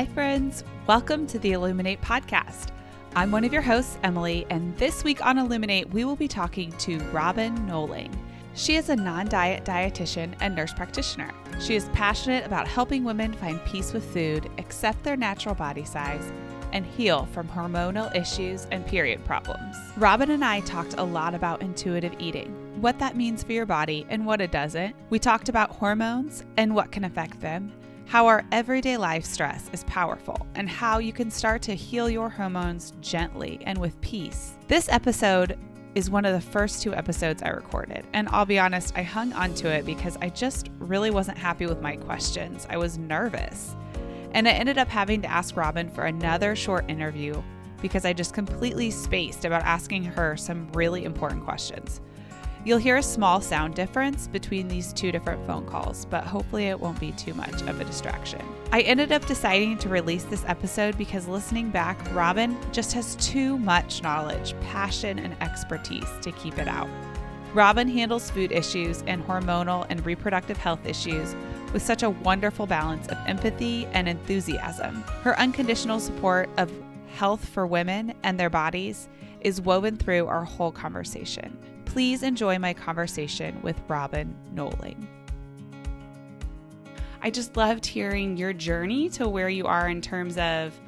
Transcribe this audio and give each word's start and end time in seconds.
Hi, 0.00 0.06
friends. 0.06 0.64
Welcome 0.86 1.26
to 1.26 1.38
the 1.38 1.52
Illuminate 1.52 2.00
podcast. 2.00 2.68
I'm 3.14 3.30
one 3.30 3.44
of 3.44 3.52
your 3.52 3.60
hosts, 3.60 3.98
Emily, 4.02 4.46
and 4.48 4.74
this 4.78 5.04
week 5.04 5.22
on 5.22 5.36
Illuminate, 5.36 5.90
we 5.90 6.06
will 6.06 6.16
be 6.16 6.26
talking 6.26 6.72
to 6.78 6.98
Robyn 7.12 7.54
Nohling. 7.68 8.10
She 8.54 8.76
is 8.76 8.88
a 8.88 8.96
non 8.96 9.28
diet 9.28 9.66
dietitian 9.66 10.34
and 10.40 10.56
nurse 10.56 10.72
practitioner. 10.72 11.30
She 11.60 11.76
is 11.76 11.90
passionate 11.90 12.46
about 12.46 12.66
helping 12.66 13.04
women 13.04 13.34
find 13.34 13.62
peace 13.66 13.92
with 13.92 14.10
food, 14.10 14.50
accept 14.56 15.02
their 15.02 15.18
natural 15.18 15.54
body 15.54 15.84
size, 15.84 16.32
and 16.72 16.86
heal 16.86 17.26
from 17.26 17.46
hormonal 17.48 18.16
issues 18.16 18.66
and 18.70 18.86
period 18.86 19.22
problems. 19.26 19.76
Robyn 19.98 20.30
and 20.30 20.42
I 20.42 20.60
talked 20.60 20.94
a 20.96 21.04
lot 21.04 21.34
about 21.34 21.60
intuitive 21.60 22.14
eating, 22.18 22.48
what 22.80 22.98
that 23.00 23.18
means 23.18 23.42
for 23.42 23.52
your 23.52 23.66
body 23.66 24.06
and 24.08 24.24
what 24.24 24.40
it 24.40 24.50
doesn't. 24.50 24.96
We 25.10 25.18
talked 25.18 25.50
about 25.50 25.72
hormones 25.72 26.42
and 26.56 26.74
what 26.74 26.90
can 26.90 27.04
affect 27.04 27.40
them, 27.40 27.70
how 28.10 28.26
our 28.26 28.44
everyday 28.50 28.96
life 28.96 29.24
stress 29.24 29.70
is 29.72 29.84
powerful, 29.84 30.44
and 30.56 30.68
how 30.68 30.98
you 30.98 31.12
can 31.12 31.30
start 31.30 31.62
to 31.62 31.76
heal 31.76 32.10
your 32.10 32.28
hormones 32.28 32.92
gently 33.00 33.60
and 33.66 33.78
with 33.78 34.00
peace. 34.00 34.58
This 34.66 34.88
episode 34.88 35.56
is 35.94 36.10
one 36.10 36.24
of 36.24 36.34
the 36.34 36.40
first 36.40 36.82
two 36.82 36.92
episodes 36.92 37.40
I 37.40 37.50
recorded, 37.50 38.04
and 38.12 38.28
I'll 38.32 38.44
be 38.44 38.58
honest, 38.58 38.94
I 38.96 39.04
hung 39.04 39.32
onto 39.34 39.68
it 39.68 39.86
because 39.86 40.18
I 40.20 40.28
just 40.28 40.70
really 40.80 41.12
wasn't 41.12 41.38
happy 41.38 41.66
with 41.66 41.80
my 41.80 41.94
questions. 41.94 42.66
I 42.68 42.78
was 42.78 42.98
nervous. 42.98 43.76
And 44.32 44.48
I 44.48 44.54
ended 44.54 44.76
up 44.76 44.88
having 44.88 45.22
to 45.22 45.30
ask 45.30 45.56
Robyn 45.56 45.88
for 45.88 46.06
another 46.06 46.56
short 46.56 46.90
interview 46.90 47.40
because 47.80 48.04
I 48.04 48.12
just 48.12 48.34
completely 48.34 48.90
spaced 48.90 49.44
about 49.44 49.62
asking 49.62 50.02
her 50.02 50.36
some 50.36 50.68
really 50.72 51.04
important 51.04 51.44
questions. 51.44 52.00
You'll 52.62 52.78
hear 52.78 52.98
a 52.98 53.02
small 53.02 53.40
sound 53.40 53.74
difference 53.74 54.28
between 54.28 54.68
these 54.68 54.92
two 54.92 55.10
different 55.10 55.46
phone 55.46 55.64
calls, 55.64 56.04
but 56.04 56.24
hopefully 56.24 56.66
it 56.66 56.78
won't 56.78 57.00
be 57.00 57.12
too 57.12 57.32
much 57.32 57.62
of 57.62 57.80
a 57.80 57.84
distraction. 57.84 58.42
I 58.70 58.82
ended 58.82 59.12
up 59.12 59.24
deciding 59.24 59.78
to 59.78 59.88
release 59.88 60.24
this 60.24 60.44
episode 60.46 60.98
because 60.98 61.26
listening 61.26 61.70
back, 61.70 61.98
Robyn 62.14 62.54
just 62.70 62.92
has 62.92 63.16
too 63.16 63.56
much 63.56 64.02
knowledge, 64.02 64.54
passion, 64.60 65.18
and 65.18 65.34
expertise 65.40 66.08
to 66.20 66.32
keep 66.32 66.58
it 66.58 66.68
out. 66.68 66.88
Robyn 67.54 67.88
handles 67.88 68.30
food 68.30 68.52
issues 68.52 69.02
and 69.06 69.26
hormonal 69.26 69.86
and 69.88 70.04
reproductive 70.04 70.58
health 70.58 70.84
issues 70.84 71.34
with 71.72 71.82
such 71.82 72.02
a 72.02 72.10
wonderful 72.10 72.66
balance 72.66 73.08
of 73.08 73.16
empathy 73.26 73.86
and 73.92 74.06
enthusiasm. 74.06 75.02
Her 75.22 75.38
unconditional 75.40 75.98
support 75.98 76.50
of 76.58 76.70
health 77.14 77.44
for 77.48 77.66
women 77.66 78.12
and 78.22 78.38
their 78.38 78.50
bodies 78.50 79.08
is 79.40 79.62
woven 79.62 79.96
through 79.96 80.26
our 80.26 80.44
whole 80.44 80.70
conversation. 80.70 81.56
Please 81.90 82.22
enjoy 82.22 82.56
my 82.56 82.72
conversation 82.72 83.60
with 83.62 83.76
Robyn 83.88 84.32
Nohling. 84.54 85.06
I 87.20 87.30
just 87.30 87.56
loved 87.56 87.84
hearing 87.84 88.36
your 88.36 88.52
journey 88.52 89.08
to 89.10 89.28
where 89.28 89.48
you 89.48 89.66
are 89.66 89.88
in 89.88 90.00
terms 90.00 90.38
of 90.38 90.78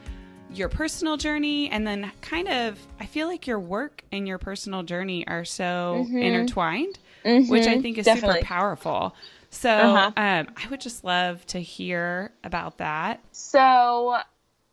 your 0.53 0.69
personal 0.69 1.17
journey 1.17 1.69
and 1.71 1.85
then 1.85 2.13
kind 2.21 2.47
of 2.47 2.79
I 3.01 3.07
feel 3.07 3.27
like 3.27 3.49
your 3.49 3.59
work 3.59 4.05
and 4.13 4.29
your 4.29 4.39
personal 4.39 4.85
journey 4.85 5.27
are 5.27 5.45
so 5.45 6.07
Mm-hmm. 6.07 6.23
intertwined, 6.23 7.01
which 7.49 7.67
I 7.67 7.79
think 7.79 7.99
is 7.99 8.07
Definitely. 8.07 8.41
super 8.43 8.47
powerful. 8.47 9.17
So 9.51 9.69
Uh-huh. 9.71 10.13
um, 10.17 10.47
I 10.57 10.69
would 10.71 10.81
just 10.81 11.03
love 11.03 11.45
to 11.47 11.59
hear 11.61 12.31
about 12.45 12.79
that. 12.79 13.19
So, 13.33 14.19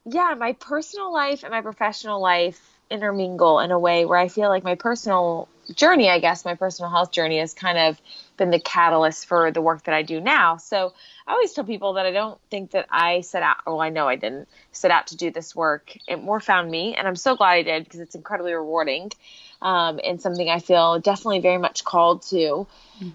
yeah, 0.05 0.35
my 0.37 0.53
personal 0.53 1.11
life 1.11 1.41
and 1.43 1.51
my 1.51 1.61
professional 1.61 2.21
life 2.21 2.61
intermingle 2.91 3.59
in 3.61 3.71
a 3.71 3.79
way 3.79 4.05
where 4.05 4.19
I 4.19 4.27
feel 4.27 4.49
like 4.49 4.63
my 4.63 4.75
personal 4.75 5.47
journey, 5.75 6.09
I 6.09 6.19
guess, 6.19 6.45
my 6.45 6.55
personal 6.55 6.91
health 6.91 7.11
journey 7.11 7.39
has 7.39 7.53
kind 7.53 7.77
of 7.77 8.01
been 8.37 8.51
the 8.51 8.59
catalyst 8.59 9.25
for 9.27 9.51
the 9.51 9.61
work 9.61 9.83
that 9.83 9.95
I 9.95 10.03
do 10.03 10.19
now. 10.21 10.57
So, 10.57 10.93
I 11.27 11.33
always 11.33 11.53
tell 11.53 11.63
people 11.63 11.93
that 11.93 12.05
I 12.05 12.11
don't 12.11 12.39
think 12.49 12.71
that 12.71 12.87
I 12.89 13.21
set 13.21 13.43
out, 13.43 13.57
well, 13.67 13.81
I 13.81 13.89
know 13.89 14.07
I 14.07 14.15
didn't 14.15 14.47
set 14.71 14.89
out 14.89 15.07
to 15.07 15.17
do 15.17 15.29
this 15.29 15.55
work. 15.55 15.95
It 16.07 16.21
more 16.21 16.39
found 16.39 16.71
me, 16.71 16.95
and 16.95 17.07
I'm 17.07 17.15
so 17.15 17.35
glad 17.35 17.51
I 17.51 17.61
did 17.63 17.83
because 17.83 17.99
it's 17.99 18.15
incredibly 18.15 18.53
rewarding 18.53 19.11
um, 19.61 19.99
and 20.03 20.21
something 20.21 20.49
I 20.49 20.59
feel 20.59 20.99
definitely 20.99 21.39
very 21.39 21.57
much 21.57 21.83
called 21.83 22.23
to. 22.23 22.65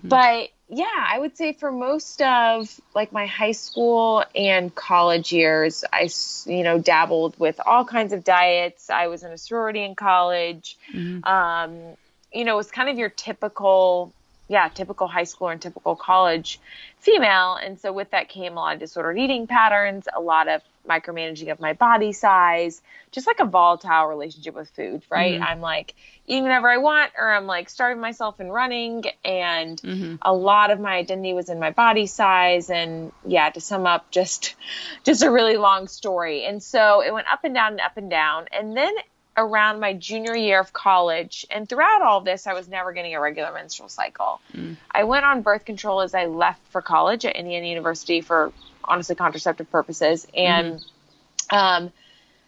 But 0.09 0.51
yeah, 0.69 0.87
I 0.97 1.19
would 1.19 1.37
say 1.37 1.53
for 1.53 1.71
most 1.71 2.23
of 2.23 2.81
like 2.95 3.13
my 3.13 3.27
high 3.27 3.53
school 3.53 4.25
and 4.35 4.75
college 4.75 5.33
years, 5.33 5.85
I 5.93 6.09
you 6.47 6.63
know, 6.63 6.79
dabbled 6.79 7.39
with 7.39 7.61
all 7.65 7.85
kinds 7.85 8.13
of 8.13 8.25
diets. 8.25 8.91
I 8.91 9.09
was 9.09 9.23
in 9.23 9.33
a 9.33 9.39
sorority 9.39 9.83
in 9.85 9.95
college. 9.95 10.79
Um, 11.25 11.97
you 12.35 12.45
know, 12.45 12.55
it 12.55 12.57
was 12.57 12.71
kind 12.71 12.89
of 12.89 12.99
your 12.99 13.09
typical, 13.09 14.13
yeah, 14.49 14.69
typical 14.69 15.07
high 15.07 15.25
school 15.25 15.49
and 15.49 15.63
typical 15.63 15.97
college 15.97 16.61
female. 16.99 17.55
And 17.55 17.79
so 17.79 17.93
with 17.93 18.11
that 18.11 18.29
came 18.29 18.53
a 18.53 18.57
lot 18.57 18.75
of 18.75 18.81
disordered 18.81 19.19
eating 19.19 19.47
patterns, 19.47 20.09
a 20.15 20.21
lot 20.21 20.49
of 20.49 20.63
micromanaging 20.89 21.51
of 21.51 21.61
my 21.61 21.73
body 21.73 22.13
size, 22.13 22.83
just 23.11 23.27
like 23.27 23.41
a 23.41 23.45
volatile 23.45 24.07
relationship 24.07 24.55
with 24.55 24.69
food, 24.71 25.03
right? 25.11 25.35
Mm-hmm. 25.35 25.43
I'm 25.43 25.61
like 25.61 25.95
eating 26.27 26.43
whatever 26.43 26.69
I 26.69 26.79
want, 26.79 27.13
or 27.19 27.33
I'm 27.33 27.47
like 27.47 27.69
starving 27.71 28.01
myself 28.01 28.41
and 28.41 28.53
running. 28.53 29.05
And 29.25 29.81
mm-hmm. 29.81 30.17
a 30.23 30.35
lot 30.35 30.71
of 30.71 30.81
my 30.81 30.95
identity 30.97 31.33
was 31.33 31.49
in 31.49 31.59
my 31.59 31.71
body 31.71 32.07
size. 32.07 32.71
And 32.71 33.13
yeah, 33.27 33.51
to 33.51 33.61
sum 33.61 33.87
up, 33.87 34.11
just 34.11 34.55
just 35.05 35.23
a 35.23 35.31
really 35.31 35.57
long 35.57 35.89
story. 35.89 36.45
And 36.45 36.63
so 36.63 37.03
it 37.03 37.13
went 37.13 37.27
up 37.33 37.45
and 37.45 37.55
down 37.55 37.73
and 37.73 37.81
up 37.81 37.97
and 37.97 38.11
down. 38.11 38.47
And 38.53 38.77
then 38.77 38.93
around 39.37 39.81
my 39.81 39.95
junior 39.95 40.37
year 40.37 40.61
of 40.61 40.73
college, 40.73 41.47
and 41.51 41.69
throughout 41.69 42.03
all 42.03 42.21
this, 42.21 42.47
I 42.47 42.55
was 42.55 42.69
never 42.69 42.93
getting 42.93 43.15
a 43.15 43.21
regular 43.21 43.53
menstrual 43.53 43.89
cycle. 43.89 44.41
Mm. 44.53 44.77
I 44.91 45.05
went 45.05 45.25
on 45.25 45.43
birth 45.43 45.65
control 45.65 46.01
as 46.01 46.15
I 46.15 46.27
left 46.27 46.61
for 46.69 46.83
college 46.83 47.25
at 47.25 47.37
Indiana 47.37 47.67
University 47.67 48.21
for 48.21 48.53
honestly 48.85 49.15
contraceptive 49.15 49.71
purposes. 49.71 50.27
And 50.37 50.77
mm-hmm. 50.77 51.57
um, 51.57 51.93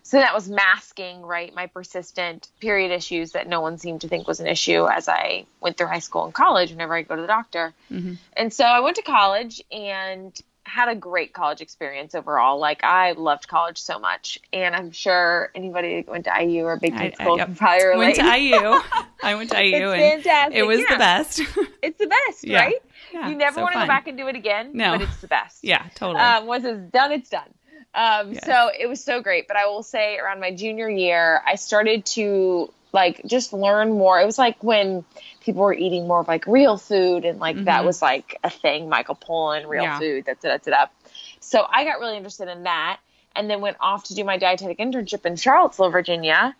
so 0.02 0.18
that 0.18 0.34
was 0.34 0.48
masking, 0.48 1.22
right, 1.22 1.52
my 1.52 1.66
persistent 1.66 2.48
period 2.60 2.92
issues 2.92 3.32
that 3.32 3.48
no 3.48 3.60
one 3.60 3.78
seemed 3.78 4.02
to 4.02 4.08
think 4.08 4.28
was 4.28 4.38
an 4.38 4.46
issue 4.46 4.86
as 4.88 5.08
I 5.08 5.46
went 5.60 5.76
through 5.76 5.88
high 5.88 5.98
school 5.98 6.24
and 6.24 6.32
college 6.32 6.70
whenever 6.70 6.94
I 6.94 7.02
go 7.02 7.16
to 7.16 7.22
the 7.22 7.26
doctor. 7.26 7.74
Mm-hmm. 7.90 8.14
And 8.34 8.52
so 8.52 8.64
I 8.64 8.80
went 8.80 8.96
to 8.96 9.02
college 9.02 9.62
and 9.72 10.32
had 10.66 10.88
a 10.88 10.94
great 10.94 11.32
college 11.32 11.60
experience 11.60 12.14
overall. 12.14 12.58
Like 12.58 12.82
I 12.84 13.12
loved 13.12 13.48
college 13.48 13.78
so 13.80 13.98
much. 13.98 14.38
And 14.52 14.74
I'm 14.74 14.90
sure 14.90 15.50
anybody 15.54 16.02
that 16.02 16.10
went 16.10 16.24
to 16.24 16.32
IU 16.42 16.64
or 16.64 16.76
Big 16.78 16.92
I, 16.94 17.10
Ten 17.10 17.14
school 17.14 17.38
yep. 17.38 17.46
can 17.46 17.56
probably 17.56 17.86
relate. 17.86 17.98
went 17.98 18.16
to 18.16 18.38
IU. 18.38 18.56
I 19.22 19.34
went 19.36 19.50
to 19.52 19.64
IU 19.64 19.90
It's 19.90 20.02
and 20.02 20.22
fantastic, 20.24 20.56
it 20.58 20.62
was 20.66 20.80
yeah. 20.80 20.86
the 20.90 20.96
best. 20.98 21.40
It's 21.82 21.98
the 21.98 22.08
best, 22.08 22.44
Yeah. 22.44 22.60
right? 22.60 22.74
Yeah, 23.12 23.28
you 23.28 23.36
never 23.36 23.54
so 23.56 23.62
want 23.62 23.74
to 23.74 23.80
go 23.80 23.86
back 23.86 24.08
and 24.08 24.18
do 24.18 24.26
it 24.26 24.34
again, 24.34 24.70
No. 24.74 24.92
but 24.98 25.02
it's 25.02 25.20
the 25.20 25.28
best. 25.28 25.62
yeah, 25.62 25.84
totally. 25.94 26.18
Um, 26.20 26.46
once 26.46 26.64
it's 26.64 26.90
done, 26.90 27.12
it's 27.12 27.30
done. 27.30 27.48
Um, 27.94 28.32
Yes. 28.32 28.44
So 28.44 28.70
it 28.76 28.88
was 28.88 29.02
so 29.02 29.22
great. 29.22 29.46
But 29.46 29.56
I 29.56 29.66
will 29.66 29.84
say, 29.84 30.18
around 30.18 30.40
my 30.40 30.52
junior 30.52 30.88
year, 30.90 31.40
I 31.46 31.54
started 31.54 32.04
to 32.06 32.72
like 32.96 33.20
just 33.26 33.52
learn 33.52 33.90
more. 33.90 34.18
It 34.20 34.24
was 34.24 34.38
like 34.38 34.64
when 34.64 35.04
people 35.42 35.62
were 35.62 35.74
eating 35.74 36.08
more 36.08 36.20
of 36.20 36.28
like 36.28 36.46
real 36.46 36.76
food, 36.78 37.24
and 37.24 37.38
like 37.38 37.64
that 37.66 37.84
was 37.84 38.02
like 38.02 38.38
a 38.42 38.50
thing. 38.50 38.88
Michael 38.88 39.14
Pollan, 39.16 39.68
real 39.68 39.84
Mm-hmm. 39.84 39.92
Yeah. 39.92 39.98
food. 40.00 40.24
That's 40.24 40.44
it. 40.44 40.48
That's 40.48 40.66
it 40.66 40.72
up. 40.74 40.92
So 41.40 41.64
I 41.70 41.84
got 41.84 42.00
really 42.00 42.16
interested 42.16 42.48
in 42.48 42.64
that, 42.64 42.98
and 43.36 43.48
then 43.48 43.60
went 43.60 43.76
off 43.80 44.04
to 44.04 44.14
do 44.14 44.24
my 44.24 44.38
dietetic 44.38 44.78
internship 44.78 45.26
in 45.26 45.36
Charlottesville, 45.36 45.90
Virginia, 45.90 46.56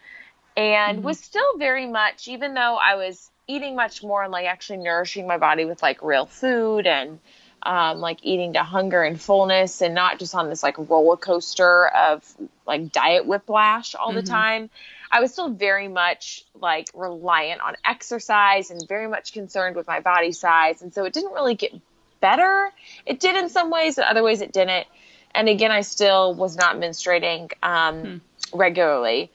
and 0.57 1.03
was 1.03 1.19
still 1.19 1.59
very 1.59 1.87
much, 1.87 2.29
even 2.29 2.55
though 2.55 2.77
I 2.77 2.95
was 2.97 3.31
eating 3.49 3.75
much 3.77 4.03
more 4.03 4.23
and 4.23 4.31
like 4.33 4.47
actually 4.47 4.79
nourishing 4.79 5.27
my 5.27 5.39
body 5.39 5.65
with 5.65 5.83
like 5.83 6.03
real 6.03 6.27
food 6.27 6.87
and 6.87 7.19
um, 7.63 7.99
like 8.01 8.19
eating 8.23 8.53
to 8.53 8.63
hunger 8.63 9.03
and 9.03 9.21
fullness 9.21 9.83
and 9.83 9.95
not 9.95 10.19
just 10.19 10.35
on 10.35 10.49
this 10.49 10.63
like 10.63 10.77
roller 10.79 11.17
coaster 11.17 11.89
of 11.89 12.23
like 12.67 12.93
diet 12.93 13.27
whiplash 13.27 13.95
all 13.95 14.13
the 14.13 14.23
time. 14.23 14.71
I 15.11 15.21
was 15.21 15.33
still 15.33 15.49
very 15.49 15.89
much 15.89 16.45
like 16.55 16.89
reliant 16.95 17.61
on 17.61 17.77
exercise 17.85 18.71
and 18.71 18.87
very 18.89 19.09
much 19.09 19.33
concerned 19.33 19.77
with 19.77 19.87
my 19.87 20.01
body 20.01 20.33
size. 20.33 20.83
And 20.83 20.93
so 20.93 21.05
it 21.05 21.13
didn't 21.13 21.33
really 21.33 21.55
get 21.55 21.73
better. 22.21 22.71
It 23.05 23.21
did 23.21 23.37
in 23.37 23.49
some 23.49 23.71
ways, 23.71 23.99
in 23.99 24.05
other 24.05 24.23
ways 24.23 24.41
it 24.41 24.53
didn't. 24.53 24.87
And 25.35 25.49
again, 25.49 25.71
I 25.71 25.83
still 25.83 26.35
was 26.35 26.57
not 26.57 26.77
menstruating 26.77 27.53
um, 27.63 28.21
regularly. 28.53 29.31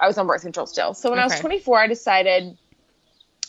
I 0.00 0.06
was 0.06 0.16
on 0.18 0.26
birth 0.26 0.42
control 0.42 0.66
still. 0.66 0.94
So 0.94 1.10
when 1.10 1.18
I 1.18 1.24
was 1.24 1.38
24, 1.38 1.78
I 1.78 1.86
decided 1.88 2.56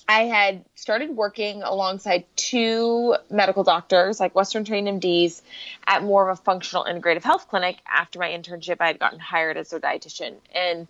I 0.07 0.25
had 0.25 0.65
started 0.75 1.11
working 1.11 1.63
alongside 1.63 2.25
two 2.35 3.15
medical 3.29 3.63
doctors, 3.63 4.19
like 4.19 4.35
Western 4.35 4.65
trained 4.65 4.87
MDs, 5.01 5.41
at 5.87 6.03
more 6.03 6.29
of 6.29 6.37
a 6.37 6.41
functional 6.41 6.85
integrative 6.85 7.23
health 7.23 7.47
clinic. 7.47 7.77
After 7.87 8.19
my 8.19 8.29
internship, 8.29 8.77
I 8.79 8.87
had 8.87 8.99
gotten 8.99 9.19
hired 9.19 9.57
as 9.57 9.71
a 9.71 9.79
dietitian. 9.79 10.35
And 10.53 10.87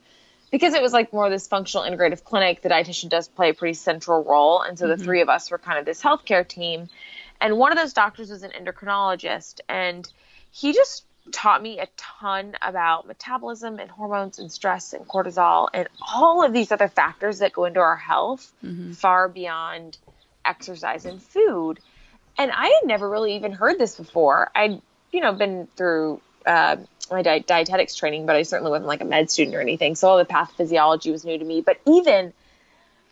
because 0.54 0.76
it 0.76 0.84
was 0.84 0.94
like 0.94 1.12
more 1.12 1.26
of 1.26 1.32
this 1.32 1.48
functional 1.48 1.84
integrative 1.84 2.24
clinic, 2.24 2.62
the 2.62 2.70
dietitian 2.70 3.10
does 3.10 3.28
play 3.28 3.50
a 3.50 3.54
pretty 3.56 3.74
central 3.74 4.24
role. 4.24 4.62
And 4.62 4.78
so 4.78 4.86
mm-hmm. 4.86 5.00
the 5.00 5.04
three 5.04 5.22
of 5.22 5.28
us 5.28 5.50
were 5.50 5.58
kind 5.58 5.80
of 5.80 5.86
this 5.86 6.00
healthcare 6.00 6.48
team. 6.48 6.90
And 7.42 7.58
one 7.58 7.72
of 7.72 7.78
those 7.80 7.94
doctors 7.94 8.30
was 8.30 8.44
an 8.44 8.52
endocrinologist. 8.52 9.62
And 9.68 10.08
he 10.52 10.72
just 10.72 11.06
taught 11.32 11.60
me 11.60 11.80
a 11.80 11.88
ton 11.98 12.54
about 12.62 13.08
metabolism 13.08 13.80
and 13.80 13.90
hormones 13.90 14.38
and 14.38 14.52
stress 14.52 14.94
and 14.94 15.08
cortisol 15.08 15.70
and 15.74 15.88
all 16.14 16.46
of 16.46 16.54
these 16.54 16.72
other 16.72 16.88
factors 16.88 17.40
that 17.40 17.52
go 17.52 17.66
into 17.66 17.80
our 17.80 17.96
health 17.96 18.54
mm-hmm. 18.64 18.92
far 18.92 19.28
beyond 19.28 19.98
exercise 20.46 21.06
and 21.06 21.20
food. 21.20 21.80
And 22.38 22.52
I 22.52 22.66
had 22.66 22.86
never 22.88 23.10
really 23.10 23.38
even 23.38 23.54
heard 23.54 23.80
this 23.80 23.96
before. 23.96 24.52
I'd, 24.54 24.80
you 25.12 25.22
know, 25.22 25.34
been 25.34 25.68
through 25.76 26.22
uh, 26.46 26.78
my 27.12 27.22
di- 27.22 27.40
dietetics 27.40 27.96
training, 27.96 28.26
but 28.26 28.36
I 28.36 28.44
certainly 28.44 28.72
wasn't 28.72 28.88
like 28.88 29.02
a 29.02 29.06
med 29.06 29.30
student 29.30 29.56
or 29.56 29.62
anything. 29.62 29.96
So 29.96 30.10
all 30.10 30.18
the 30.18 30.26
pathophysiology 30.26 31.12
was 31.12 31.26
new 31.26 31.38
to 31.38 31.46
me. 31.46 31.62
But 31.62 31.80
even 31.86 32.34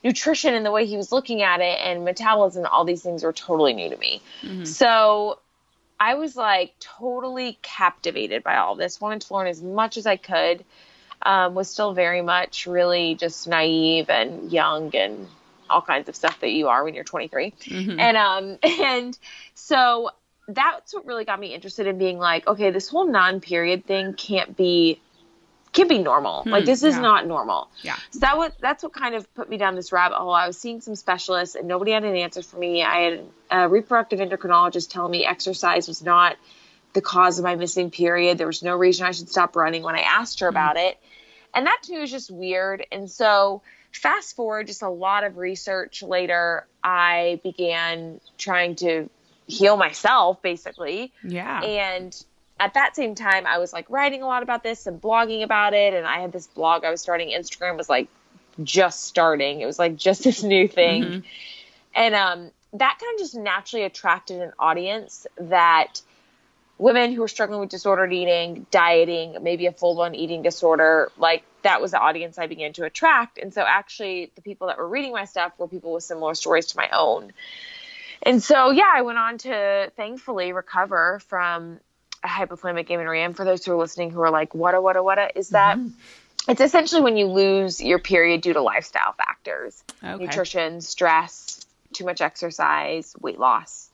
nutrition 0.04 0.54
and 0.54 0.66
the 0.66 0.72
way 0.72 0.86
he 0.86 0.98
was 0.98 1.12
looking 1.12 1.42
at 1.42 1.62
it 1.62 1.80
and 1.80 2.04
metabolism, 2.04 2.66
all 2.66 2.86
these 2.86 3.04
things 3.04 3.24
were 3.24 3.34
totally 3.34 3.74
new 3.74 3.90
to 3.90 3.98
me. 3.98 4.22
Mm-hmm. 4.42 4.66
So 4.66 5.40
I 6.00 6.16
was 6.16 6.36
like 6.36 6.74
totally 6.80 7.60
captivated 7.62 8.44
by 8.44 8.58
all 8.58 8.76
this. 8.76 9.00
Wanted 9.00 9.22
to 9.22 9.34
learn 9.34 9.48
as 9.48 9.62
much 9.62 9.98
as 9.98 10.06
I 10.06 10.18
could. 10.18 10.64
Um, 11.24 11.54
was 11.54 11.70
still 11.70 11.94
very 11.94 12.24
much 12.24 12.66
really 12.66 13.14
just 13.14 13.48
naive 13.48 14.10
and 14.10 14.52
young 14.52 14.96
and 14.96 15.28
all 15.70 15.82
kinds 15.82 16.10
of 16.10 16.16
stuff 16.16 16.40
that 16.42 16.50
you 16.50 16.68
are 16.68 16.84
when 16.84 16.96
you're 16.96 17.04
23. 17.04 17.52
Mm-hmm. 17.52 18.00
And 18.00 18.18
um 18.18 18.58
and 18.82 19.18
so 19.54 20.10
that's 20.48 20.94
what 20.94 21.06
really 21.06 21.26
got 21.26 21.40
me 21.40 21.54
interested 21.54 21.88
in 21.88 21.98
being 21.98 22.18
like, 22.18 22.48
okay, 22.48 22.72
this 22.72 22.90
whole 22.90 23.08
non-period 23.08 23.86
thing 23.86 24.14
can't 24.14 24.56
be 24.56 25.02
can't 25.74 25.88
be 25.88 26.00
normal. 26.00 26.44
Hmm, 26.44 26.50
like 26.50 26.66
this 26.66 26.84
is 26.84 26.96
yeah. 26.96 27.02
not 27.02 27.28
normal. 27.28 27.70
Yeah. 27.82 27.96
So 28.12 28.20
that 28.20 28.38
what 28.38 28.56
that's 28.60 28.84
what 28.84 28.94
kind 28.94 29.16
of 29.16 29.34
put 29.34 29.50
me 29.50 29.58
down 29.58 29.76
this 29.76 29.92
rabbit 29.92 30.18
hole. 30.18 30.34
I 30.34 30.48
was 30.48 30.58
seeing 30.58 30.82
some 30.82 30.96
specialists 30.96 31.56
and 31.56 31.68
nobody 31.68 31.92
had 31.92 32.04
an 32.04 32.16
answer 32.16 32.42
for 32.42 32.58
me. 32.58 32.84
I 32.84 33.00
had 33.00 33.26
a 33.50 33.70
reproductive 33.70 34.20
endocrinologist 34.20 34.92
tell 34.92 35.08
me 35.08 35.26
exercise 35.26 35.88
was 35.88 36.04
not 36.04 36.36
the 36.94 37.02
cause 37.02 37.40
of 37.40 37.46
my 37.46 37.56
missing 37.56 37.90
period. 37.90 38.38
There 38.38 38.48
was 38.48 38.64
no 38.64 38.76
reason 38.76 39.06
I 39.06 39.12
should 39.12 39.30
stop 39.30 39.56
running 39.56 39.82
when 39.84 39.96
I 39.96 40.02
asked 40.02 40.42
her 40.42 40.50
hmm. 40.50 40.58
about 40.58 40.78
it. 40.78 40.98
And 41.54 41.66
that 41.66 41.80
to 41.84 41.94
me 41.94 42.00
was 42.00 42.12
just 42.12 42.32
weird. 42.32 42.86
And 42.92 43.10
so 43.10 43.62
fast 43.92 44.36
forward 44.36 44.68
just 44.68 44.82
a 44.82 44.90
lot 44.90 45.24
of 45.24 45.38
research 45.38 46.04
later, 46.04 46.66
I 46.84 47.40
began 47.44 48.20
trying 48.38 48.76
to 48.78 49.10
heal 49.52 49.78
myself 49.78 50.42
basically. 50.42 51.14
Yeah. 51.24 51.62
And 51.62 52.26
at 52.60 52.74
that 52.76 52.96
same 52.96 53.16
time, 53.16 53.46
I 53.46 53.58
was 53.58 53.74
like 53.74 53.90
writing 53.90 54.22
a 54.22 54.28
lot 54.28 54.44
about 54.44 54.64
this 54.64 54.88
and 54.88 55.02
blogging 55.02 55.44
about 55.44 55.74
it. 55.74 55.94
And 55.94 56.06
I 56.06 56.20
had 56.20 56.32
this 56.32 56.48
blog 56.48 56.86
I 56.86 56.92
was 56.92 57.02
starting. 57.02 57.30
Instagram 57.30 57.78
was 57.78 57.90
like 57.90 58.08
just 58.64 59.04
starting. 59.04 59.62
It 59.62 59.66
was 59.66 59.80
like 59.80 59.96
just 60.08 60.24
this 60.24 60.44
new 60.44 60.68
thing. 60.68 61.04
Mm-hmm. 61.04 61.20
And 61.94 62.16
um, 62.16 62.52
that 62.74 62.98
kind 63.00 63.14
of 63.14 63.20
just 63.20 63.36
naturally 63.36 63.84
attracted 63.84 64.42
an 64.42 64.54
audience 64.58 65.28
that 65.38 66.02
women 66.78 67.12
who 67.12 67.22
were 67.22 67.28
struggling 67.28 67.60
with 67.60 67.70
disordered 67.70 68.14
eating, 68.14 68.66
dieting, 68.72 69.38
maybe 69.42 69.68
a 69.68 69.72
full 69.72 69.96
blown 69.96 70.16
eating 70.16 70.42
disorder, 70.42 71.12
like 71.18 71.44
that 71.64 71.82
was 71.82 71.92
the 71.92 72.00
audience 72.00 72.38
I 72.38 72.48
began 72.48 72.74
to 72.74 72.86
attract. 72.86 73.38
And 73.38 73.54
so 73.54 73.62
actually, 73.62 74.32
the 74.36 74.42
people 74.42 74.68
that 74.68 74.78
were 74.78 74.88
reading 74.88 75.12
my 75.12 75.26
stuff 75.26 75.54
were 75.58 75.68
people 75.68 75.94
with 75.94 76.04
similar 76.04 76.34
stories 76.34 76.68
to 76.68 76.78
my 76.78 76.90
own. 76.92 77.34
And 78.24 78.42
so, 78.42 78.72
yeah, 78.72 78.92
I 78.94 79.02
went 79.02 79.18
on 79.18 79.38
to 79.40 79.92
thankfully 79.96 80.54
recover 80.54 81.20
from 81.28 81.80
a 82.24 82.28
hypothalamic 82.28 82.90
amenorrhea. 82.90 83.26
And 83.26 83.36
for 83.36 83.46
those 83.46 83.66
who 83.66 83.72
are 83.72 83.78
listening 83.78 84.12
who 84.12 84.22
are 84.22 84.30
like, 84.30 84.54
what 84.54 84.76
a, 84.76 84.82
what 84.82 84.96
a, 84.96 85.04
what 85.04 85.18
a, 85.18 85.38
is 85.38 85.50
that? 85.50 85.78
Mm-hmm. 85.78 86.52
It's 86.52 86.62
essentially 86.62 87.02
when 87.02 87.18
you 87.18 87.28
lose 87.28 87.82
your 87.82 88.00
period 88.00 88.42
due 88.42 88.54
to 88.54 88.62
lifestyle 88.62 89.14
factors, 89.14 89.84
okay. 90.04 90.24
nutrition, 90.24 90.82
stress, 90.82 91.66
too 91.94 92.06
much 92.06 92.22
exercise, 92.22 93.16
weight 93.20 93.40
loss. 93.40 93.90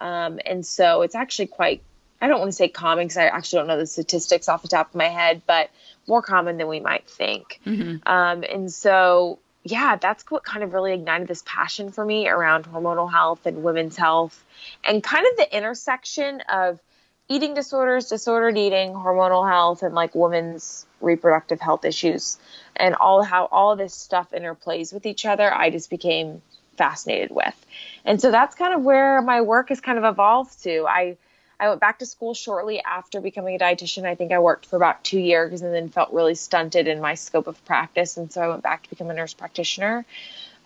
Um, 0.00 0.38
and 0.46 0.64
so 0.64 1.02
it's 1.02 1.16
actually 1.16 1.46
quite, 1.46 1.82
I 2.20 2.28
don't 2.28 2.38
want 2.38 2.50
to 2.50 2.56
say 2.56 2.68
common 2.68 3.06
because 3.06 3.16
I 3.16 3.26
actually 3.26 3.60
don't 3.60 3.68
know 3.68 3.78
the 3.78 3.86
statistics 3.86 4.48
off 4.48 4.62
the 4.62 4.68
top 4.68 4.90
of 4.90 4.94
my 4.94 5.08
head, 5.08 5.42
but 5.46 5.70
more 6.06 6.22
common 6.22 6.56
than 6.56 6.68
we 6.68 6.78
might 6.80 7.08
think. 7.08 7.60
Mm-hmm. 7.66 8.08
Um, 8.08 8.44
and 8.44 8.72
so, 8.72 9.40
yeah, 9.70 9.96
that's 9.96 10.24
what 10.30 10.44
kind 10.44 10.62
of 10.62 10.72
really 10.72 10.92
ignited 10.94 11.28
this 11.28 11.42
passion 11.46 11.90
for 11.90 12.04
me 12.04 12.28
around 12.28 12.64
hormonal 12.64 13.10
health 13.10 13.46
and 13.46 13.62
women's 13.62 13.96
health 13.96 14.44
and 14.84 15.02
kind 15.02 15.26
of 15.26 15.36
the 15.36 15.56
intersection 15.56 16.40
of 16.48 16.80
eating 17.28 17.54
disorders, 17.54 18.06
disordered 18.06 18.56
eating, 18.56 18.92
hormonal 18.92 19.48
health, 19.48 19.82
and 19.82 19.94
like 19.94 20.14
women's 20.14 20.86
reproductive 21.00 21.60
health 21.60 21.84
issues, 21.84 22.38
and 22.76 22.94
all 22.94 23.22
how 23.22 23.46
all 23.52 23.76
this 23.76 23.94
stuff 23.94 24.30
interplays 24.30 24.92
with 24.92 25.04
each 25.04 25.26
other, 25.26 25.52
I 25.52 25.70
just 25.70 25.90
became 25.90 26.40
fascinated 26.76 27.30
with. 27.30 27.54
And 28.04 28.20
so 28.20 28.30
that's 28.30 28.54
kind 28.54 28.72
of 28.72 28.82
where 28.82 29.20
my 29.20 29.42
work 29.42 29.68
has 29.68 29.80
kind 29.80 29.98
of 29.98 30.04
evolved 30.04 30.62
to. 30.62 30.86
I 30.88 31.16
I 31.60 31.68
went 31.68 31.80
back 31.80 31.98
to 31.98 32.06
school 32.06 32.34
shortly 32.34 32.80
after 32.80 33.20
becoming 33.20 33.56
a 33.56 33.58
dietitian. 33.58 34.04
I 34.04 34.14
think 34.14 34.32
I 34.32 34.38
worked 34.38 34.66
for 34.66 34.76
about 34.76 35.02
two 35.02 35.18
years 35.18 35.62
and 35.62 35.74
then 35.74 35.88
felt 35.88 36.12
really 36.12 36.36
stunted 36.36 36.86
in 36.86 37.00
my 37.00 37.14
scope 37.14 37.48
of 37.48 37.62
practice. 37.64 38.16
And 38.16 38.32
so 38.32 38.40
I 38.40 38.48
went 38.48 38.62
back 38.62 38.84
to 38.84 38.90
become 38.90 39.10
a 39.10 39.14
nurse 39.14 39.34
practitioner. 39.34 40.04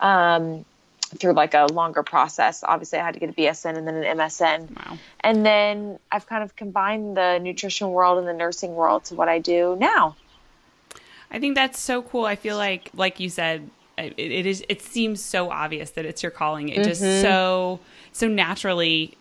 Um, 0.00 0.64
through 1.18 1.34
like 1.34 1.54
a 1.54 1.66
longer 1.66 2.02
process. 2.02 2.64
Obviously, 2.64 2.98
I 2.98 3.04
had 3.04 3.14
to 3.14 3.20
get 3.20 3.30
a 3.30 3.32
BSN 3.32 3.76
and 3.76 3.86
then 3.86 3.96
an 3.96 4.16
MSN. 4.16 4.74
Wow. 4.76 4.98
And 5.20 5.44
then 5.44 5.98
I've 6.10 6.26
kind 6.26 6.42
of 6.42 6.56
combined 6.56 7.16
the 7.16 7.38
nutrition 7.38 7.90
world 7.90 8.18
and 8.18 8.26
the 8.26 8.32
nursing 8.32 8.74
world 8.74 9.04
to 9.04 9.14
what 9.14 9.28
I 9.28 9.38
do 9.38 9.76
now. 9.78 10.16
I 11.30 11.38
think 11.38 11.54
that's 11.54 11.78
so 11.78 12.02
cool. 12.02 12.24
I 12.24 12.36
feel 12.36 12.56
like, 12.56 12.90
like 12.94 13.20
you 13.20 13.28
said, 13.28 13.68
it, 13.98 14.14
it 14.18 14.46
is. 14.46 14.64
It 14.68 14.82
seems 14.82 15.22
so 15.22 15.50
obvious 15.50 15.90
that 15.90 16.04
it's 16.04 16.22
your 16.22 16.32
calling. 16.32 16.70
It 16.70 16.80
mm-hmm. 16.80 16.88
just 16.88 17.00
so 17.00 17.80
so 18.12 18.28
naturally 18.28 19.16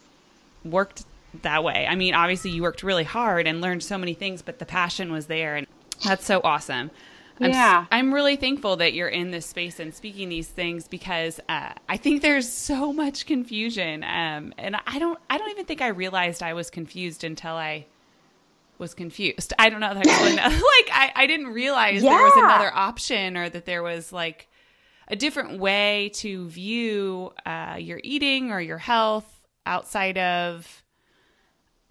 worked 0.64 1.04
that 1.42 1.64
way. 1.64 1.88
I 1.88 1.96
mean, 1.96 2.14
obviously, 2.14 2.52
you 2.52 2.62
worked 2.62 2.84
really 2.84 3.04
hard 3.04 3.48
and 3.48 3.62
learned 3.62 3.84
so 3.84 3.98
many 3.98 4.14
things, 4.14 4.42
but 4.42 4.60
the 4.60 4.66
passion 4.66 5.12
was 5.12 5.28
there, 5.28 5.56
and 5.56 5.68
that's 6.04 6.26
so 6.26 6.42
awesome. 6.44 6.92
I'm, 7.40 7.52
yeah. 7.52 7.86
I'm 7.92 8.14
really 8.14 8.36
thankful 8.36 8.76
that 8.78 8.94
you're 8.94 9.08
in 9.08 9.32
this 9.32 9.46
space 9.46 9.80
and 9.80 9.94
speaking 9.94 10.30
these 10.30 10.48
things 10.48 10.88
because 10.88 11.40
uh, 11.50 11.74
I 11.90 11.98
think 11.98 12.22
there's 12.22 12.48
so 12.48 12.94
much 12.94 13.26
confusion, 13.26 14.04
um, 14.04 14.54
and 14.58 14.76
I 14.86 15.00
don't 15.00 15.20
I 15.30 15.38
don't 15.38 15.50
even 15.50 15.66
think 15.66 15.82
I 15.82 15.88
realized 15.88 16.44
I 16.44 16.54
was 16.54 16.70
confused 16.70 17.24
until 17.24 17.54
I 17.54 17.86
was 18.78 18.94
confused. 18.94 19.54
I 19.58 19.70
don't 19.70 19.80
know 19.80 19.88
how 19.88 19.94
to 19.94 20.00
explain 20.00 20.36
that. 20.36 20.52
like 20.52 20.96
I, 20.96 21.12
I 21.16 21.28
didn't 21.28 21.48
realize 21.48 22.04
yeah. 22.04 22.10
there 22.10 22.24
was 22.24 22.34
another 22.36 22.74
option 22.74 23.38
or 23.38 23.50
that 23.50 23.66
there 23.66 23.84
was 23.84 24.12
like 24.12 24.48
a 25.08 25.16
different 25.16 25.60
way 25.60 26.12
to 26.16 26.48
view 26.48 27.34
uh, 27.46 27.78
your 27.80 28.00
eating 28.04 28.52
or 28.52 28.62
your 28.62 28.78
health 28.78 29.42
outside 29.66 30.18
of 30.18 30.81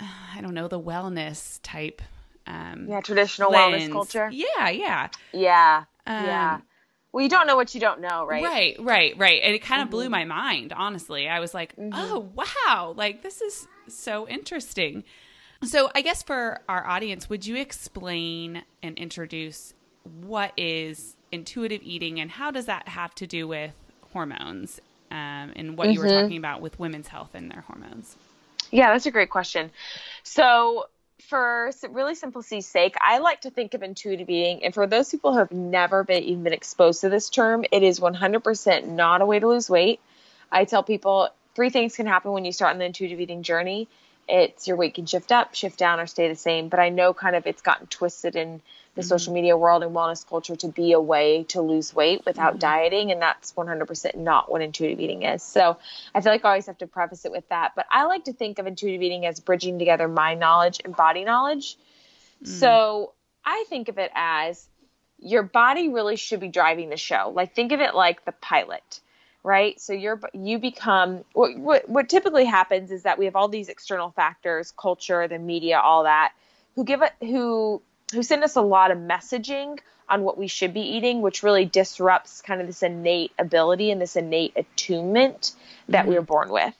I 0.35 0.41
don't 0.41 0.55
know 0.55 0.69
the 0.69 0.81
wellness 0.81 1.61
type 1.63 2.03
um, 2.47 2.87
yeah 2.89 3.01
traditional 3.01 3.51
lens. 3.51 3.85
wellness 3.85 3.93
culture. 3.93 4.31
Yeah, 4.33 4.71
yeah, 4.71 5.09
yeah, 5.33 5.85
um, 6.07 6.25
yeah. 6.25 6.61
Well, 7.13 7.25
you 7.25 7.29
don't 7.29 7.47
know 7.47 7.57
what 7.57 7.75
you 7.75 7.81
don't 7.81 8.01
know, 8.01 8.25
right? 8.25 8.45
Right, 8.45 8.77
right, 8.79 9.19
right. 9.19 9.41
And 9.43 9.55
it 9.55 9.63
kind 9.63 9.83
of 9.83 9.87
mm-hmm. 9.87 9.97
blew 9.97 10.09
my 10.09 10.25
mind, 10.25 10.73
honestly. 10.73 11.29
I 11.29 11.41
was 11.41 11.53
like, 11.53 11.75
mm-hmm. 11.75 11.91
oh, 11.93 12.31
wow, 12.35 12.95
like 12.97 13.23
this 13.23 13.41
is 13.41 13.67
so 13.89 14.29
interesting. 14.29 15.03
So, 15.65 15.91
I 15.95 16.03
guess 16.03 16.23
for 16.23 16.61
our 16.69 16.87
audience, 16.87 17.29
would 17.29 17.47
you 17.47 17.57
explain 17.57 18.63
and 18.83 18.97
introduce 18.97 19.75
what 20.23 20.53
is 20.57 21.17
intuitive 21.33 21.83
eating 21.83 22.21
and 22.21 22.31
how 22.31 22.51
does 22.51 22.67
that 22.67 22.89
have 22.89 23.15
to 23.17 23.27
do 23.27 23.47
with 23.47 23.73
hormones 24.13 24.81
um, 25.11 25.53
and 25.57 25.77
what 25.77 25.89
mm-hmm. 25.89 25.95
you 25.95 26.01
were 26.01 26.07
mm-hmm. 26.07 26.23
talking 26.23 26.39
about 26.39 26.61
with 26.61 26.79
women's 26.79 27.09
health 27.09 27.31
and 27.35 27.51
their 27.51 27.63
hormones? 27.63 28.17
Yeah, 28.71 28.93
that's 28.93 29.07
a 29.07 29.11
great 29.11 29.31
question. 29.31 29.71
So, 30.23 30.87
for 31.29 31.71
really 31.91 32.15
simplicity's 32.15 32.67
sake, 32.67 32.95
I 33.01 33.19
like 33.19 33.43
to 33.43 33.51
think 33.51 33.75
of 33.75 33.83
intuitive 33.83 34.29
eating. 34.29 34.65
And 34.65 34.75
for 34.75 34.87
those 34.87 35.11
people 35.11 35.33
who 35.33 35.39
have 35.39 35.53
never 35.53 36.03
been 36.03 36.23
even 36.25 36.43
been 36.43 36.53
exposed 36.53 37.03
to 37.03 37.09
this 37.09 37.29
term, 37.31 37.65
it 37.71 37.83
is 37.83 38.01
100% 38.01 38.87
not 38.87 39.21
a 39.21 39.27
way 39.27 39.39
to 39.39 39.47
lose 39.47 39.69
weight. 39.69 40.01
I 40.51 40.65
tell 40.65 40.83
people 40.83 41.29
three 41.55 41.71
things 41.71 41.95
can 41.95 42.07
happen 42.07 42.33
when 42.33 42.45
you 42.45 42.53
start 42.53 42.73
on 42.73 42.79
the 42.79 42.85
intuitive 42.85 43.21
eating 43.21 43.43
journey 43.43 43.89
it's 44.31 44.69
your 44.69 44.77
weight 44.77 44.95
can 44.95 45.07
shift 45.07 45.33
up, 45.33 45.55
shift 45.55 45.79
down, 45.79 46.01
or 46.01 46.07
stay 46.07 46.29
the 46.29 46.37
same. 46.37 46.69
But 46.69 46.81
I 46.81 46.89
know 46.89 47.13
kind 47.13 47.35
of 47.35 47.47
it's 47.47 47.63
gotten 47.63 47.87
twisted 47.89 48.37
in 48.37 48.63
the 48.95 49.03
mm-hmm. 49.03 49.09
social 49.09 49.33
media 49.33 49.57
world 49.57 49.83
and 49.83 49.95
wellness 49.95 50.27
culture 50.27 50.57
to 50.57 50.69
be 50.69 50.93
a 50.93 51.01
way 51.01 51.45
to 51.49 51.61
lose 51.61 51.95
weight 51.95 52.25
without 52.25 52.53
mm-hmm. 52.53 52.61
dieting, 52.61 53.13
and 53.13 53.21
that's 53.21 53.53
100% 53.53 54.17
not 54.17 54.51
what 54.51 54.63
intuitive 54.63 55.01
eating 55.01 55.23
is. 55.23 55.43
So 55.43 55.79
I 56.15 56.21
feel 56.21 56.33
like 56.33 56.45
I 56.45 56.51
always 56.51 56.67
have 56.67 56.79
to 56.79 56.87
preface 56.87 57.25
it 57.25 57.33
with 57.33 57.49
that. 57.49 57.73
But 57.75 57.87
I 57.91 58.05
like 58.05 58.25
to 58.25 58.33
think 58.33 58.59
of 58.59 58.67
intuitive 58.67 59.03
eating 59.03 59.27
as 59.27 59.41
bridging 59.41 59.79
together 59.79 60.09
mind 60.09 60.41
knowledge 60.41 60.81
and 60.85 60.95
body 60.95 61.25
knowledge. 61.25 61.77
Mm. 62.45 62.49
So 62.49 63.13
I 63.45 63.65
think 63.69 63.89
of 63.89 63.99
it 63.99 64.11
as 64.15 64.67
your 65.19 65.43
body 65.43 65.89
really 65.89 66.17
should 66.17 66.41
be 66.41 66.49
driving 66.49 66.89
the 66.89 66.97
show. 66.97 67.33
Like 67.35 67.55
think 67.55 67.73
of 67.73 67.81
it 67.81 67.95
like 67.95 68.25
the 68.25 68.33
pilot 68.33 69.01
right? 69.43 69.81
So 69.81 69.93
you're 69.93 70.21
you 70.33 70.59
become 70.59 71.25
what, 71.33 71.57
what 71.57 71.89
what 71.89 72.09
typically 72.09 72.45
happens 72.45 72.91
is 72.91 73.05
that 73.05 73.19
we 73.19 73.25
have 73.25 73.37
all 73.37 73.49
these 73.49 73.69
external 73.69 74.11
factors, 74.11 74.73
culture, 74.77 75.27
the 75.29 75.39
media, 75.39 75.79
all 75.79 76.05
that, 76.05 76.33
who 76.75 76.85
give 76.85 77.03
it 77.03 77.13
who 77.21 77.83
who 78.13 78.23
send 78.23 78.45
us 78.45 78.57
a 78.57 78.63
lot 78.63 78.91
of 78.91 78.99
messaging 78.99 79.79
on 80.09 80.23
what 80.23 80.37
we 80.37 80.49
should 80.49 80.75
be 80.75 80.81
eating, 80.81 81.23
which 81.23 81.43
really 81.43 81.65
disrupts 81.65 82.43
kind 82.43 82.61
of 82.61 82.67
this 82.67 82.83
innate 82.83 83.33
ability 83.39 83.91
and 83.91 84.01
this 84.01 84.17
innate 84.17 84.53
attunement 84.57 85.53
that 85.89 86.01
mm-hmm. 86.01 86.11
we 86.11 86.15
were 86.17 86.23
born 86.23 86.51
with. 86.51 86.75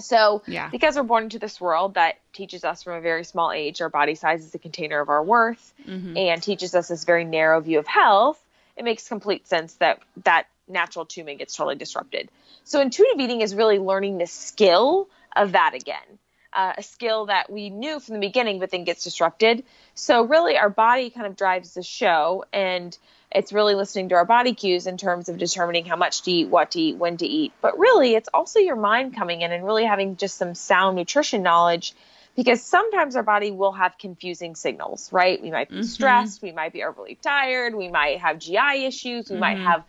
So, 0.00 0.42
yeah. 0.46 0.68
because 0.70 0.94
we're 0.94 1.02
born 1.02 1.24
into 1.24 1.40
this 1.40 1.60
world 1.60 1.94
that 1.94 2.20
teaches 2.32 2.64
us 2.64 2.84
from 2.84 2.94
a 2.94 3.00
very 3.00 3.24
small 3.24 3.50
age 3.50 3.80
our 3.80 3.88
body 3.88 4.14
size 4.14 4.44
is 4.44 4.54
a 4.54 4.58
container 4.58 5.00
of 5.00 5.08
our 5.08 5.22
worth 5.22 5.74
mm-hmm. 5.84 6.16
and 6.16 6.40
teaches 6.40 6.76
us 6.76 6.86
this 6.86 7.02
very 7.02 7.24
narrow 7.24 7.60
view 7.60 7.80
of 7.80 7.86
health, 7.88 8.40
it 8.76 8.84
makes 8.84 9.08
complete 9.08 9.48
sense 9.48 9.74
that 9.74 10.00
that 10.22 10.46
natural 10.68 11.04
attunement 11.04 11.38
gets 11.38 11.56
totally 11.56 11.76
disrupted. 11.76 12.30
So, 12.64 12.80
intuitive 12.80 13.20
eating 13.20 13.40
is 13.40 13.54
really 13.54 13.78
learning 13.78 14.18
the 14.18 14.26
skill 14.26 15.08
of 15.34 15.52
that 15.52 15.74
again. 15.74 16.18
Uh, 16.52 16.72
a 16.78 16.82
skill 16.82 17.26
that 17.26 17.50
we 17.50 17.68
knew 17.68 18.00
from 18.00 18.14
the 18.14 18.20
beginning, 18.20 18.58
but 18.58 18.70
then 18.70 18.84
gets 18.84 19.04
disrupted. 19.04 19.64
So, 19.94 20.24
really, 20.24 20.56
our 20.56 20.70
body 20.70 21.10
kind 21.10 21.26
of 21.26 21.36
drives 21.36 21.74
the 21.74 21.82
show, 21.82 22.44
and 22.52 22.96
it's 23.30 23.52
really 23.52 23.74
listening 23.74 24.08
to 24.08 24.14
our 24.14 24.24
body 24.24 24.54
cues 24.54 24.86
in 24.86 24.96
terms 24.96 25.28
of 25.28 25.38
determining 25.38 25.84
how 25.84 25.96
much 25.96 26.22
to 26.22 26.30
eat, 26.30 26.48
what 26.48 26.70
to 26.72 26.80
eat, 26.80 26.96
when 26.96 27.18
to 27.18 27.26
eat. 27.26 27.52
But 27.60 27.78
really, 27.78 28.14
it's 28.14 28.28
also 28.32 28.58
your 28.58 28.76
mind 28.76 29.14
coming 29.14 29.42
in 29.42 29.52
and 29.52 29.64
really 29.64 29.84
having 29.84 30.16
just 30.16 30.36
some 30.36 30.54
sound 30.54 30.96
nutrition 30.96 31.42
knowledge 31.42 31.94
because 32.38 32.62
sometimes 32.62 33.16
our 33.16 33.24
body 33.24 33.50
will 33.50 33.72
have 33.72 33.98
confusing 33.98 34.54
signals, 34.54 35.12
right? 35.12 35.42
We 35.42 35.50
might 35.50 35.68
be 35.68 35.76
mm-hmm. 35.76 35.82
stressed, 35.82 36.40
we 36.40 36.52
might 36.52 36.72
be 36.72 36.84
overly 36.84 37.16
tired, 37.20 37.74
we 37.74 37.88
might 37.88 38.20
have 38.20 38.38
GI 38.38 38.86
issues, 38.86 39.28
we 39.28 39.34
mm-hmm. 39.34 39.40
might 39.40 39.58
have 39.58 39.82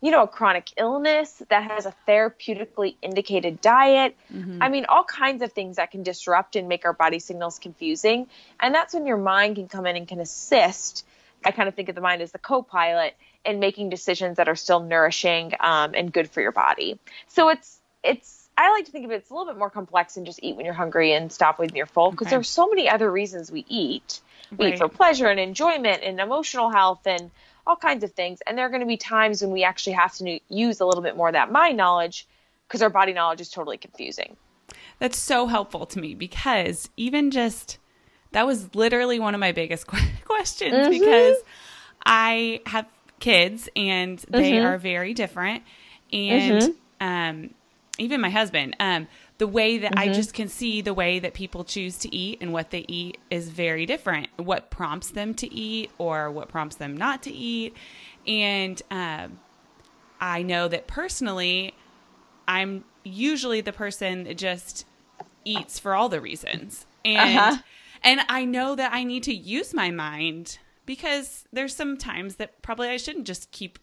you 0.00 0.10
know, 0.10 0.22
a 0.22 0.28
chronic 0.28 0.72
illness 0.76 1.42
that 1.48 1.70
has 1.70 1.86
a 1.86 1.94
therapeutically 2.06 2.96
indicated 3.02 3.60
diet. 3.60 4.16
Mm-hmm. 4.32 4.62
I 4.62 4.68
mean, 4.68 4.86
all 4.88 5.04
kinds 5.04 5.42
of 5.42 5.52
things 5.52 5.76
that 5.76 5.90
can 5.90 6.02
disrupt 6.02 6.56
and 6.56 6.68
make 6.68 6.84
our 6.84 6.92
body 6.92 7.18
signals 7.18 7.58
confusing. 7.58 8.26
And 8.60 8.74
that's 8.74 8.94
when 8.94 9.06
your 9.06 9.16
mind 9.16 9.56
can 9.56 9.68
come 9.68 9.86
in 9.86 9.96
and 9.96 10.06
can 10.06 10.20
assist 10.20 11.04
I 11.46 11.52
kind 11.52 11.68
of 11.68 11.74
think 11.74 11.88
of 11.88 11.94
the 11.94 12.00
mind 12.00 12.22
as 12.22 12.32
the 12.32 12.38
co-pilot 12.38 13.14
in 13.44 13.60
making 13.60 13.90
decisions 13.90 14.38
that 14.38 14.48
are 14.48 14.56
still 14.56 14.80
nourishing 14.80 15.52
um, 15.60 15.92
and 15.94 16.12
good 16.12 16.28
for 16.30 16.40
your 16.40 16.52
body. 16.52 16.98
So 17.28 17.48
it's 17.48 17.80
it's 18.02 18.48
I 18.58 18.72
like 18.72 18.86
to 18.86 18.90
think 18.90 19.04
of 19.04 19.10
it, 19.10 19.16
it's 19.16 19.30
a 19.30 19.34
little 19.34 19.52
bit 19.52 19.58
more 19.58 19.70
complex 19.70 20.14
than 20.14 20.24
just 20.24 20.40
eat 20.42 20.56
when 20.56 20.64
you're 20.64 20.74
hungry 20.74 21.12
and 21.12 21.30
stop 21.30 21.58
when 21.58 21.74
you're 21.74 21.86
full 21.86 22.10
because 22.10 22.26
okay. 22.26 22.36
there's 22.36 22.48
so 22.48 22.68
many 22.68 22.88
other 22.88 23.10
reasons 23.10 23.50
we 23.50 23.64
eat. 23.68 24.20
We 24.56 24.66
right. 24.66 24.74
eat 24.74 24.78
for 24.78 24.88
pleasure 24.88 25.26
and 25.26 25.38
enjoyment 25.38 26.02
and 26.02 26.20
emotional 26.20 26.70
health 26.70 27.06
and 27.06 27.30
all 27.66 27.76
kinds 27.76 28.04
of 28.04 28.12
things. 28.12 28.40
And 28.46 28.56
there 28.56 28.66
are 28.66 28.68
going 28.68 28.80
to 28.80 28.86
be 28.86 28.96
times 28.96 29.42
when 29.42 29.50
we 29.50 29.64
actually 29.64 29.94
have 29.94 30.14
to 30.16 30.38
use 30.48 30.80
a 30.80 30.86
little 30.86 31.02
bit 31.02 31.16
more 31.16 31.28
of 31.28 31.32
that 31.34 31.50
mind 31.50 31.76
knowledge 31.76 32.26
because 32.66 32.82
our 32.82 32.90
body 32.90 33.12
knowledge 33.12 33.40
is 33.40 33.50
totally 33.50 33.76
confusing. 33.76 34.36
That's 34.98 35.18
so 35.18 35.46
helpful 35.46 35.86
to 35.86 35.98
me 35.98 36.14
because 36.14 36.88
even 36.96 37.30
just 37.30 37.78
that 38.32 38.46
was 38.46 38.74
literally 38.74 39.20
one 39.20 39.34
of 39.34 39.40
my 39.40 39.52
biggest 39.52 39.86
questions 40.24 40.74
mm-hmm. 40.74 40.90
because 40.90 41.36
I 42.04 42.60
have 42.66 42.86
kids 43.20 43.68
and 43.76 44.18
they 44.28 44.52
mm-hmm. 44.52 44.66
are 44.66 44.78
very 44.78 45.14
different. 45.14 45.62
And 46.12 46.62
mm-hmm. 46.62 47.06
um, 47.06 47.50
even 47.98 48.20
my 48.20 48.30
husband, 48.30 48.76
um, 48.80 49.08
the 49.38 49.46
way 49.46 49.78
that 49.78 49.96
I 49.96 50.06
mm-hmm. 50.06 50.14
just 50.14 50.32
can 50.34 50.48
see 50.48 50.80
the 50.80 50.94
way 50.94 51.18
that 51.18 51.34
people 51.34 51.64
choose 51.64 51.98
to 51.98 52.14
eat 52.14 52.38
and 52.40 52.52
what 52.52 52.70
they 52.70 52.84
eat 52.88 53.18
is 53.30 53.48
very 53.48 53.84
different. 53.84 54.28
What 54.36 54.70
prompts 54.70 55.10
them 55.10 55.34
to 55.34 55.54
eat 55.54 55.90
or 55.98 56.30
what 56.30 56.48
prompts 56.48 56.76
them 56.76 56.96
not 56.96 57.22
to 57.24 57.32
eat. 57.32 57.76
And 58.26 58.80
um, 58.90 59.38
I 60.20 60.42
know 60.42 60.68
that 60.68 60.86
personally, 60.86 61.74
I'm 62.48 62.84
usually 63.04 63.60
the 63.60 63.72
person 63.72 64.24
that 64.24 64.38
just 64.38 64.86
eats 65.44 65.78
for 65.78 65.94
all 65.94 66.08
the 66.08 66.20
reasons. 66.20 66.86
And 67.04 67.38
uh-huh. 67.38 67.56
And 68.02 68.20
I 68.28 68.44
know 68.44 68.76
that 68.76 68.92
I 68.92 69.02
need 69.02 69.24
to 69.24 69.34
use 69.34 69.74
my 69.74 69.90
mind 69.90 70.58
because 70.84 71.44
there's 71.52 71.74
some 71.74 71.96
times 71.96 72.36
that 72.36 72.62
probably 72.62 72.88
I 72.88 72.96
shouldn't 72.98 73.26
just 73.26 73.50
keep 73.50 73.78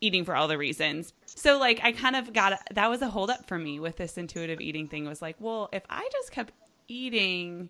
eating 0.00 0.24
for 0.24 0.34
all 0.36 0.48
the 0.48 0.58
reasons. 0.58 1.12
So 1.26 1.58
like 1.58 1.80
I 1.82 1.92
kind 1.92 2.16
of 2.16 2.32
got 2.32 2.60
that 2.74 2.88
was 2.88 3.02
a 3.02 3.08
hold 3.08 3.30
up 3.30 3.46
for 3.46 3.58
me 3.58 3.80
with 3.80 3.96
this 3.96 4.18
intuitive 4.18 4.60
eating 4.60 4.88
thing 4.88 5.06
was 5.06 5.22
like, 5.22 5.36
well, 5.38 5.68
if 5.72 5.82
I 5.88 6.08
just 6.12 6.32
kept 6.32 6.52
eating 6.88 7.68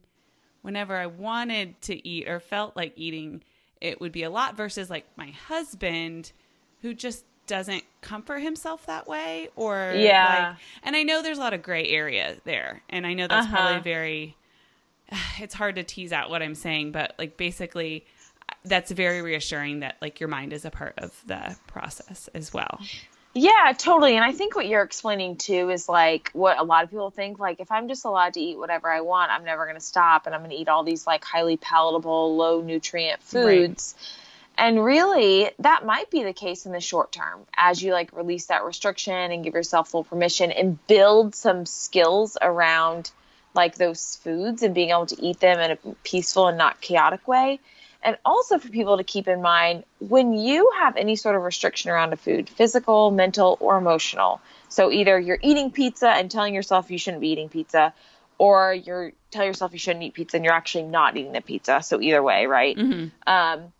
whenever 0.62 0.96
I 0.96 1.06
wanted 1.06 1.80
to 1.82 2.06
eat 2.06 2.28
or 2.28 2.40
felt 2.40 2.76
like 2.76 2.92
eating, 2.96 3.42
it 3.80 4.00
would 4.00 4.12
be 4.12 4.22
a 4.22 4.30
lot 4.30 4.56
versus 4.56 4.90
like 4.90 5.06
my 5.16 5.30
husband 5.30 6.32
who 6.82 6.94
just 6.94 7.24
doesn't 7.46 7.84
comfort 8.00 8.38
himself 8.40 8.86
that 8.86 9.06
way 9.06 9.48
or 9.54 9.92
yeah 9.94 10.48
like, 10.48 10.58
and 10.82 10.96
i 10.96 11.04
know 11.04 11.22
there's 11.22 11.38
a 11.38 11.40
lot 11.40 11.54
of 11.54 11.62
gray 11.62 11.86
area 11.86 12.34
there 12.42 12.82
and 12.88 13.06
i 13.06 13.14
know 13.14 13.28
that's 13.28 13.46
uh-huh. 13.46 13.56
probably 13.56 13.80
very 13.82 14.36
it's 15.38 15.54
hard 15.54 15.76
to 15.76 15.84
tease 15.84 16.12
out 16.12 16.30
what 16.30 16.42
I'm 16.42 16.54
saying, 16.54 16.92
but 16.92 17.14
like 17.18 17.36
basically 17.36 18.06
that's 18.64 18.90
very 18.90 19.22
reassuring 19.22 19.80
that 19.80 19.96
like 20.00 20.20
your 20.20 20.28
mind 20.28 20.52
is 20.52 20.64
a 20.64 20.70
part 20.70 20.94
of 20.98 21.12
the 21.26 21.56
process 21.66 22.28
as 22.34 22.52
well. 22.52 22.80
Yeah, 23.34 23.74
totally. 23.76 24.16
And 24.16 24.24
I 24.24 24.32
think 24.32 24.56
what 24.56 24.66
you're 24.66 24.82
explaining 24.82 25.36
too 25.36 25.68
is 25.68 25.90
like 25.90 26.30
what 26.32 26.58
a 26.58 26.62
lot 26.62 26.84
of 26.84 26.90
people 26.90 27.10
think 27.10 27.38
like 27.38 27.60
if 27.60 27.70
I'm 27.70 27.86
just 27.86 28.06
allowed 28.06 28.34
to 28.34 28.40
eat 28.40 28.56
whatever 28.58 28.90
I 28.90 29.02
want, 29.02 29.30
I'm 29.30 29.44
never 29.44 29.64
going 29.64 29.76
to 29.76 29.84
stop 29.84 30.24
and 30.26 30.34
I'm 30.34 30.40
going 30.40 30.52
to 30.52 30.56
eat 30.56 30.68
all 30.68 30.84
these 30.84 31.06
like 31.06 31.22
highly 31.22 31.58
palatable, 31.58 32.34
low 32.36 32.62
nutrient 32.62 33.22
foods. 33.22 33.94
Right. 33.96 34.22
And 34.58 34.82
really, 34.82 35.50
that 35.58 35.84
might 35.84 36.10
be 36.10 36.22
the 36.22 36.32
case 36.32 36.64
in 36.64 36.72
the 36.72 36.80
short 36.80 37.12
term 37.12 37.40
as 37.54 37.82
you 37.82 37.92
like 37.92 38.16
release 38.16 38.46
that 38.46 38.64
restriction 38.64 39.12
and 39.12 39.44
give 39.44 39.52
yourself 39.52 39.90
full 39.90 40.04
permission 40.04 40.50
and 40.50 40.84
build 40.86 41.34
some 41.34 41.66
skills 41.66 42.38
around 42.40 43.10
like 43.54 43.74
those 43.74 44.16
foods 44.16 44.62
and 44.62 44.74
being 44.74 44.90
able 44.90 45.06
to 45.06 45.22
eat 45.22 45.40
them 45.40 45.58
in 45.60 45.72
a 45.72 45.76
peaceful 46.04 46.48
and 46.48 46.56
not 46.56 46.80
chaotic 46.80 47.28
way. 47.28 47.60
And 48.06 48.16
also 48.24 48.58
for 48.58 48.68
people 48.68 48.98
to 48.98 49.02
keep 49.02 49.26
in 49.26 49.42
mind 49.42 49.82
when 49.98 50.32
you 50.32 50.70
have 50.78 50.96
any 50.96 51.16
sort 51.16 51.34
of 51.34 51.42
restriction 51.42 51.90
around 51.90 52.12
a 52.12 52.16
food, 52.16 52.48
physical, 52.48 53.10
mental, 53.10 53.58
or 53.58 53.76
emotional. 53.76 54.40
So 54.68 54.92
either 54.92 55.18
you're 55.18 55.40
eating 55.42 55.72
pizza 55.72 56.08
and 56.08 56.30
telling 56.30 56.54
yourself 56.54 56.88
you 56.88 56.98
shouldn't 56.98 57.20
be 57.20 57.30
eating 57.30 57.48
pizza, 57.48 57.92
or 58.38 58.72
you're 58.72 59.10
telling 59.32 59.48
yourself 59.48 59.72
you 59.72 59.80
shouldn't 59.80 60.04
eat 60.04 60.14
pizza 60.14 60.36
and 60.36 60.44
you're 60.44 60.54
actually 60.54 60.84
not 60.84 61.16
eating 61.16 61.32
the 61.32 61.40
pizza. 61.40 61.82
So 61.82 62.00
either 62.00 62.22
way, 62.22 62.46
right? 62.46 62.76
Mm-hmm. 62.76 63.08
Um, 63.26 63.72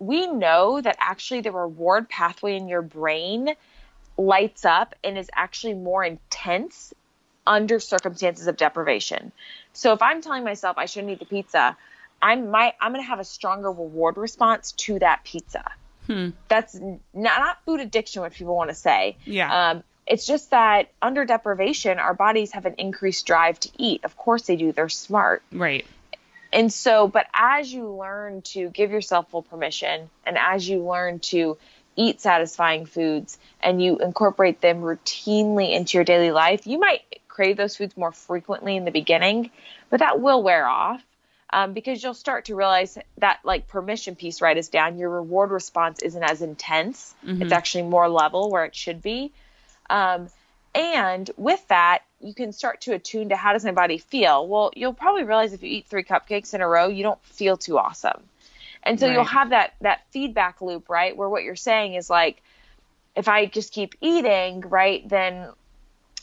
we 0.00 0.26
know 0.26 0.80
that 0.80 0.96
actually 0.98 1.42
the 1.42 1.52
reward 1.52 2.08
pathway 2.08 2.56
in 2.56 2.66
your 2.66 2.82
brain 2.82 3.54
lights 4.18 4.64
up 4.64 4.96
and 5.04 5.16
is 5.16 5.30
actually 5.32 5.74
more 5.74 6.02
intense 6.02 6.92
under 7.46 7.78
circumstances 7.78 8.48
of 8.48 8.56
deprivation. 8.56 9.30
So 9.72 9.92
if 9.92 10.02
I'm 10.02 10.20
telling 10.20 10.42
myself 10.42 10.78
I 10.78 10.86
shouldn't 10.86 11.12
eat 11.12 11.20
the 11.20 11.26
pizza, 11.26 11.76
I 12.20 12.36
might 12.36 12.74
I'm 12.80 12.92
going 12.92 13.02
to 13.02 13.08
have 13.08 13.20
a 13.20 13.24
stronger 13.24 13.70
reward 13.70 14.16
response 14.16 14.72
to 14.72 14.98
that 14.98 15.24
pizza. 15.24 15.64
Hmm. 16.06 16.30
That's 16.48 16.74
not, 16.74 17.00
not 17.14 17.58
food 17.64 17.80
addiction, 17.80 18.22
what 18.22 18.32
people 18.32 18.56
want 18.56 18.70
to 18.70 18.76
say. 18.76 19.16
Yeah. 19.24 19.70
Um, 19.70 19.82
it's 20.06 20.24
just 20.24 20.50
that 20.50 20.92
under 21.02 21.24
deprivation, 21.24 21.98
our 21.98 22.14
bodies 22.14 22.52
have 22.52 22.64
an 22.64 22.76
increased 22.78 23.26
drive 23.26 23.58
to 23.60 23.70
eat. 23.76 24.04
Of 24.04 24.16
course 24.16 24.42
they 24.42 24.56
do. 24.56 24.70
They're 24.70 24.88
smart. 24.88 25.42
Right. 25.50 25.84
And 26.52 26.72
so, 26.72 27.08
but 27.08 27.26
as 27.34 27.72
you 27.72 27.90
learn 27.90 28.42
to 28.42 28.70
give 28.70 28.92
yourself 28.92 29.30
full 29.30 29.42
permission 29.42 30.08
and 30.24 30.38
as 30.38 30.68
you 30.68 30.84
learn 30.86 31.18
to 31.18 31.58
eat 31.96 32.20
satisfying 32.20 32.86
foods 32.86 33.38
and 33.60 33.82
you 33.82 33.98
incorporate 33.98 34.60
them 34.60 34.82
routinely 34.82 35.74
into 35.74 35.98
your 35.98 36.04
daily 36.04 36.30
life, 36.30 36.66
you 36.66 36.78
might 36.78 37.02
crave 37.26 37.56
those 37.56 37.76
foods 37.76 37.96
more 37.96 38.12
frequently 38.12 38.76
in 38.76 38.84
the 38.84 38.90
beginning, 38.90 39.50
but 39.90 40.00
that 40.00 40.20
will 40.20 40.42
wear 40.42 40.66
off. 40.66 41.02
Um, 41.52 41.74
because 41.74 42.02
you'll 42.02 42.14
start 42.14 42.46
to 42.46 42.56
realize 42.56 42.98
that 43.18 43.38
like 43.44 43.68
permission 43.68 44.16
piece 44.16 44.42
right 44.42 44.56
is 44.56 44.68
down 44.68 44.98
your 44.98 45.10
reward 45.10 45.52
response 45.52 46.02
isn't 46.02 46.22
as 46.22 46.42
intense 46.42 47.14
mm-hmm. 47.24 47.40
it's 47.40 47.52
actually 47.52 47.84
more 47.84 48.08
level 48.08 48.50
where 48.50 48.64
it 48.64 48.74
should 48.74 49.00
be 49.00 49.30
um, 49.88 50.28
and 50.74 51.30
with 51.36 51.66
that 51.68 52.02
you 52.20 52.34
can 52.34 52.52
start 52.52 52.80
to 52.80 52.94
attune 52.94 53.28
to 53.28 53.36
how 53.36 53.52
does 53.52 53.64
my 53.64 53.70
body 53.70 53.98
feel 53.98 54.46
well 54.48 54.72
you'll 54.74 54.92
probably 54.92 55.22
realize 55.22 55.52
if 55.52 55.62
you 55.62 55.70
eat 55.70 55.86
three 55.86 56.02
cupcakes 56.02 56.52
in 56.52 56.60
a 56.60 56.68
row 56.68 56.88
you 56.88 57.04
don't 57.04 57.24
feel 57.24 57.56
too 57.56 57.78
awesome 57.78 58.24
and 58.82 58.98
so 58.98 59.06
right. 59.06 59.14
you'll 59.14 59.24
have 59.24 59.50
that 59.50 59.74
that 59.82 60.00
feedback 60.10 60.60
loop 60.60 60.90
right 60.90 61.16
where 61.16 61.28
what 61.28 61.44
you're 61.44 61.54
saying 61.54 61.94
is 61.94 62.10
like 62.10 62.42
if 63.14 63.28
i 63.28 63.46
just 63.46 63.72
keep 63.72 63.94
eating 64.00 64.62
right 64.62 65.08
then 65.08 65.46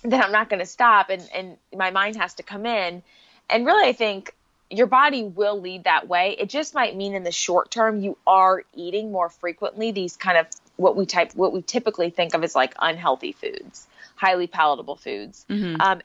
then 0.04 0.22
I'm 0.22 0.32
not 0.32 0.50
going 0.50 0.60
to 0.60 0.66
stop 0.66 1.10
and, 1.10 1.28
and 1.34 1.58
my 1.76 1.92
mind 1.92 2.18
has 2.18 2.36
to 2.36 2.44
come 2.44 2.66
in. 2.66 3.02
And 3.50 3.66
really, 3.66 3.88
I 3.88 3.94
think 3.94 4.34
your 4.78 4.88
body 4.88 5.24
will 5.24 5.60
lead 5.60 5.86
that 5.86 6.08
way. 6.08 6.36
It 6.38 6.50
just 6.50 6.74
might 6.74 6.96
mean 6.96 7.14
in 7.14 7.24
the 7.24 7.32
short 7.32 7.72
term 7.72 8.02
you 8.02 8.18
are 8.26 8.64
eating 8.74 9.12
more 9.12 9.30
frequently 9.30 9.92
these 9.92 10.18
kind 10.18 10.38
of 10.38 10.48
what 10.76 10.96
we 10.96 11.06
type 11.06 11.34
what 11.36 11.54
we 11.54 11.62
typically 11.62 12.10
think 12.10 12.34
of 12.34 12.44
as 12.44 12.56
like 12.56 12.74
unhealthy 12.80 13.32
foods, 13.32 13.88
highly 14.16 14.48
palatable 14.48 14.96
foods. 14.96 15.46
Mm-hmm. 15.50 15.80
Um, 15.82 16.02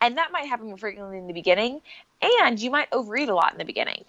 and 0.00 0.18
that 0.18 0.30
might 0.30 0.46
happen 0.46 0.66
more 0.66 0.76
frequently 0.76 1.18
in 1.18 1.26
the 1.26 1.32
beginning, 1.32 1.80
and 2.20 2.60
you 2.60 2.70
might 2.70 2.88
overeat 2.92 3.28
a 3.28 3.34
lot 3.34 3.52
in 3.52 3.58
the 3.58 3.64
beginning. 3.64 4.04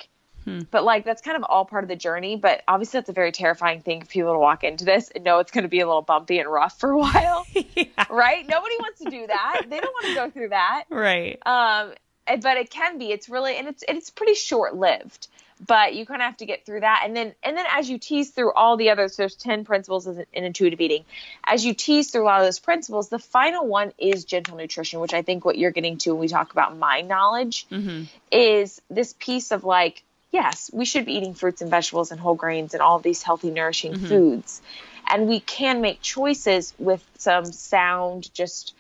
But 0.72 0.84
like 0.86 1.04
that's 1.04 1.22
kind 1.22 1.36
of 1.36 1.44
all 1.44 1.66
part 1.66 1.84
of 1.84 1.90
the 1.90 1.96
journey. 1.96 2.38
But 2.38 2.64
obviously, 2.68 3.00
that's 3.00 3.10
a 3.10 3.14
very 3.14 3.32
terrifying 3.32 3.82
thing 3.82 4.02
for 4.02 4.08
people 4.08 4.34
to 4.34 4.40
walk 4.40 4.64
into 4.64 4.86
this 4.86 5.10
and 5.10 5.24
know 5.24 5.40
it's 5.40 5.52
going 5.52 5.64
to 5.64 5.70
be 5.70 5.82
a 5.82 5.88
little 5.88 6.02
bumpy 6.02 6.40
and 6.40 6.50
rough 6.50 6.80
for 6.80 6.92
a 6.92 6.98
while, 6.98 7.46
yeah. 7.54 7.86
right? 8.10 8.48
Nobody 8.48 8.76
wants 8.78 9.02
to 9.02 9.10
do 9.10 9.28
that. 9.28 9.64
They 9.70 9.80
don't 9.80 9.94
want 9.94 10.06
to 10.06 10.16
go 10.16 10.30
through 10.30 10.50
that. 10.50 10.86
Right. 10.90 11.38
Um, 11.46 11.94
but 12.42 12.58
it 12.58 12.70
can 12.70 12.98
be. 12.98 13.12
It's 13.12 13.30
really 13.30 13.56
and 13.58 13.68
it's 13.68 13.84
it's 13.88 14.10
pretty 14.10 14.36
short 14.36 14.76
lived. 14.76 15.28
But 15.66 15.96
you 15.96 16.06
kind 16.06 16.22
of 16.22 16.28
have 16.28 16.38
to 16.38 16.46
get 16.46 16.68
through 16.68 16.82
that, 16.82 17.02
and 17.04 17.16
then 17.16 17.34
and 17.42 17.58
then 17.58 17.66
as 17.72 17.90
you 17.90 17.98
tease 17.98 18.30
through 18.30 18.54
all 18.54 18.78
the 18.78 18.92
others, 18.92 19.18
there's 19.18 19.36
ten 19.36 19.66
principles 19.66 20.06
in 20.06 20.24
in 20.32 20.44
intuitive 20.44 20.80
eating. 20.80 21.04
As 21.44 21.66
you 21.66 21.74
tease 21.74 22.12
through 22.12 22.24
a 22.24 22.26
lot 22.26 22.42
of 22.42 22.46
those 22.46 22.60
principles, 22.60 23.10
the 23.10 23.18
final 23.18 23.66
one 23.66 23.92
is 23.98 24.24
gentle 24.24 24.56
nutrition, 24.56 25.00
which 25.00 25.16
I 25.16 25.24
think 25.24 25.46
what 25.46 25.58
you're 25.58 25.72
getting 25.72 25.98
to 26.00 26.12
when 26.12 26.20
we 26.20 26.28
talk 26.28 26.52
about 26.52 26.78
mind 26.78 27.08
knowledge 27.08 27.66
hmm 27.70 28.04
is 28.32 28.82
this 28.90 29.16
piece 29.18 29.52
of 29.52 29.64
like, 29.64 30.04
yes, 30.32 30.70
we 30.74 30.86
should 30.86 31.06
be 31.06 31.14
eating 31.14 31.34
fruits 31.34 31.62
and 31.62 31.72
vegetables 31.72 32.12
and 32.12 32.20
whole 32.20 32.36
grains 32.36 32.74
and 32.74 32.82
all 32.82 33.00
these 33.00 33.24
healthy, 33.24 33.50
nourishing 33.50 33.96
foods. 33.96 34.62
And 35.10 35.28
we 35.28 35.40
can 35.40 35.82
make 35.82 36.02
choices 36.02 36.74
with 36.78 37.04
some 37.18 37.46
sound, 37.46 38.34
just 38.34 38.76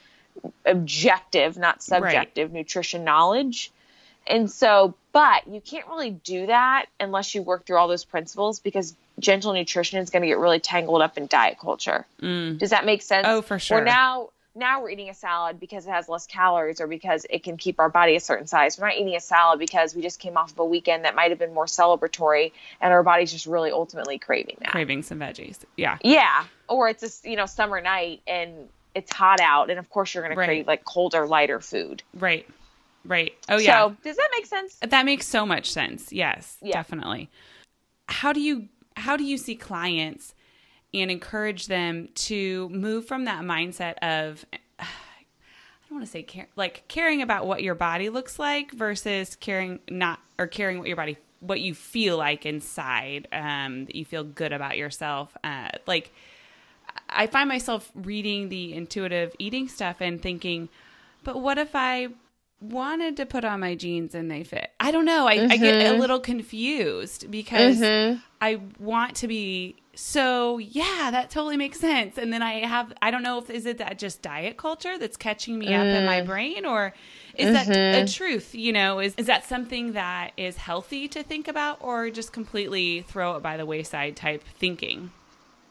objective, 0.66 1.58
not 1.58 1.82
subjective 1.82 2.52
nutrition 2.52 3.04
knowledge. 3.04 3.72
And 4.26 4.52
so, 4.52 4.94
but 5.14 5.48
you 5.48 5.62
can't 5.62 5.88
really 5.88 6.12
do 6.12 6.48
that 6.48 6.88
unless 7.00 7.34
you 7.34 7.42
work 7.42 7.66
through 7.66 7.78
all 7.78 7.88
those 7.88 8.04
principles 8.04 8.60
because 8.60 8.96
gentle 9.20 9.54
nutrition 9.54 10.00
is 10.00 10.10
going 10.10 10.22
to 10.22 10.28
get 10.28 10.38
really 10.38 10.60
tangled 10.60 11.02
up 11.02 11.18
in 11.18 11.28
diet 11.28 11.58
culture. 11.60 12.06
Mm. 12.22 12.58
Does 12.58 12.72
that 12.72 12.86
make 12.86 13.02
sense? 13.02 13.26
Oh, 13.28 13.42
for 13.42 13.58
sure. 13.58 13.78
We're 13.78 13.86
now 13.86 14.30
now 14.58 14.82
we're 14.82 14.90
eating 14.90 15.10
a 15.10 15.14
salad 15.14 15.60
because 15.60 15.86
it 15.86 15.92
has 15.92 16.10
less 16.10 16.26
calories 16.26 16.82
or 16.82 16.88
because 16.88 17.26
it 17.30 17.44
can 17.44 17.58
keep 17.58 17.80
our 17.80 17.90
body 17.90 18.16
a 18.16 18.20
certain 18.20 18.48
size. 18.48 18.78
We're 18.78 18.88
not 18.88 18.98
eating 18.98 19.16
a 19.16 19.20
salad 19.20 19.60
because 19.60 19.96
we 19.96 20.02
just 20.02 20.20
came 20.20 20.36
off 20.36 20.52
of 20.52 20.60
a 20.60 20.66
weekend 20.66 21.06
that 21.06 21.16
might 21.16 21.30
have 21.30 21.40
been 21.40 21.54
more 21.54 21.68
celebratory 21.68 22.52
and 22.82 22.92
our 22.92 23.04
body's 23.04 23.32
just 23.32 23.46
really 23.46 23.72
ultimately 23.72 24.18
craving 24.18 24.58
that. 24.62 24.72
Craving 24.72 25.04
some 25.04 25.20
veggies. 25.20 25.60
Yeah. 25.78 26.00
Yeah. 26.04 26.46
Or 26.68 26.90
it's 26.90 27.26
a 27.26 27.30
you 27.30 27.38
know 27.38 27.46
summer 27.46 27.80
night 27.80 28.22
and 28.28 28.68
it's 28.98 29.14
hot 29.14 29.40
out 29.40 29.70
and 29.70 29.78
of 29.80 29.90
course 29.90 30.14
you're 30.14 30.24
going 30.24 30.36
Right. 30.36 30.46
to 30.46 30.52
crave 30.54 30.68
like 30.68 30.84
colder 30.84 31.28
lighter 31.28 31.60
food. 31.60 32.04
Right. 32.14 32.48
Right. 33.06 33.34
Oh 33.48 33.58
yeah. 33.58 33.88
So, 33.88 33.96
does 34.04 34.18
that 34.18 34.30
make 34.34 34.46
sense? 34.48 34.78
That 34.82 35.06
makes 35.06 35.28
so 35.28 35.46
much 35.46 35.72
sense. 35.72 36.12
Yes, 36.12 36.58
Yeah. 36.62 36.74
definitely. 36.74 37.30
How 38.10 38.34
do 38.34 38.42
you 38.42 38.68
how 38.96 39.16
do 39.16 39.24
you 39.24 39.38
see 39.38 39.56
clients 39.56 40.34
and 40.94 41.12
encourage 41.12 41.68
them 41.68 42.10
to 42.16 42.68
move 42.70 43.06
from 43.06 43.26
that 43.26 43.44
mindset 43.44 43.94
of 44.02 44.46
I 44.80 45.90
don't 45.90 46.00
want 46.00 46.06
to 46.06 46.12
say 46.12 46.24
care, 46.24 46.48
like 46.58 46.84
caring 46.90 47.22
about 47.22 47.46
what 47.48 47.64
your 47.64 47.76
body 47.76 48.10
looks 48.10 48.40
like 48.40 48.72
versus 48.72 49.36
caring 49.38 49.80
not 49.90 50.20
or 50.38 50.48
caring 50.48 50.80
what 50.80 50.88
your 50.88 50.98
body 50.98 51.18
what 51.40 51.62
you 51.62 51.74
feel 51.76 52.18
like 52.18 52.46
inside 52.48 53.28
um 53.32 53.86
that 53.86 53.96
you 53.96 54.04
feel 54.04 54.24
good 54.24 54.52
about 54.52 54.76
yourself 54.76 55.38
uh 55.44 55.70
like 55.86 56.12
I 57.10 57.28
find 57.28 57.48
myself 57.48 57.92
reading 57.96 58.50
the 58.50 58.74
intuitive 58.74 59.36
eating 59.40 59.68
stuff 59.68 59.98
and 60.02 60.22
thinking, 60.22 60.70
but 61.24 61.42
what 61.42 61.58
if 61.58 61.76
I 61.76 62.10
wanted 62.60 63.18
to 63.18 63.26
put 63.26 63.46
on 63.46 63.60
my 63.60 63.76
jeans 63.76 64.16
and 64.16 64.30
they 64.30 64.44
fit? 64.44 64.72
I 64.80 64.92
don't 64.92 65.06
know. 65.06 65.28
I, 65.28 65.48
I 65.50 65.58
get 65.58 65.76
a 65.76 65.92
mm-hmm. 65.92 66.00
little 66.00 66.20
confused 66.20 67.30
because 67.30 67.80
mm-hmm. 67.80 68.20
I 68.42 68.62
want 68.80 69.16
to 69.18 69.28
be 69.28 69.76
so, 69.98 70.60
yeah, 70.60 71.10
that 71.12 71.32
totally 71.32 71.58
makes 71.58 71.80
sense. 71.80 72.20
And 72.20 72.32
then 72.32 72.44
I 72.44 72.66
have, 72.66 72.94
I 73.02 73.10
don't 73.10 73.24
know 73.24 73.40
if, 73.40 73.50
is 73.50 73.66
it 73.66 73.80
that 73.80 73.98
just 73.98 74.22
diet 74.22 74.56
culture 74.56 74.98
that's 75.00 75.18
catching 75.18 75.58
me 75.58 75.74
up 75.74 75.86
in 75.86 76.06
my 76.06 76.22
mm. 76.22 76.28
brain 76.28 76.66
or 76.68 76.94
is 77.36 77.52
that 77.52 77.66
mm-hmm. 77.66 78.04
a 78.04 78.08
truth? 78.08 78.54
You 78.54 78.74
know, 78.74 79.00
is, 79.00 79.16
is 79.18 79.26
that 79.26 79.46
something 79.46 79.94
that 79.94 80.34
is 80.38 80.56
healthy 80.58 81.08
to 81.10 81.24
think 81.24 81.48
about 81.48 81.80
or 81.82 82.12
just 82.12 82.32
completely 82.32 83.02
throw 83.02 83.38
it 83.38 83.44
by 83.44 83.58
the 83.58 83.66
wayside 83.66 84.16
type 84.16 84.44
thinking? 84.60 85.12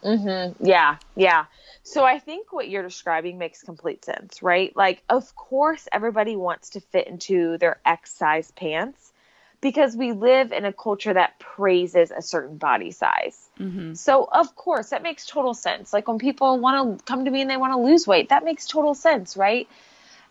Mm-hmm. 0.03 0.65
Yeah, 0.65 0.97
yeah. 1.15 1.47
So 1.83 2.05
I 2.05 2.19
think 2.19 2.53
what 2.53 2.69
you're 2.69 2.83
describing 2.83 3.39
makes 3.39 3.63
complete 3.63 4.05
sense, 4.05 4.43
right? 4.43 4.75
Like, 4.77 5.03
of 5.09 5.35
course, 5.37 5.89
everybody 5.93 6.37
wants 6.37 6.71
to 6.71 6.81
fit 6.81 7.07
into 7.07 7.59
their 7.59 7.81
X 7.85 8.13
size 8.13 8.51
pants 8.51 9.13
because 9.61 9.97
we 9.97 10.13
live 10.13 10.53
in 10.53 10.65
a 10.65 10.73
culture 10.73 11.15
that 11.15 11.39
praises 11.39 12.11
a 12.11 12.23
certain 12.23 12.57
body 12.57 12.91
size. 12.91 13.49
Mm-hmm. 13.59 13.95
So, 13.95 14.29
of 14.31 14.55
course, 14.55 14.91
that 14.91 15.03
makes 15.03 15.27
total 15.27 15.55
sense. 15.55 15.93
Like, 15.93 16.09
when 16.09 16.19
people 16.19 16.59
want 16.59 16.99
to 16.99 17.05
come 17.05 17.25
to 17.25 17.31
me 17.31 17.41
and 17.41 17.51
they 17.51 17.57
want 17.57 17.73
to 17.73 17.79
lose 17.79 18.07
weight, 18.07 18.29
that 18.29 18.45
makes 18.45 18.67
total 18.67 18.95
sense, 18.95 19.37
right? 19.37 19.69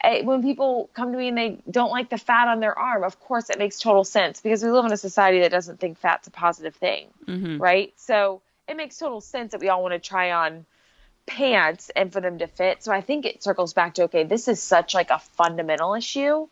Eh, 0.01 0.23
When 0.23 0.43
people 0.43 0.89
come 0.93 1.11
to 1.11 1.17
me 1.17 1.29
and 1.29 1.37
they 1.37 1.57
don't 1.69 1.91
like 1.91 2.09
the 2.09 2.17
fat 2.17 2.47
on 2.47 2.59
their 2.59 2.77
arm, 2.77 3.03
of 3.03 3.19
course, 3.19 3.49
it 3.49 3.57
makes 3.57 3.79
total 3.79 4.03
sense 4.03 4.41
because 4.41 4.63
we 4.63 4.69
live 4.69 4.85
in 4.85 4.91
a 4.91 4.97
society 4.97 5.39
that 5.39 5.51
doesn't 5.51 5.79
think 5.79 5.97
fat's 5.97 6.27
a 6.27 6.31
positive 6.31 6.75
thing, 6.75 7.07
mm-hmm. 7.25 7.57
right? 7.61 7.93
So, 7.95 8.41
it 8.67 8.75
makes 8.77 8.97
total 8.97 9.21
sense 9.21 9.51
that 9.51 9.61
we 9.61 9.69
all 9.69 9.81
want 9.81 9.93
to 9.93 9.99
try 9.99 10.31
on 10.31 10.65
pants 11.25 11.89
and 11.95 12.11
for 12.13 12.21
them 12.21 12.37
to 12.39 12.47
fit. 12.47 12.83
So 12.83 12.91
I 12.91 13.01
think 13.01 13.25
it 13.25 13.43
circles 13.43 13.73
back 13.73 13.95
to 13.95 14.03
okay, 14.03 14.23
this 14.23 14.47
is 14.47 14.61
such 14.61 14.93
like 14.93 15.09
a 15.09 15.19
fundamental 15.19 15.93
issue. 15.95 16.47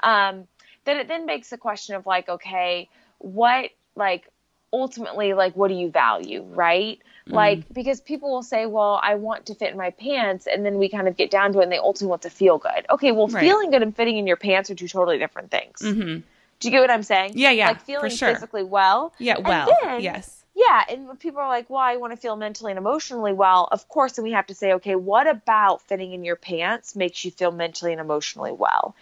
Um, 0.00 0.46
that 0.84 0.96
it 0.96 1.08
then 1.08 1.26
makes 1.26 1.50
the 1.50 1.58
question 1.58 1.94
of 1.94 2.06
like, 2.06 2.28
okay, 2.28 2.88
what 3.18 3.70
like 3.96 4.28
ultimately 4.72 5.32
like 5.34 5.54
what 5.56 5.68
do 5.68 5.74
you 5.74 5.90
value, 5.90 6.42
right? 6.42 6.98
Like 7.26 7.64
because 7.72 8.02
people 8.02 8.30
will 8.30 8.42
say, 8.42 8.66
well, 8.66 9.00
I 9.02 9.14
want 9.14 9.46
to 9.46 9.54
fit 9.54 9.70
in 9.70 9.78
my 9.78 9.88
pants, 9.90 10.46
and 10.46 10.62
then 10.66 10.76
we 10.76 10.90
kind 10.90 11.08
of 11.08 11.16
get 11.16 11.30
down 11.30 11.54
to 11.54 11.60
it, 11.60 11.62
and 11.62 11.72
they 11.72 11.78
ultimately 11.78 12.10
want 12.10 12.20
to 12.22 12.30
feel 12.30 12.58
good. 12.58 12.84
Okay, 12.90 13.12
well, 13.12 13.28
Right. 13.28 13.40
feeling 13.40 13.70
good 13.70 13.80
and 13.80 13.96
fitting 13.96 14.18
in 14.18 14.26
your 14.26 14.36
pants 14.36 14.68
are 14.68 14.74
two 14.74 14.88
totally 14.88 15.16
different 15.16 15.50
things. 15.50 15.80
Mm-hmm. 15.80 16.18
Do 16.60 16.68
you 16.68 16.70
get 16.70 16.80
what 16.82 16.90
I'm 16.90 17.02
saying? 17.02 17.32
Yeah, 17.36 17.50
yeah, 17.52 17.68
Like 17.68 17.78
for 17.78 17.84
feeling 17.86 18.10
sure. 18.10 18.34
physically 18.34 18.62
well. 18.62 19.14
Yeah, 19.18 19.36
And 19.36 19.46
well, 19.46 19.70
then- 19.82 20.02
yes. 20.02 20.43
Yeah, 20.54 20.84
and 20.88 21.18
people 21.18 21.40
are 21.40 21.48
like, 21.48 21.68
"Well, 21.68 21.80
I 21.80 21.96
want 21.96 22.12
to 22.12 22.16
feel 22.16 22.36
mentally 22.36 22.72
and 22.72 22.78
emotionally 22.78 23.32
well." 23.32 23.68
Of 23.70 23.88
course, 23.88 24.18
and 24.18 24.24
we 24.24 24.32
have 24.32 24.46
to 24.46 24.54
say, 24.54 24.74
"Okay, 24.74 24.94
what 24.94 25.26
about 25.26 25.82
fitting 25.82 26.12
in 26.12 26.24
your 26.24 26.36
pants 26.36 26.94
makes 26.94 27.24
you 27.24 27.30
feel 27.30 27.50
mentally 27.50 27.92
and 27.92 28.00
emotionally 28.00 28.52
well?" 28.52 28.94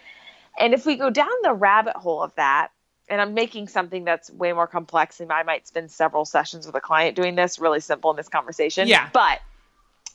And 0.57 0.73
if 0.73 0.85
we 0.85 0.95
go 0.95 1.09
down 1.09 1.31
the 1.41 1.53
rabbit 1.53 1.95
hole 1.95 2.23
of 2.23 2.33
that, 2.35 2.69
and 3.09 3.21
I'm 3.21 3.33
making 3.33 3.67
something 3.67 4.03
that's 4.03 4.31
way 4.31 4.53
more 4.53 4.67
complex, 4.67 5.19
and 5.19 5.31
I 5.31 5.43
might 5.43 5.67
spend 5.67 5.91
several 5.91 6.25
sessions 6.25 6.65
with 6.65 6.75
a 6.75 6.81
client 6.81 7.15
doing 7.15 7.35
this, 7.35 7.59
really 7.59 7.79
simple 7.79 8.11
in 8.11 8.17
this 8.17 8.29
conversation. 8.29 8.87
Yeah. 8.87 9.09
But, 9.13 9.39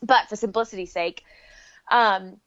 but 0.03 0.29
for 0.29 0.37
simplicity's 0.37 0.93
sake, 0.93 1.25
um, 1.91 2.41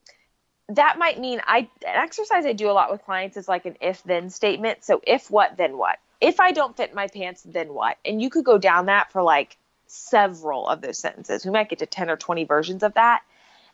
that 0.69 0.97
might 0.97 1.19
mean 1.19 1.41
I 1.45 1.69
an 1.86 1.95
exercise 1.95 2.45
I 2.45 2.54
do 2.54 2.69
a 2.69 2.73
lot 2.73 2.91
with 2.91 3.04
clients 3.04 3.38
is 3.38 3.47
like 3.47 3.65
an 3.65 3.77
if 3.82 4.04
then 4.04 4.30
statement. 4.30 4.84
So 4.84 5.01
if 5.06 5.30
what 5.30 5.58
then 5.58 5.77
what? 5.77 5.99
If 6.21 6.39
I 6.39 6.51
don't 6.51 6.77
fit 6.77 6.93
my 6.93 7.07
pants 7.07 7.41
then 7.43 7.73
what? 7.73 7.97
And 8.05 8.21
you 8.21 8.29
could 8.29 8.45
go 8.45 8.57
down 8.57 8.86
that 8.86 9.12
for 9.12 9.23
like 9.23 9.57
several 9.88 10.67
of 10.67 10.81
those 10.81 10.97
sentences. 10.97 11.45
We 11.45 11.51
might 11.51 11.69
get 11.69 11.79
to 11.79 11.86
10 11.86 12.10
or 12.10 12.15
20 12.15 12.45
versions 12.45 12.84
of 12.84 12.93
that. 12.93 13.23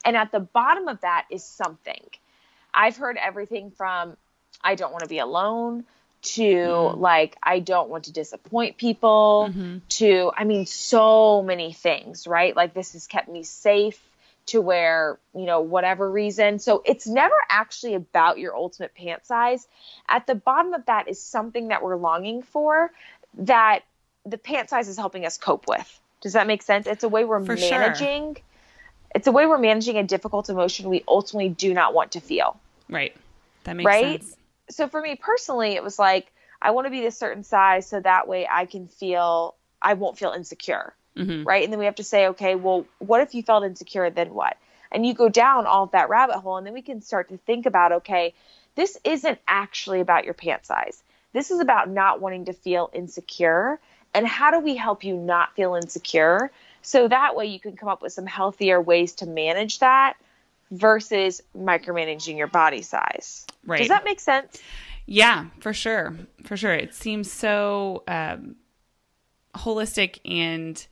And 0.04 0.16
at 0.16 0.32
the 0.32 0.40
bottom 0.40 0.88
of 0.88 1.02
that 1.02 1.26
is 1.30 1.44
something. 1.44 2.04
I've 2.74 2.98
heard 2.98 3.18
everything 3.18 3.72
from 3.72 4.18
I 4.64 4.76
don't 4.76 4.92
want 4.92 5.04
to 5.04 5.10
be 5.10 5.20
alone 5.20 5.86
to 6.22 6.44
mm-hmm. 6.44 7.00
like 7.00 7.38
I 7.42 7.60
don't 7.60 7.90
want 7.90 8.06
to 8.06 8.12
disappoint 8.12 8.78
people 8.78 9.50
mm-hmm. 9.50 9.78
to 9.90 10.32
I 10.36 10.44
mean 10.44 10.66
so 10.66 11.42
many 11.42 11.74
things, 11.74 12.28
right? 12.28 12.56
Like 12.56 12.74
this 12.74 12.94
has 12.94 13.08
kept 13.08 13.30
me 13.30 13.44
safe 13.44 14.02
to 14.48 14.62
where, 14.62 15.20
you 15.36 15.46
know, 15.46 15.62
whatever 15.62 16.10
reason. 16.10 16.60
So 16.60 16.82
it's 16.86 17.08
never 17.08 17.36
actually 17.50 17.94
about 17.94 18.40
your 18.40 18.56
ultimate 18.56 18.96
pant 18.96 19.26
size. 19.26 19.68
At 20.10 20.28
the 20.28 20.36
bottom 20.36 20.74
of 20.74 20.86
that 20.88 21.08
is 21.08 21.22
something 21.22 21.70
that 21.70 21.84
we're 21.84 21.98
longing 21.98 22.42
for 22.42 22.92
that 23.40 23.84
the 24.26 24.38
pant 24.38 24.70
size 24.70 24.88
is 24.88 24.98
helping 24.98 25.26
us 25.26 25.38
cope 25.38 25.68
with. 25.68 26.00
Does 26.22 26.34
that 26.34 26.48
make 26.48 26.64
sense? 26.64 26.88
It's 26.88 27.04
a 27.04 27.10
way 27.10 27.24
we're 27.26 27.40
For 27.40 27.56
sure. 27.58 27.80
managing 27.80 28.38
it's 29.16 29.28
a 29.28 29.32
way 29.32 29.46
we're 29.46 29.58
managing 29.58 29.98
a 29.98 30.04
difficult 30.04 30.50
emotion 30.50 30.90
we 30.90 31.04
ultimately 31.08 31.50
do 31.50 31.74
not 31.74 31.94
want 31.94 32.12
to 32.12 32.20
feel. 32.20 32.60
Right. 32.90 33.16
That 33.64 33.76
makes 33.76 33.88
Right? 33.88 34.22
sense. 34.22 34.36
So 34.70 34.88
for 34.88 35.02
me 35.02 35.16
personally, 35.16 35.72
it 35.72 35.84
was 35.84 35.98
like 35.98 36.32
I 36.62 36.72
want 36.72 36.86
to 36.88 36.92
be 36.92 37.02
this 37.02 37.18
certain 37.18 37.44
size 37.44 37.88
so 37.88 38.00
that 38.00 38.28
way 38.28 38.48
I 38.50 38.66
can 38.66 38.88
feel 38.88 39.56
I 39.82 39.94
won't 39.94 40.18
feel 40.18 40.32
insecure. 40.32 40.94
Mm-hmm. 41.18 41.44
Right? 41.44 41.64
And 41.64 41.74
then 41.74 41.80
we 41.80 41.86
have 41.86 41.96
to 41.96 42.04
say, 42.04 42.28
okay, 42.28 42.56
well, 42.56 42.86
what 43.00 43.22
if 43.22 43.34
you 43.34 43.44
felt 43.44 43.64
insecure 43.64 44.10
then 44.10 44.34
what? 44.34 44.58
And 44.92 45.06
you 45.06 45.14
go 45.14 45.28
down 45.28 45.66
all 45.66 45.84
of 45.84 45.92
that 45.92 46.10
rabbit 46.10 46.38
hole 46.38 46.58
and 46.58 46.66
then 46.66 46.74
we 46.74 46.82
can 46.82 47.02
start 47.02 47.30
to 47.30 47.38
think 47.38 47.66
about, 47.66 47.92
okay, 47.92 48.34
this 48.76 48.98
isn't 49.04 49.40
actually 49.48 50.00
about 50.00 50.24
your 50.24 50.34
pant 50.34 50.66
size. 50.66 51.04
This 51.34 51.52
is 51.52 51.60
about 51.60 51.90
not 51.90 52.22
wanting 52.22 52.46
to 52.46 52.54
feel 52.54 52.90
insecure. 52.94 53.80
And 54.14 54.26
how 54.26 54.52
do 54.52 54.60
we 54.60 54.76
help 54.76 55.04
you 55.04 55.18
not 55.18 55.56
feel 55.56 55.76
insecure? 55.76 56.52
So 56.82 57.08
that 57.08 57.36
way 57.36 57.48
you 57.48 57.60
can 57.60 57.76
come 57.76 57.90
up 57.90 58.02
with 58.02 58.14
some 58.14 58.26
healthier 58.26 58.80
ways 58.80 59.14
to 59.16 59.26
manage 59.26 59.80
that 59.80 60.16
versus 60.72 61.42
micromanaging 61.58 62.38
your 62.38 62.48
body 62.48 62.82
size. 62.82 63.46
Right. 63.66 63.80
Does 63.80 63.90
that 63.90 64.06
make 64.06 64.20
sense? 64.20 64.62
Yeah, 65.06 65.48
for 65.60 65.74
sure. 65.74 66.16
For 66.46 66.56
sure. 66.56 66.74
It 66.74 66.94
seems 66.94 67.32
so 67.32 68.04
um, 68.08 68.56
holistic 69.54 70.20
and, 70.24 70.86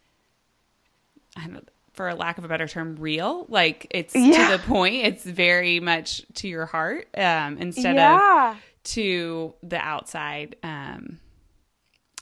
for 1.94 2.10
a 2.10 2.16
lack 2.16 2.38
of 2.38 2.44
a 2.44 2.48
better 2.48 2.68
term, 2.68 2.96
real. 2.98 3.46
Like 3.50 3.88
it's 3.90 4.16
Yeah. 4.16 4.50
to 4.50 4.58
the 4.58 4.64
point. 4.68 5.06
It's 5.06 5.24
very 5.24 5.80
much 5.80 6.22
to 6.36 6.48
your 6.48 6.66
heart 6.66 7.08
um, 7.18 7.58
instead 7.58 7.98
of 7.98 8.58
to 8.86 9.54
the 9.64 9.78
outside. 9.78 10.58
Um, 10.64 11.20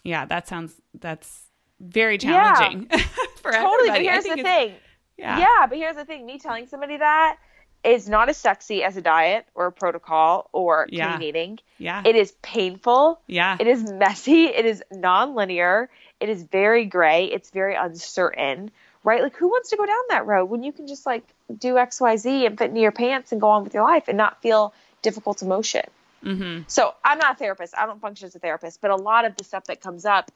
Yeah, 0.03 0.25
that 0.25 0.47
sounds 0.47 0.73
that's 0.99 1.41
very 1.79 2.17
challenging 2.17 2.87
yeah, 2.91 2.97
for 3.41 3.51
totally. 3.51 3.89
Everybody. 3.89 3.89
But 3.89 4.01
here's 4.01 4.23
the 4.23 4.43
thing. 4.43 4.73
Yeah. 5.17 5.39
yeah, 5.39 5.67
but 5.67 5.77
here's 5.77 5.95
the 5.95 6.05
thing. 6.05 6.25
Me 6.25 6.39
telling 6.39 6.67
somebody 6.67 6.97
that 6.97 7.37
is 7.83 8.07
not 8.07 8.29
as 8.29 8.37
sexy 8.37 8.83
as 8.83 8.95
a 8.97 9.01
diet 9.01 9.45
or 9.55 9.67
a 9.67 9.71
protocol 9.71 10.49
or 10.53 10.87
yeah. 10.89 11.17
clean 11.17 11.27
eating. 11.29 11.59
Yeah. 11.77 12.01
It 12.05 12.15
is 12.15 12.31
painful. 12.41 13.19
Yeah. 13.27 13.57
It 13.59 13.67
is 13.67 13.91
messy. 13.91 14.45
It 14.45 14.65
is 14.65 14.81
non-linear. 14.91 15.89
It 16.19 16.29
is 16.29 16.43
very 16.43 16.85
gray. 16.85 17.25
It's 17.25 17.49
very 17.51 17.75
uncertain. 17.75 18.71
Right? 19.03 19.21
Like 19.21 19.35
who 19.35 19.49
wants 19.49 19.69
to 19.71 19.77
go 19.77 19.85
down 19.85 20.01
that 20.09 20.25
road 20.25 20.45
when 20.45 20.63
you 20.63 20.71
can 20.71 20.87
just 20.87 21.05
like 21.05 21.25
do 21.57 21.73
XYZ 21.75 22.45
and 22.45 22.57
fit 22.57 22.69
into 22.69 22.81
your 22.81 22.91
pants 22.91 23.31
and 23.31 23.41
go 23.41 23.49
on 23.49 23.63
with 23.63 23.73
your 23.73 23.83
life 23.83 24.07
and 24.07 24.17
not 24.17 24.41
feel 24.41 24.73
difficult 25.01 25.41
emotion? 25.41 25.83
Mm-hmm. 26.23 26.63
So 26.67 26.93
I'm 27.03 27.17
not 27.17 27.33
a 27.33 27.37
therapist. 27.37 27.73
I 27.77 27.85
don't 27.85 27.99
function 27.99 28.27
as 28.27 28.35
a 28.35 28.39
therapist, 28.39 28.79
but 28.79 28.91
a 28.91 28.95
lot 28.95 29.25
of 29.25 29.35
the 29.35 29.43
stuff 29.43 29.65
that 29.65 29.81
comes 29.81 30.05
up 30.05 30.31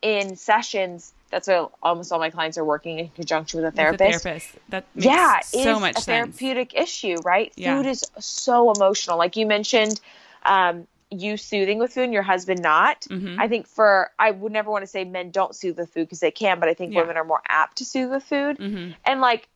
in 0.00 0.36
sessions 0.36 1.12
that's 1.32 1.48
what 1.48 1.72
almost 1.82 2.12
all 2.12 2.18
my 2.18 2.30
clients 2.30 2.58
are 2.58 2.64
working 2.64 2.98
in 2.98 3.08
conjunction 3.08 3.62
with 3.62 3.72
a 3.72 3.74
therapist. 3.74 4.00
With 4.00 4.10
a 4.18 4.20
therapist. 4.20 4.58
That 4.68 4.84
yeah, 4.94 5.40
so 5.40 5.80
much 5.80 5.96
a 5.96 6.00
sense. 6.02 6.36
therapeutic 6.36 6.74
issue, 6.74 7.16
right? 7.24 7.50
Yeah. 7.56 7.76
Food 7.78 7.86
is 7.86 8.04
so 8.18 8.70
emotional. 8.70 9.16
Like 9.16 9.36
you 9.36 9.46
mentioned, 9.46 9.98
um, 10.44 10.86
you 11.12 11.36
soothing 11.36 11.78
with 11.78 11.92
food 11.92 12.04
and 12.04 12.12
your 12.12 12.22
husband 12.22 12.62
not. 12.62 13.02
Mm-hmm. 13.02 13.40
I 13.40 13.48
think 13.48 13.66
for 13.66 14.10
I 14.18 14.30
would 14.30 14.52
never 14.52 14.70
want 14.70 14.82
to 14.82 14.86
say 14.86 15.04
men 15.04 15.30
don't 15.30 15.54
soothe 15.54 15.78
with 15.78 15.92
food 15.92 16.06
because 16.06 16.20
they 16.20 16.30
can, 16.30 16.60
but 16.60 16.68
I 16.68 16.74
think 16.74 16.94
Yeah. 16.94 17.00
women 17.00 17.16
are 17.16 17.24
more 17.24 17.42
apt 17.46 17.78
to 17.78 17.84
soothe 17.84 18.10
with 18.10 18.24
food. 18.24 18.58
Mhm. 18.58 18.94
And 19.04 19.20
like 19.20 19.48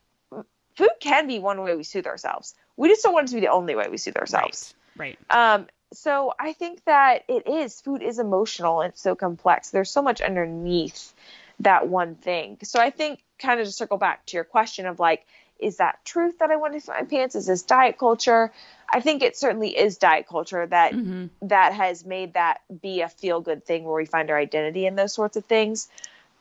food 0.77 0.91
can 1.01 1.27
be 1.27 1.39
one 1.39 1.63
way 1.63 1.75
we 1.75 1.85
soothe 1.85 2.07
ourselves. 2.07 2.55
We 2.77 2.89
just 2.89 3.03
don't 3.03 3.15
want 3.15 3.29
it 3.29 3.31
to 3.31 3.35
be 3.37 3.41
the 3.41 3.49
only 3.49 3.75
way 3.75 3.89
we 3.89 3.97
soothe 3.97 4.17
ourselves. 4.17 4.75
Right. 4.97 5.19
Um, 5.31 5.67
so 5.93 6.35
I 6.39 6.53
think 6.53 6.85
that 6.85 7.25
it 7.29 7.47
is 7.47 7.81
food 7.81 8.03
is 8.03 8.19
emotional 8.19 8.81
and 8.83 8.93
it's 8.93 9.01
so 9.01 9.15
complex. 9.15 9.71
There's 9.71 9.91
so 9.91 10.03
much 10.03 10.21
underneath 10.21 11.15
that 11.61 11.89
one 11.89 12.17
thing. 12.17 12.59
So 12.63 12.81
I 12.81 12.91
think 12.91 13.21
kind 13.39 13.61
of 13.61 13.67
to 13.67 13.73
circle 13.73 13.97
back 13.97 14.27
to 14.27 14.37
your 14.37 14.45
question 14.45 14.87
of 14.87 14.99
like, 14.99 15.27
is 15.59 15.79
that 15.79 16.05
truth 16.05 16.41
that 16.41 16.51
I 16.51 16.57
want 16.57 16.75
to 16.75 16.81
fit 16.81 16.95
my 16.95 17.05
pants? 17.05 17.35
Is 17.35 17.47
this 17.47 17.63
diet 17.63 17.99
culture? 17.99 18.53
I 18.93 19.01
think 19.01 19.23
it 19.23 19.37
certainly 19.37 19.77
is 19.77 19.99
diet 19.99 20.27
culture 20.29 20.67
that 20.67 20.93
Mhm. 20.93 21.31
that 21.43 21.73
has 21.75 22.05
made 22.05 22.35
that 22.35 22.61
be 22.81 23.03
a 23.03 23.09
feel 23.09 23.41
good 23.41 23.65
thing 23.65 23.85
where 23.85 23.95
we 23.95 24.07
find 24.07 24.31
our 24.31 24.39
identity 24.39 24.87
in 24.87 24.97
those 24.97 25.13
sorts 25.13 25.37
of 25.37 25.45
things. 25.45 25.89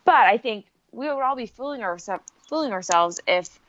But 0.03 0.27
I 0.27 0.37
think 0.37 0.65
we 0.91 1.07
would 1.07 1.21
all 1.21 1.35
be 1.35 1.47
fooling 1.47 1.83
ourselves 1.83 2.23
fooling 2.47 2.71
ourselves 2.71 3.19
if 3.27 3.59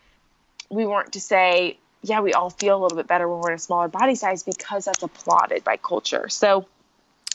we 0.69 0.85
weren't 0.85 1.13
to 1.15 1.21
say, 1.21 1.79
yeah, 2.03 2.21
we 2.21 2.35
all 2.35 2.51
feel 2.51 2.77
a 2.77 2.81
little 2.81 2.97
bit 2.97 3.07
better 3.07 3.27
when 3.29 3.41
we're 3.41 3.53
in 3.53 3.57
a 3.57 3.59
smaller 3.59 3.89
body 3.89 4.15
size 4.15 4.43
because 4.43 4.85
that's 4.85 5.03
applauded 5.03 5.65
by 5.65 5.77
culture. 5.77 6.29
So 6.29 6.67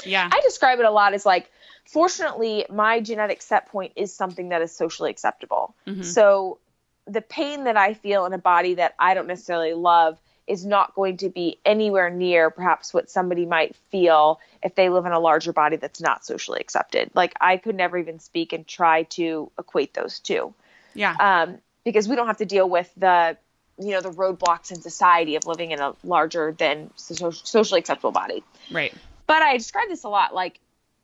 Yeah. 0.03 0.29
I 0.31 0.39
describe 0.41 0.79
it 0.79 0.85
a 0.85 0.91
lot 0.91 1.13
as 1.13 1.25
like, 1.25 1.51
fortunately, 1.85 2.65
my 2.69 2.99
genetic 3.01 3.41
set 3.41 3.67
point 3.69 3.93
is 3.95 4.13
something 4.13 4.49
that 4.49 4.61
is 4.61 4.71
socially 4.71 5.09
acceptable. 5.09 5.75
Mhm. 5.87 6.05
So 6.05 6.59
the 7.05 7.21
pain 7.21 7.63
that 7.65 7.77
I 7.77 7.93
feel 7.95 8.25
in 8.25 8.33
a 8.33 8.37
body 8.37 8.75
that 8.75 8.93
I 8.99 9.13
don't 9.13 9.27
necessarily 9.27 9.73
love 9.73 10.19
is 10.51 10.65
not 10.65 10.93
going 10.95 11.17
to 11.17 11.29
be 11.29 11.57
anywhere 11.65 12.09
near 12.09 12.49
perhaps 12.49 12.93
what 12.93 13.09
somebody 13.09 13.45
might 13.45 13.75
feel 13.89 14.39
if 14.61 14.75
they 14.75 14.89
live 14.89 15.05
in 15.05 15.11
a 15.11 15.19
larger 15.19 15.53
body 15.53 15.77
that's 15.77 16.01
not 16.01 16.25
socially 16.25 16.59
accepted. 16.59 17.09
Like 17.13 17.33
I 17.39 17.57
could 17.57 17.75
never 17.75 17.97
even 17.97 18.19
speak 18.19 18.53
and 18.53 18.67
try 18.67 19.03
to 19.03 19.51
equate 19.57 19.93
those 19.93 20.19
two 20.19 20.53
yeah. 20.93 21.15
um, 21.19 21.57
because 21.83 22.07
we 22.07 22.15
don't 22.15 22.27
have 22.27 22.37
to 22.37 22.45
deal 22.45 22.69
with 22.69 22.91
the 22.97 23.37
you 23.79 23.91
know 23.91 24.01
the 24.01 24.11
roadblocks 24.11 24.71
in 24.71 24.81
society 24.81 25.35
of 25.35 25.45
living 25.45 25.71
in 25.71 25.79
a 25.79 25.93
larger 26.03 26.51
than 26.51 26.91
so- 26.95 27.31
socially 27.31 27.79
acceptable 27.79 28.11
body 28.11 28.43
right. 28.71 28.93
but 29.27 29.41
i 29.41 29.57
describe 29.57 29.87
this 29.87 30.03
a 30.03 30.09
lot 30.09 30.35
like 30.35 30.59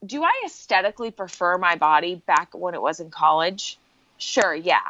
do 0.06 0.24
i 0.24 0.44
aesthetically 0.46 1.10
prefer 1.10 1.58
my 1.58 1.76
body 1.76 2.22
back 2.28 2.54
when 2.54 2.74
it 2.74 2.82
was 2.82 3.00
in 3.00 3.10
college 3.10 3.80
sure 4.18 4.54
yeah 4.54 4.82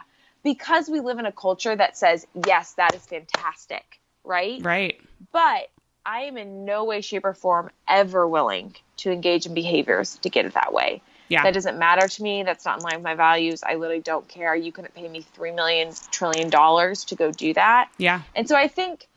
because 0.44 0.90
we 0.90 1.00
live 1.00 1.20
in 1.20 1.26
a 1.26 1.32
culture 1.32 1.76
that 1.76 1.96
says 1.96 2.26
yes 2.48 2.74
that 2.74 2.96
is 2.96 3.06
fantastic 3.06 4.00
right 4.28 4.64
Right. 4.64 5.00
but 5.32 5.70
i 6.06 6.22
am 6.22 6.38
in 6.38 6.66
no 6.66 6.84
way 6.84 7.02
shape 7.02 7.26
or 7.26 7.34
form 7.34 7.70
ever 7.88 8.28
willing 8.28 8.76
to 8.98 9.12
engage 9.12 9.46
in 9.46 9.54
behaviors 9.54 10.18
to 10.20 10.30
get 10.30 10.46
it 10.46 10.54
that 10.54 10.74
way 10.74 11.02
Yeah. 11.30 11.44
that 11.44 11.54
doesn't 11.54 11.78
matter 11.78 12.08
to 12.08 12.24
me. 12.24 12.44
That's 12.44 12.64
not 12.66 12.78
in 12.78 12.84
line 12.84 12.96
with 12.96 13.04
my 13.04 13.16
values. 13.16 13.62
I 13.62 13.76
literally 13.76 14.02
don't 14.02 14.26
care. 14.30 14.56
You 14.56 14.72
couldn't 14.72 14.94
pay 14.96 15.08
me 15.10 15.22
three 15.22 15.52
million 15.52 15.92
trillion 16.12 16.50
dollars 16.50 17.04
to 17.06 17.16
go 17.16 17.32
do 17.32 17.54
that. 17.56 17.90
yeah. 17.98 18.22
And 18.34 18.48
so 18.48 18.56
I 18.56 18.68
think 18.70 19.08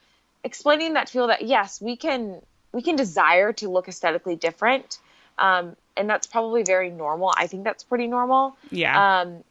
explaining 0.43 0.95
that 0.95 1.07
to 1.07 1.13
people 1.13 1.29
that 1.29 1.43
yes, 1.43 1.81
we 1.81 1.97
can 1.97 2.41
we 2.73 2.83
can 2.83 2.97
desire 2.97 3.53
to 3.55 3.69
look 3.69 3.87
aesthetically 3.89 4.35
different, 4.37 4.99
um, 5.39 5.77
and 5.97 6.11
that's 6.11 6.27
probably 6.27 6.63
very 6.65 6.91
normal. 6.91 7.33
I 7.37 7.47
think 7.47 7.63
that's 7.65 7.85
pretty 7.85 8.07
normal. 8.09 8.57
Yeah. 8.71 9.21
Um, 9.21 9.45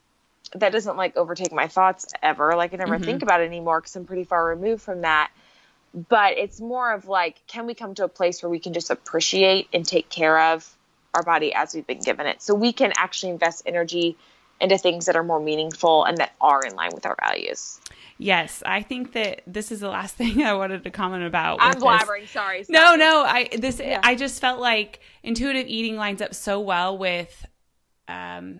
that 0.56 0.72
doesn't 0.72 0.98
like 0.98 1.16
overtake 1.16 1.52
my 1.54 1.68
thoughts 1.68 2.08
ever. 2.22 2.56
Like 2.56 2.74
I 2.74 2.78
never 2.78 2.98
Mhm. 3.00 3.06
think 3.06 3.24
about 3.24 3.40
it 3.42 3.46
anymore 3.46 3.80
because 3.82 3.96
I'm 3.96 4.06
pretty 4.06 4.24
far 4.26 4.46
removed 4.46 4.82
from 4.82 5.02
that. 5.02 5.32
But 5.94 6.38
it's 6.38 6.62
more 6.62 6.94
of 6.94 7.08
like, 7.08 7.46
can 7.48 7.66
we 7.66 7.74
come 7.74 7.96
to 7.96 8.04
a 8.04 8.08
place 8.10 8.44
where 8.44 8.50
we 8.50 8.60
can 8.60 8.74
just 8.74 8.90
appreciate 8.90 9.68
and 9.74 9.86
take 9.86 10.10
care 10.10 10.40
of 10.54 10.70
our 11.16 11.24
body 11.24 11.54
as 11.54 11.74
we've 11.74 11.88
been 11.88 12.02
given 12.02 12.28
it, 12.28 12.42
so 12.42 12.54
we 12.54 12.72
can 12.72 12.94
actually 12.96 13.32
invest 13.32 13.64
energy 13.66 14.16
into 14.62 14.78
things 14.78 15.06
that 15.06 15.16
are 15.16 15.24
more 15.24 15.40
meaningful 15.40 16.04
and 16.04 16.18
that 16.18 16.34
are 16.42 16.62
in 16.64 16.76
line 16.76 16.92
with 16.94 17.06
our 17.06 17.16
values. 17.20 17.80
yes. 18.18 18.62
I 18.66 18.82
think 18.82 19.14
that 19.14 19.42
this 19.48 19.72
is 19.72 19.80
the 19.80 19.88
last 19.88 20.16
thing 20.18 20.44
I 20.44 20.54
wanted 20.54 20.84
to 20.84 20.92
comment 20.92 21.24
about. 21.24 21.60
I'm 21.62 21.76
blabbering. 21.76 22.28
Sorry. 22.28 22.66
No, 22.70 22.96
no. 22.96 23.24
I 23.24 23.48
this 23.58 23.80
Yeah. 23.80 24.02
I 24.04 24.16
just 24.16 24.42
felt 24.42 24.60
like 24.60 25.00
intuitive 25.24 25.68
eating 25.68 25.96
lines 25.96 26.22
up 26.22 26.36
so 26.36 26.60
well 26.60 26.98
with 26.98 27.46
um 28.08 28.60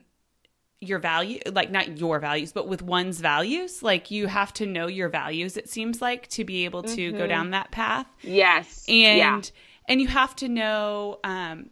your 0.82 0.98
value 1.00 1.40
like 1.52 1.70
not 1.70 1.98
your 1.98 2.20
values 2.20 2.54
but 2.54 2.66
with 2.68 2.82
one's 2.82 3.20
values 3.20 3.84
like 3.84 4.10
you 4.12 4.28
have 4.28 4.54
to 4.54 4.66
know 4.66 4.88
your 4.88 5.10
values 5.10 5.58
it 5.58 5.68
seems 5.70 6.02
like 6.02 6.26
to 6.30 6.46
be 6.46 6.64
able 6.64 6.82
to 6.84 7.12
go 7.12 7.26
Mhm. 7.26 7.30
down 7.30 7.50
that 7.52 7.70
path 7.72 8.08
Yes. 8.22 8.86
and 8.88 9.18
yeah. 9.18 9.42
and 9.90 10.00
you 10.00 10.08
have 10.08 10.34
to 10.38 10.48
know 10.48 11.20
um 11.26 11.70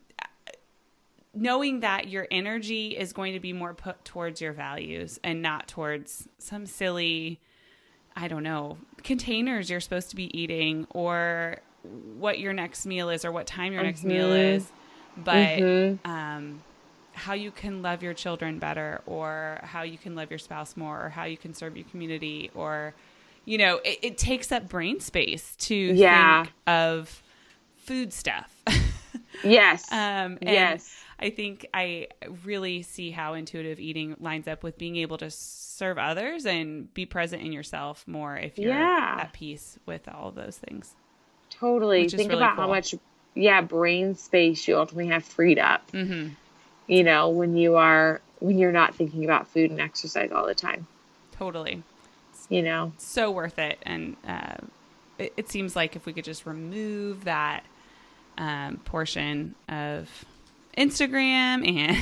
knowing 1.33 1.81
that 1.81 2.07
your 2.09 2.27
energy 2.31 2.97
is 2.97 3.13
going 3.13 3.33
to 3.33 3.39
be 3.39 3.53
more 3.53 3.73
put 3.73 4.03
towards 4.03 4.41
your 4.41 4.53
values 4.53 5.19
and 5.23 5.41
not 5.41 5.67
towards 5.67 6.27
some 6.39 6.65
silly 6.65 7.39
i 8.15 8.27
don't 8.27 8.43
know 8.43 8.77
containers 9.03 9.69
you're 9.69 9.79
supposed 9.79 10.09
to 10.09 10.15
be 10.15 10.35
eating 10.37 10.87
or 10.89 11.57
what 12.17 12.39
your 12.39 12.53
next 12.53 12.85
meal 12.85 13.09
is 13.09 13.23
or 13.23 13.31
what 13.31 13.45
time 13.47 13.71
your 13.71 13.83
next 13.83 14.03
meal 14.03 14.29
Mhm. 14.29 14.55
is 14.55 14.71
but 15.15 15.59
Mhm. 15.59 15.99
um 16.05 16.61
how 17.17 17.33
you 17.33 17.51
can 17.51 17.81
love 17.81 18.03
your 18.03 18.13
children 18.13 18.59
better 18.59 19.01
or 19.05 19.59
how 19.63 19.81
you 19.81 19.97
can 19.97 20.15
love 20.15 20.29
your 20.29 20.37
spouse 20.39 20.77
more 20.77 21.05
or 21.05 21.09
how 21.09 21.23
you 21.25 21.35
can 21.37 21.53
serve 21.53 21.75
your 21.75 21.85
community 21.91 22.49
or 22.53 22.93
you 23.45 23.57
know 23.57 23.77
it, 23.83 23.97
it 24.01 24.17
takes 24.17 24.51
up 24.51 24.69
brain 24.69 24.99
space 24.99 25.55
to 25.57 25.75
Yeah. 25.75 26.43
think 26.43 26.53
of 26.67 27.23
food 27.77 28.13
stuff 28.13 28.63
Yes. 29.43 29.91
um 29.91 30.37
and 30.41 30.43
yes. 30.43 30.95
i 31.19 31.29
think 31.29 31.67
i 31.73 32.07
really 32.45 32.81
see 32.81 33.11
how 33.11 33.33
intuitive 33.33 33.79
eating 33.79 34.15
lines 34.19 34.47
up 34.47 34.63
with 34.63 34.77
being 34.77 34.95
able 34.97 35.17
to 35.19 35.29
serve 35.31 35.97
others 35.97 36.45
and 36.45 36.93
be 36.93 37.05
present 37.05 37.41
in 37.43 37.51
yourself 37.51 38.03
more 38.07 38.35
if 38.37 38.57
you're 38.57 38.71
Yeah. 38.73 39.17
at 39.21 39.33
peace 39.33 39.77
with 39.85 40.07
all 40.07 40.29
of 40.29 40.35
those 40.35 40.57
things 40.57 40.95
Totally. 41.49 42.07
Think 42.07 42.29
really 42.29 42.43
about 42.43 42.55
how 42.57 42.67
much, 42.67 42.93
yeah, 43.33 43.61
brain 43.61 44.13
space 44.15 44.67
you 44.67 44.77
ultimately 44.77 45.07
have 45.11 45.25
freed 45.25 45.57
up. 45.57 45.89
mm-hmm. 45.91 46.29
You 46.87 47.03
know, 47.03 47.29
when 47.29 47.55
you 47.57 47.75
are 47.75 48.21
when 48.39 48.57
you're 48.57 48.71
not 48.71 48.95
thinking 48.95 49.25
about 49.25 49.47
food 49.47 49.71
and 49.71 49.81
exercise 49.81 50.31
all 50.31 50.45
the 50.45 50.53
time. 50.55 50.85
totally 51.31 51.83
You 52.49 52.61
know. 52.61 52.93
so 52.97 53.31
worth 53.31 53.59
it 53.59 53.79
and 53.83 54.15
uh, 54.27 54.55
it, 55.17 55.33
it 55.37 55.49
seems 55.49 55.75
like 55.75 55.95
if 55.95 56.05
we 56.05 56.13
could 56.13 56.23
just 56.25 56.45
remove 56.45 57.23
that 57.25 57.63
um, 58.37 58.77
portion 58.85 59.55
of 59.67 60.25
instagram 60.77 61.67
and 61.67 61.97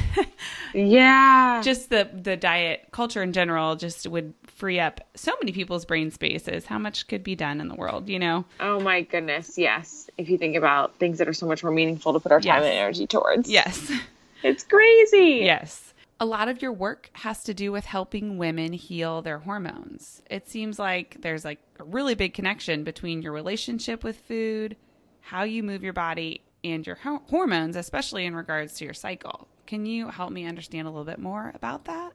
Yeah. 0.74 1.62
just 1.64 1.90
the 1.90 2.10
the 2.14 2.36
diet 2.36 2.88
culture 2.92 3.24
in 3.24 3.32
general 3.32 3.76
just 3.78 4.06
would 4.08 4.34
free 4.44 4.80
up 4.80 5.00
so 5.16 5.32
many 5.42 5.54
people's 5.54 5.86
brain 5.86 6.12
spaces 6.12 6.66
how 6.66 6.78
much 6.78 7.08
could 7.08 7.24
be 7.24 7.36
done 7.36 7.62
in 7.62 7.70
the 7.70 7.76
world 7.76 8.10
you 8.10 8.20
know 8.20 8.44
oh 8.60 8.80
my 8.82 9.02
goodness. 9.02 9.58
Yes. 9.58 10.10
If 10.18 10.30
you 10.30 10.38
think 10.38 10.56
about 10.58 10.96
things 10.96 11.18
that 11.20 11.28
are 11.30 11.34
so 11.34 11.46
much 11.46 11.64
more 11.64 11.72
meaningful 11.72 12.12
to 12.14 12.20
put 12.20 12.32
our 12.34 12.40
time 12.42 12.64
Yes. 12.64 12.66
and 12.66 12.74
energy 12.74 13.08
towards. 13.08 13.50
yes 13.50 13.92
It's 14.46 14.64
crazy. 14.64 15.42
yes 15.44 15.94
a 16.20 16.26
lot 16.26 16.48
of 16.48 16.62
your 16.62 16.72
work 16.72 17.10
has 17.14 17.44
to 17.44 17.54
do 17.54 17.74
with 17.74 17.84
helping 17.86 18.38
women 18.38 18.72
heal 18.74 19.22
their 19.22 19.40
hormones 19.40 20.22
it 20.30 20.48
seems 20.48 20.80
like 20.80 21.18
there's 21.22 21.44
like 21.44 21.60
a 21.80 21.84
really 21.84 22.16
big 22.16 22.34
connection 22.34 22.84
between 22.86 23.22
your 23.22 23.34
relationship 23.34 24.04
with 24.04 24.18
food 24.20 24.78
how 25.22 25.44
you 25.44 25.64
move 25.64 25.84
your 25.84 25.94
body 25.94 26.42
and 26.64 26.88
your 26.88 26.96
ho- 26.96 27.22
hormones 27.30 27.76
especially 27.76 28.26
in 28.26 28.36
regards 28.36 28.76
to 28.76 28.86
your 28.86 28.94
cycle 28.94 29.48
can 29.66 29.86
you 29.86 30.10
help 30.10 30.32
me 30.32 30.46
understand 30.46 30.88
a 30.88 30.92
little 30.92 31.06
bit 31.06 31.20
more 31.20 31.52
about 31.56 31.86
that 31.86 32.14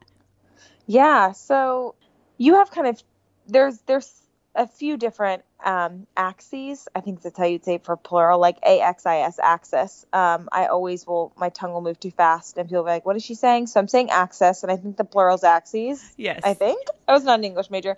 Yeah. 0.86 1.32
So 1.32 1.94
you 2.38 2.54
have 2.54 2.70
kind 2.70 2.86
of 2.86 3.02
there's 3.46 3.80
there's 3.82 4.22
a 4.54 4.66
few 4.66 4.96
different 4.96 5.42
um, 5.64 6.06
axes. 6.16 6.88
I 6.94 7.00
think 7.00 7.22
that's 7.22 7.38
how 7.38 7.44
you'd 7.44 7.64
say 7.64 7.74
it 7.74 7.84
for 7.84 7.96
plural, 7.96 8.40
like 8.40 8.58
A 8.64 8.80
X 8.80 9.06
I 9.06 9.18
S 9.18 9.38
axis. 9.38 10.06
Um, 10.12 10.48
I 10.50 10.66
always 10.66 11.06
will, 11.06 11.32
my 11.36 11.50
tongue 11.50 11.72
will 11.72 11.82
move 11.82 12.00
too 12.00 12.10
fast, 12.10 12.58
and 12.58 12.68
people 12.68 12.82
will 12.82 12.88
be 12.88 12.94
like, 12.94 13.06
"What 13.06 13.16
is 13.16 13.24
she 13.24 13.34
saying?" 13.34 13.68
So 13.68 13.78
I'm 13.80 13.88
saying 13.88 14.10
axis, 14.10 14.62
and 14.62 14.72
I 14.72 14.76
think 14.76 14.96
the 14.96 15.04
plural's 15.04 15.44
axes. 15.44 16.12
Yes. 16.16 16.40
I 16.44 16.54
think 16.54 16.86
I 17.06 17.12
was 17.12 17.24
not 17.24 17.38
an 17.38 17.44
English 17.44 17.70
major, 17.70 17.96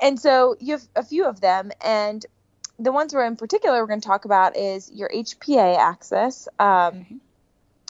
and 0.00 0.18
so 0.18 0.56
you 0.60 0.72
have 0.72 0.88
a 0.96 1.02
few 1.02 1.26
of 1.26 1.40
them, 1.40 1.70
and 1.84 2.24
the 2.78 2.92
ones 2.92 3.14
we're 3.14 3.26
in 3.26 3.36
particular 3.36 3.80
we're 3.80 3.86
going 3.86 4.00
to 4.00 4.06
talk 4.06 4.24
about 4.24 4.56
is 4.56 4.90
your 4.92 5.08
HPA 5.08 5.78
axis. 5.78 6.48
Um, 6.58 6.94
Okay. 6.94 7.16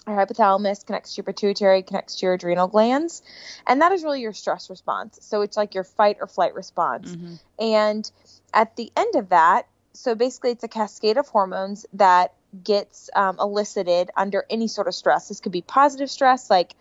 Your 0.07 0.17
hypothalamus 0.17 0.85
connects 0.85 1.15
to 1.15 1.19
your 1.19 1.25
pituitary, 1.25 1.83
connects 1.83 2.17
to 2.17 2.27
your 2.27 2.35
adrenal 2.35 2.69
glands, 2.69 3.23
and 3.67 3.81
that 3.81 3.93
is 3.93 4.05
really 4.05 4.21
your 4.21 4.35
stress 4.35 4.69
response. 4.69 5.19
So 5.23 5.41
it's 5.41 5.57
like 5.57 5.75
your 5.75 5.85
fight 5.85 6.19
or 6.21 6.27
flight 6.27 6.55
response. 6.55 7.17
Mhm. 7.17 7.39
And 7.59 8.11
at 8.53 8.77
the 8.77 8.93
end 8.97 9.15
of 9.17 9.31
that, 9.31 9.67
so 9.95 10.15
basically 10.15 10.51
it's 10.51 10.65
a 10.65 10.69
cascade 10.69 11.17
of 11.17 11.29
hormones 11.29 11.87
that 11.95 12.35
gets 12.63 13.09
um, 13.17 13.39
elicited 13.41 14.11
under 14.17 14.45
any 14.51 14.69
sort 14.69 14.89
of 14.89 14.95
stress. 14.95 15.29
This 15.29 15.41
could 15.41 15.53
be 15.53 15.63
positive 15.63 16.11
stress, 16.11 16.51
like 16.51 16.75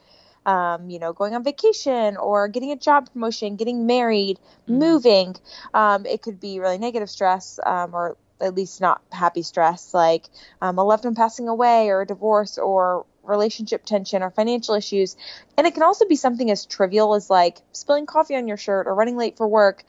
um, 0.46 0.90
you 0.90 1.00
know, 1.00 1.14
going 1.14 1.34
on 1.36 1.44
vacation 1.46 2.18
or 2.18 2.50
getting 2.50 2.72
a 2.72 2.76
job 2.76 3.10
promotion, 3.14 3.56
getting 3.56 3.86
married, 3.86 4.40
Mhm. 4.68 4.78
moving. 4.78 5.36
Um, 5.74 6.06
it 6.06 6.22
could 6.22 6.42
be 6.42 6.60
really 6.60 6.78
negative 6.78 7.10
stress, 7.10 7.62
um, 7.66 7.96
or 7.96 8.18
at 8.42 8.54
least 8.54 8.82
not 8.82 9.02
happy 9.10 9.42
stress, 9.42 9.94
like 9.94 10.30
um, 10.62 10.78
a 10.78 10.84
loved 10.84 11.06
one 11.06 11.16
passing 11.16 11.48
away, 11.48 11.88
or 11.90 12.02
a 12.02 12.06
divorce, 12.06 12.58
or 12.58 13.06
relationship 13.24 13.86
tension, 13.86 14.24
or 14.24 14.32
financial 14.32 14.76
issues. 14.76 15.16
And 15.58 15.68
it 15.68 15.74
can 15.74 15.84
also 15.84 16.06
be 16.08 16.16
something 16.16 16.50
as 16.52 16.66
trivial 16.66 17.16
as 17.16 17.30
like 17.30 17.62
spilling 17.72 18.06
coffee 18.06 18.36
on 18.36 18.48
your 18.48 18.58
shirt 18.58 18.88
or 18.88 18.96
running 18.96 19.18
late 19.18 19.38
for 19.38 19.48
work. 19.48 19.84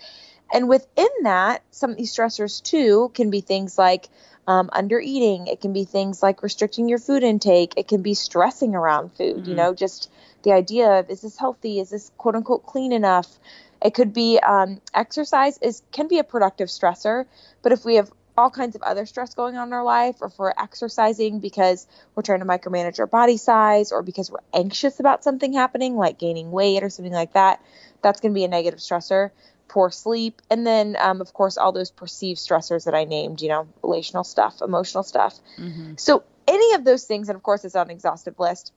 And 0.52 0.68
within 0.68 1.08
that, 1.22 1.62
some 1.70 1.90
of 1.90 1.96
these 1.96 2.14
stressors 2.14 2.62
too 2.62 3.10
can 3.14 3.30
be 3.30 3.40
things 3.40 3.78
like 3.78 4.08
um, 4.46 4.68
under 4.72 5.00
eating. 5.00 5.46
It 5.46 5.60
can 5.60 5.72
be 5.72 5.84
things 5.84 6.22
like 6.22 6.42
restricting 6.42 6.88
your 6.88 6.98
food 6.98 7.22
intake. 7.22 7.74
It 7.76 7.88
can 7.88 8.02
be 8.02 8.14
stressing 8.14 8.74
around 8.74 9.12
food, 9.16 9.46
you 9.46 9.54
Mhm. 9.54 9.56
know, 9.56 9.74
just 9.74 10.10
the 10.42 10.52
idea 10.52 11.00
of 11.00 11.10
is 11.10 11.22
this 11.22 11.38
healthy? 11.38 11.80
Is 11.80 11.90
this 11.90 12.10
quote 12.18 12.34
unquote 12.36 12.66
clean 12.66 12.92
enough? 12.92 13.38
It 13.82 13.94
could 13.94 14.12
be 14.12 14.38
um, 14.40 14.80
exercise 14.94 15.58
is 15.58 15.82
can 15.92 16.08
be 16.08 16.18
a 16.18 16.24
productive 16.24 16.68
stressor, 16.68 17.26
but 17.62 17.72
if 17.72 17.84
we 17.84 17.96
have 17.96 18.12
all 18.36 18.50
kinds 18.50 18.74
of 18.74 18.82
other 18.82 19.06
stress 19.06 19.34
going 19.34 19.56
on 19.56 19.68
in 19.68 19.72
our 19.72 19.84
life, 19.84 20.16
or 20.20 20.28
if 20.28 20.38
we're 20.38 20.52
exercising 20.56 21.40
because 21.40 21.86
we're 22.14 22.22
trying 22.22 22.40
to 22.40 22.46
micromanage 22.46 22.98
our 22.98 23.06
body 23.06 23.36
size, 23.36 23.92
or 23.92 24.02
because 24.02 24.30
we're 24.30 24.38
anxious 24.52 25.00
about 25.00 25.22
something 25.22 25.52
happening, 25.52 25.96
like 25.96 26.18
gaining 26.18 26.50
weight 26.50 26.82
or 26.82 26.90
something 26.90 27.12
like 27.12 27.32
that, 27.34 27.60
that's 28.02 28.20
going 28.20 28.32
to 28.32 28.34
be 28.34 28.44
a 28.44 28.48
negative 28.48 28.80
stressor. 28.80 29.30
Poor 29.68 29.90
sleep, 29.90 30.42
and 30.50 30.66
then 30.66 30.96
um, 30.98 31.20
of 31.20 31.32
course 31.32 31.56
all 31.56 31.72
those 31.72 31.90
perceived 31.90 32.38
stressors 32.38 32.84
that 32.84 32.94
I 32.94 33.04
named, 33.04 33.40
you 33.40 33.48
know, 33.48 33.66
relational 33.82 34.24
stuff, 34.24 34.60
emotional 34.60 35.02
stuff. 35.02 35.38
Mhm. 35.58 35.98
So 35.98 36.22
any 36.46 36.74
of 36.74 36.84
those 36.84 37.04
things, 37.04 37.28
and 37.28 37.36
of 37.36 37.42
course 37.42 37.64
it's 37.64 37.74
on 37.74 37.86
an 37.86 37.90
exhaustive 37.90 38.38
list, 38.38 38.72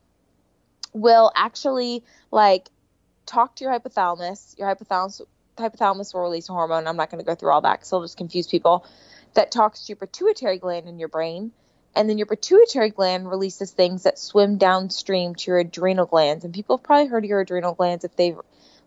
will 0.92 1.30
actually 1.36 2.04
like 2.30 2.68
talk 3.26 3.56
to 3.56 3.64
your 3.64 3.78
hypothalamus. 3.78 4.58
Your 4.58 4.74
hypothalamus 4.74 5.20
hypothalamus 5.58 6.14
will 6.14 6.22
release 6.22 6.48
a 6.48 6.52
hormone. 6.52 6.86
I'm 6.86 6.96
not 6.96 7.10
going 7.10 7.22
to 7.22 7.26
go 7.26 7.34
through 7.34 7.50
all 7.50 7.60
that 7.62 7.80
because 7.80 7.92
it'll 7.92 8.04
just 8.04 8.16
confuse 8.16 8.46
people. 8.46 8.86
That 9.38 9.52
talks 9.52 9.86
to 9.86 9.90
your 9.90 9.98
pituitary 9.98 10.58
gland 10.58 10.88
in 10.88 10.98
your 10.98 11.06
brain, 11.06 11.52
and 11.94 12.10
then 12.10 12.18
your 12.18 12.26
pituitary 12.26 12.90
gland 12.90 13.30
releases 13.30 13.70
things 13.70 14.02
that 14.02 14.18
swim 14.18 14.58
downstream 14.58 15.36
to 15.36 15.50
your 15.52 15.58
adrenal 15.60 16.06
glands. 16.06 16.44
And 16.44 16.52
people 16.52 16.76
have 16.76 16.82
probably 16.82 17.06
heard 17.06 17.22
of 17.22 17.30
your 17.30 17.38
adrenal 17.38 17.72
glands 17.72 18.04
if 18.04 18.16
they've 18.16 18.36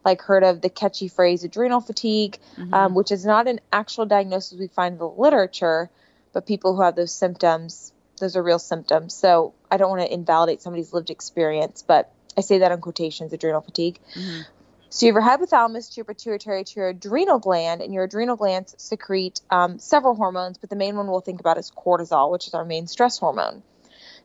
like 0.04 0.22
heard 0.22 0.44
of 0.44 0.60
the 0.60 0.68
catchy 0.70 1.08
phrase 1.08 1.46
adrenal 1.46 1.80
fatigue, 1.80 2.38
Mhm. 2.58 2.74
um, 2.74 2.96
which 2.96 3.14
is 3.14 3.26
not 3.26 3.48
an 3.48 3.62
actual 3.72 4.06
diagnosis 4.06 4.60
we 4.60 4.68
find 4.68 4.96
in 4.96 5.00
the 5.00 5.08
literature, 5.08 5.90
but 6.34 6.46
people 6.46 6.76
who 6.76 6.82
have 6.82 6.98
those 6.98 7.14
symptoms, 7.14 7.94
those 8.20 8.36
are 8.36 8.44
real 8.44 8.60
symptoms. 8.60 9.14
So 9.14 9.54
I 9.72 9.78
don't 9.78 9.90
want 9.90 10.02
to 10.02 10.14
invalidate 10.14 10.62
somebody's 10.62 10.92
lived 10.92 11.12
experience, 11.12 11.82
but 11.82 12.12
I 12.36 12.42
say 12.42 12.58
that 12.58 12.74
in 12.74 12.82
quotations, 12.82 13.32
adrenal 13.32 13.62
fatigue. 13.62 14.00
Mhm. 14.16 14.46
So 14.94 15.06
you 15.06 15.16
have 15.16 15.40
your 15.40 15.48
hypothalamus 15.48 15.90
to 15.92 15.96
your 15.96 16.06
pituitary 16.06 16.66
to 16.66 16.74
your 16.76 16.90
adrenal 16.90 17.40
gland, 17.40 17.82
and 17.82 17.94
your 17.94 18.04
adrenal 18.04 18.36
glands 18.36 18.76
secrete 18.78 19.40
um, 19.50 19.80
several 19.80 20.16
hormones, 20.16 20.58
but 20.58 20.70
the 20.70 20.76
main 20.76 20.98
one 20.98 21.08
we'll 21.08 21.22
think 21.22 21.40
about 21.40 21.58
is 21.58 21.72
cortisol, 21.72 22.30
which 22.30 22.46
is 22.46 22.54
our 22.54 22.66
main 22.66 22.88
stress 22.88 23.18
hormone. 23.18 23.64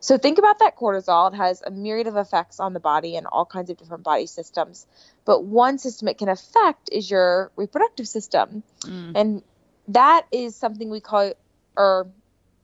So 0.01 0.19
think 0.19 0.39
about 0.39 0.59
that 0.59 0.77
cortisol. 0.77 1.33
It 1.33 1.37
has 1.37 1.63
a 1.63 1.71
myriad 1.71 2.09
of 2.09 2.17
effects 2.17 2.59
on 2.59 2.73
the 2.73 2.81
body 2.81 3.15
and 3.17 3.29
all 3.29 3.47
kinds 3.47 3.71
of 3.71 3.77
different 3.77 4.03
body 4.03 4.27
systems. 4.27 4.87
But 5.25 5.45
one 5.45 5.79
system 5.79 6.09
it 6.09 6.19
can 6.19 6.29
affect 6.29 6.91
is 6.91 7.09
your 7.09 7.53
reproductive 7.55 8.09
system. 8.09 8.65
Mm. 8.81 9.13
And 9.15 9.43
that 9.89 10.27
is 10.33 10.57
something 10.57 10.91
we 10.91 11.01
call, 11.01 11.33
or 11.77 12.09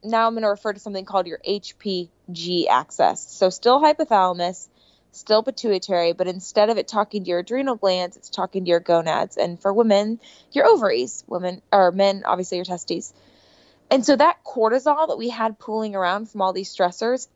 now 0.03 0.27
I'm 0.27 0.33
going 0.35 0.43
to 0.43 0.49
refer 0.49 0.73
to 0.73 0.81
something 0.81 1.05
called 1.05 1.29
your 1.29 1.39
HPG 1.39 2.67
axis. 2.69 3.21
So 3.21 3.49
still 3.49 3.81
hypothalamus, 3.81 4.67
still 5.13 5.43
pituitary, 5.43 6.13
but 6.13 6.27
instead 6.27 6.71
of 6.71 6.79
it 6.79 6.89
talking 6.89 7.25
to 7.25 7.31
your 7.31 7.41
adrenal 7.41 7.77
glands, 7.77 8.17
it's 8.17 8.31
talking 8.31 8.65
to 8.65 8.69
your 8.69 8.81
gonads. 8.81 9.37
And 9.37 9.61
for 9.61 9.73
women, 9.73 10.21
your 10.51 10.67
ovaries. 10.67 11.23
Women 11.27 11.63
or 11.71 11.93
men, 11.93 12.23
obviously 12.27 12.59
your 12.59 12.65
testes. 12.65 13.13
And 13.91 14.05
so 14.05 14.17
that 14.17 14.43
cortisol 14.43 15.09
that 15.09 15.19
we 15.19 15.29
had 15.29 15.59
pooling 15.59 15.95
around 15.95 16.31
from 16.31 16.41
all 16.41 16.53
these 16.53 16.75
stressors, 16.75 17.29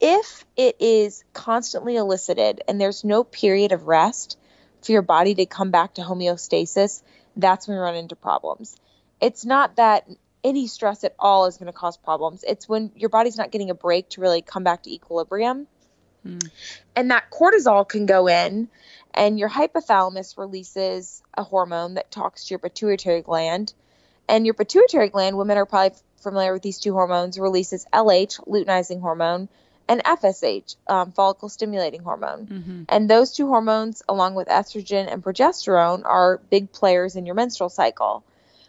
if 0.00 0.44
it 0.56 0.76
is 0.80 1.24
constantly 1.32 1.96
elicited 1.96 2.62
and 2.68 2.80
there's 2.80 3.04
no 3.04 3.24
period 3.24 3.72
of 3.72 3.86
rest 3.86 4.38
for 4.82 4.92
your 4.92 5.02
body 5.02 5.34
to 5.34 5.46
come 5.46 5.70
back 5.70 5.94
to 5.94 6.02
homeostasis, 6.02 7.02
that's 7.36 7.66
when 7.66 7.76
we 7.76 7.82
run 7.82 7.96
into 7.96 8.16
problems. 8.16 8.76
It's 9.20 9.44
not 9.44 9.76
that 9.76 10.08
any 10.44 10.66
stress 10.66 11.04
at 11.04 11.14
all 11.18 11.46
is 11.46 11.56
going 11.56 11.66
to 11.66 11.72
cause 11.72 11.96
problems. 11.96 12.44
It's 12.46 12.68
when 12.68 12.92
your 12.94 13.08
body's 13.08 13.38
not 13.38 13.50
getting 13.50 13.70
a 13.70 13.74
break 13.74 14.10
to 14.10 14.20
really 14.20 14.42
come 14.42 14.62
back 14.62 14.82
to 14.82 14.92
equilibrium. 14.92 15.66
Mm. 16.26 16.50
And 16.96 17.10
that 17.10 17.30
cortisol 17.30 17.88
can 17.88 18.06
go 18.06 18.26
in, 18.28 18.68
and 19.12 19.38
your 19.38 19.48
hypothalamus 19.48 20.38
releases 20.38 21.22
a 21.34 21.42
hormone 21.42 21.94
that 21.94 22.10
talks 22.10 22.46
to 22.46 22.50
your 22.52 22.58
pituitary 22.58 23.22
gland. 23.22 23.72
And 24.28 24.46
your 24.46 24.54
pituitary 24.54 25.08
gland, 25.08 25.36
women 25.36 25.58
are 25.58 25.66
probably 25.66 25.96
familiar 26.18 26.52
with 26.52 26.62
these 26.62 26.78
two 26.78 26.94
hormones, 26.94 27.38
releases 27.38 27.86
LH, 27.92 28.40
luteinizing 28.48 29.00
hormone, 29.00 29.48
and 29.86 30.02
FSH, 30.02 30.76
um, 30.88 31.12
follicle 31.12 31.50
stimulating 31.50 32.02
hormone. 32.02 32.46
Mhm. 32.46 32.84
And 32.88 33.10
those 33.10 33.32
two 33.32 33.46
hormones, 33.48 34.02
along 34.08 34.34
with 34.34 34.48
estrogen 34.48 35.12
and 35.12 35.22
progesterone, 35.22 36.06
are 36.06 36.38
big 36.48 36.72
players 36.72 37.16
in 37.16 37.26
your 37.26 37.34
menstrual 37.34 37.68
cycle. 37.68 38.22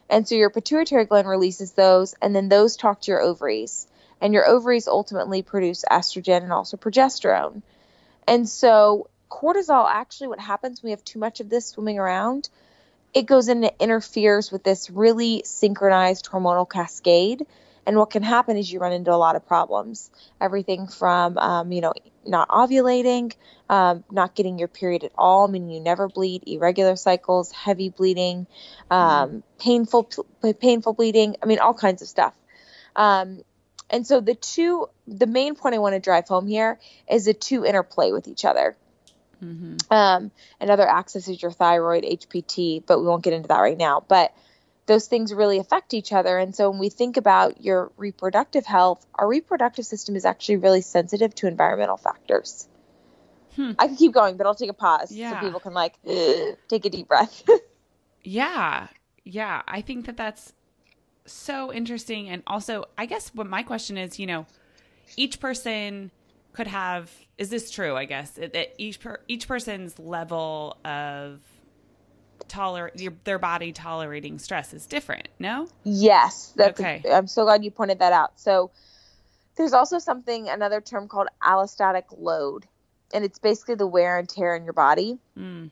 And 0.09 0.27
so 0.27 0.35
your 0.35 0.49
pituitary 0.49 1.05
gland 1.05 1.27
releases 1.27 1.71
those, 1.71 2.15
and 2.21 2.35
then 2.35 2.49
those 2.49 2.75
talk 2.75 3.01
to 3.01 3.11
your 3.11 3.21
ovaries. 3.21 3.87
And 4.21 4.33
your 4.33 4.47
ovaries 4.47 4.87
ultimately 4.87 5.41
produce 5.41 5.83
estrogen 5.89 6.43
and 6.43 6.53
also 6.53 6.77
progesterone. 6.77 7.61
And 8.27 8.47
so 8.47 9.09
cortisol 9.29 9.87
actually, 9.89 10.27
what 10.27 10.39
happens 10.39 10.81
when 10.81 10.87
we 10.87 10.91
have 10.91 11.03
too 11.03 11.19
much 11.19 11.39
of 11.39 11.49
this 11.49 11.67
swimming 11.67 11.99
around, 11.99 12.49
it 13.13 13.25
goes 13.25 13.47
in 13.47 13.57
and 13.57 13.65
it 13.65 13.75
interferes 13.79 14.51
with 14.51 14.63
this 14.63 14.89
really 14.89 15.43
synchronized 15.45 16.25
hormonal 16.25 16.69
cascade. 16.69 17.45
And 17.85 17.97
what 17.97 18.09
can 18.09 18.23
happen 18.23 18.57
is 18.57 18.71
you 18.71 18.79
run 18.79 18.93
into 18.93 19.13
a 19.13 19.15
lot 19.15 19.35
of 19.35 19.45
problems. 19.47 20.09
Everything 20.41 20.87
from, 20.87 21.37
um, 21.37 21.71
you 21.71 21.81
know, 21.81 21.93
not 22.25 22.49
ovulating, 22.49 23.33
um, 23.69 24.03
not 24.11 24.33
getting 24.33 24.57
your 24.57 24.67
period 24.67 25.03
at 25.03 25.11
all, 25.17 25.47
meaning 25.47 25.69
you 25.69 25.79
never 25.79 26.07
bleed, 26.07 26.43
irregular 26.47 26.95
cycles, 26.95 27.51
heavy 27.51 27.89
bleeding, 27.89 28.47
um, 28.89 29.43
painful, 29.59 30.09
painful 30.59 30.93
bleeding. 30.93 31.35
I 31.43 31.45
mean, 31.45 31.59
all 31.59 31.75
kinds 31.75 32.01
of 32.01 32.07
stuff. 32.07 32.33
Um, 32.95 33.43
and 33.89 34.05
so 34.05 34.19
the 34.21 34.35
two, 34.35 34.87
the 35.07 35.27
main 35.27 35.55
point 35.55 35.75
I 35.75 35.79
want 35.79 35.93
to 35.95 35.99
drive 35.99 36.27
home 36.27 36.47
here 36.47 36.79
is 37.09 37.25
the 37.25 37.33
two 37.33 37.65
interplay 37.65 38.11
with 38.11 38.27
each 38.27 38.45
other. 38.45 38.75
Mhm. 39.43 39.79
Um, 39.91 40.31
another 40.59 40.87
axis 40.87 41.27
is 41.27 41.41
your 41.41 41.51
thyroid, 41.51 42.03
HPT, 42.03 42.83
but 42.85 42.99
we 42.99 43.05
won't 43.05 43.23
get 43.23 43.33
into 43.33 43.49
that 43.49 43.59
right 43.59 43.77
now. 43.77 44.03
But 44.07 44.33
those 44.87 45.07
things 45.07 45.33
really 45.33 45.57
affect 45.57 45.93
each 45.93 46.13
other. 46.13 46.37
And 46.37 46.55
so 46.55 46.69
when 46.69 46.79
we 46.79 46.89
think 46.89 47.17
about 47.17 47.61
your 47.61 47.91
reproductive 47.97 48.65
health, 48.65 49.05
our 49.15 49.27
reproductive 49.27 49.85
system 49.85 50.15
is 50.15 50.25
actually 50.25 50.57
really 50.57 50.81
sensitive 50.81 51.33
to 51.35 51.47
environmental 51.47 51.97
factors. 51.97 52.67
Hmm. 53.55 53.71
I 53.79 53.87
can 53.87 53.95
keep 53.95 54.11
going, 54.13 54.37
but 54.37 54.45
I'll 54.45 54.55
take 54.55 54.69
a 54.69 54.73
pause 54.73 55.11
Yeah. 55.11 55.31
so 55.39 55.45
people 55.45 55.59
can 55.59 55.73
like 55.73 55.95
take 56.67 56.85
a 56.85 56.89
deep 56.89 57.07
breath. 57.07 57.43
Yeah. 58.27 58.87
Yeah. 59.23 59.61
I 59.67 59.81
think 59.81 60.07
that 60.07 60.17
that's 60.17 60.53
so 61.25 61.73
interesting. 61.73 62.29
And 62.29 62.43
also, 62.47 62.85
I 62.97 63.05
guess 63.05 63.29
what 63.33 63.47
my 63.47 63.63
question 63.63 63.97
is, 63.97 64.19
you 64.19 64.27
know, 64.27 64.45
each 65.17 65.39
person 65.39 66.11
could 66.53 66.67
have, 66.67 67.11
is 67.37 67.49
this 67.49 67.69
true? 67.71 67.95
I 67.95 68.05
guess 68.05 68.31
that 68.31 68.73
each, 68.77 68.99
per, 68.99 69.19
each 69.27 69.47
person's 69.47 69.99
level 69.99 70.77
of 70.85 71.39
tolerate 72.47 73.23
their 73.23 73.39
body 73.39 73.71
tolerating 73.71 74.39
stress 74.39 74.73
is 74.73 74.85
different. 74.85 75.27
No? 75.39 75.67
Yes, 75.83 76.53
that's 76.55 76.79
Okay. 76.79 77.01
I'm 77.11 77.27
so 77.27 77.43
glad 77.43 77.63
you 77.63 77.71
pointed 77.71 77.99
that 77.99 78.13
out. 78.13 78.39
So 78.39 78.71
there's 79.55 79.73
also 79.73 79.99
something 79.99 80.49
another 80.49 80.81
term 80.81 81.07
called 81.07 81.27
allostatic 81.43 82.03
load, 82.17 82.65
and 83.13 83.23
it's 83.23 83.39
basically 83.39 83.75
the 83.75 83.87
wear 83.87 84.17
and 84.17 84.27
tear 84.27 84.55
in 84.55 84.63
your 84.63 84.73
body. 84.73 85.17
Mm. 85.37 85.71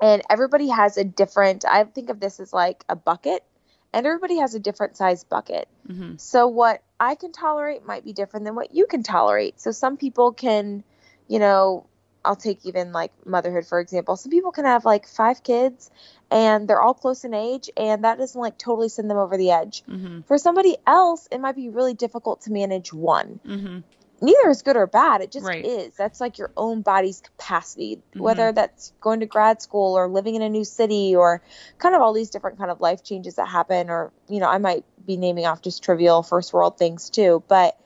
And 0.00 0.22
everybody 0.28 0.68
has 0.68 0.96
a 0.96 1.04
different. 1.04 1.64
I 1.64 1.84
think 1.84 2.10
of 2.10 2.18
this 2.18 2.40
as 2.40 2.52
like 2.52 2.84
a 2.88 2.96
bucket, 2.96 3.44
and 3.92 4.06
everybody 4.06 4.38
has 4.38 4.54
a 4.54 4.60
different 4.60 4.96
size 4.96 5.24
bucket. 5.24 5.68
Mm-hmm. 5.88 6.16
So 6.16 6.48
what 6.48 6.82
I 6.98 7.14
can 7.14 7.32
tolerate 7.32 7.86
might 7.86 8.04
be 8.04 8.12
different 8.12 8.44
than 8.46 8.54
what 8.54 8.74
you 8.74 8.86
can 8.86 9.02
tolerate. 9.02 9.60
So 9.60 9.70
some 9.70 9.96
people 9.96 10.32
can, 10.32 10.84
you 11.28 11.38
know, 11.38 11.86
I'll 12.24 12.36
take 12.36 12.64
even 12.64 12.92
like 12.92 13.12
motherhood 13.26 13.66
for 13.66 13.80
example. 13.80 14.16
Some 14.16 14.30
people 14.30 14.52
can 14.52 14.64
have 14.64 14.84
like 14.84 15.06
five 15.06 15.42
kids 15.42 15.90
and 16.30 16.68
they're 16.68 16.80
all 16.80 16.94
close 16.94 17.24
in 17.24 17.34
age 17.34 17.68
and 17.76 18.04
that 18.04 18.18
doesn't 18.18 18.40
like 18.40 18.58
totally 18.58 18.88
send 18.88 19.10
them 19.10 19.18
over 19.18 19.36
the 19.36 19.50
edge. 19.50 19.82
Mm-hmm. 19.88 20.20
For 20.22 20.38
somebody 20.38 20.76
else, 20.86 21.28
it 21.30 21.40
might 21.40 21.56
be 21.56 21.68
really 21.68 21.94
difficult 21.94 22.42
to 22.42 22.52
manage 22.52 22.92
one. 22.92 23.40
Mm-hmm. 23.46 23.78
Neither 24.22 24.50
is 24.50 24.62
good 24.62 24.76
or 24.76 24.86
bad. 24.86 25.20
It 25.20 25.32
just 25.32 25.46
Right. 25.46 25.64
is. 25.64 25.96
That's 25.96 26.20
like 26.20 26.38
your 26.38 26.52
own 26.56 26.82
body's 26.82 27.20
capacity, 27.20 28.00
Mhm. 28.14 28.20
whether 28.20 28.52
that's 28.52 28.92
going 29.00 29.18
to 29.18 29.26
grad 29.26 29.60
school 29.60 29.98
or 29.98 30.06
living 30.08 30.36
in 30.36 30.42
a 30.42 30.48
new 30.48 30.62
city 30.64 31.16
or 31.16 31.42
kind 31.78 31.96
of 31.96 32.02
all 32.02 32.12
these 32.12 32.30
different 32.30 32.56
kind 32.56 32.70
of 32.70 32.80
life 32.80 33.02
changes 33.02 33.34
that 33.34 33.48
happen. 33.48 33.90
Or, 33.90 34.12
you 34.28 34.38
know, 34.38 34.48
I 34.48 34.58
might 34.58 34.84
be 35.04 35.16
naming 35.16 35.44
off 35.44 35.60
just 35.60 35.82
trivial 35.82 36.22
first 36.22 36.52
world 36.52 36.78
things 36.78 37.10
too. 37.10 37.42
But 37.48 37.76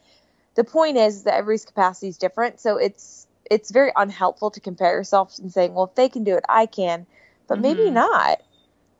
the 0.57 0.65
point 0.65 0.99
is 0.99 1.23
that 1.23 1.35
everybody's 1.35 1.65
capacity 1.65 2.09
is 2.09 2.19
different. 2.19 2.61
So 2.61 2.77
it's, 2.77 3.27
it's 3.51 3.71
very 3.71 3.93
unhelpful 3.97 4.51
to 4.51 4.61
compare 4.61 4.93
yourself 4.93 5.39
and 5.39 5.51
saying, 5.51 5.73
well, 5.73 5.85
if 5.85 5.95
they 5.95 6.11
can 6.11 6.23
do 6.23 6.37
it, 6.37 6.45
I 6.51 6.67
can, 6.67 7.07
but 7.49 7.61
maybe 7.61 7.85
Mhm. 7.85 7.95
not. 7.95 8.43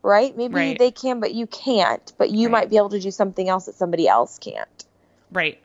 Right? 0.01 0.35
Maybe 0.35 0.55
Right. 0.55 0.79
they 0.79 0.89
can, 0.89 1.19
but 1.19 1.35
you 1.35 1.45
can't. 1.45 2.13
But 2.17 2.31
you 2.31 2.47
Right. 2.47 2.51
might 2.61 2.69
be 2.69 2.77
able 2.77 2.89
to 2.89 2.99
do 2.99 3.11
something 3.11 3.47
else 3.47 3.65
that 3.65 3.75
somebody 3.75 4.07
else 4.07 4.39
can't. 4.39 4.85
Right. 5.31 5.59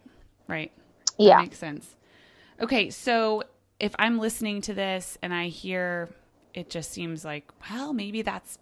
Right. 0.48 0.70
That 1.18 1.24
Yeah. 1.24 1.40
makes 1.42 1.58
sense. 1.58 1.96
Okay, 2.60 2.90
so 2.90 3.42
if 3.80 3.94
I'm 3.98 4.18
listening 4.18 4.60
to 4.62 4.74
this 4.74 5.18
and 5.22 5.32
I 5.34 5.48
hear 5.48 6.10
it 6.54 6.68
just 6.68 6.90
seems 6.92 7.24
like, 7.24 7.50
well, 7.70 7.92
maybe 7.94 8.22
that's 8.22 8.58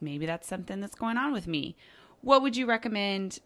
maybe 0.00 0.24
that's 0.26 0.48
something 0.48 0.80
that's 0.80 0.94
going 0.94 1.16
on 1.18 1.32
with 1.32 1.46
me. 1.46 1.76
What 2.22 2.42
would 2.42 2.56
you 2.56 2.66
recommend 2.66 3.38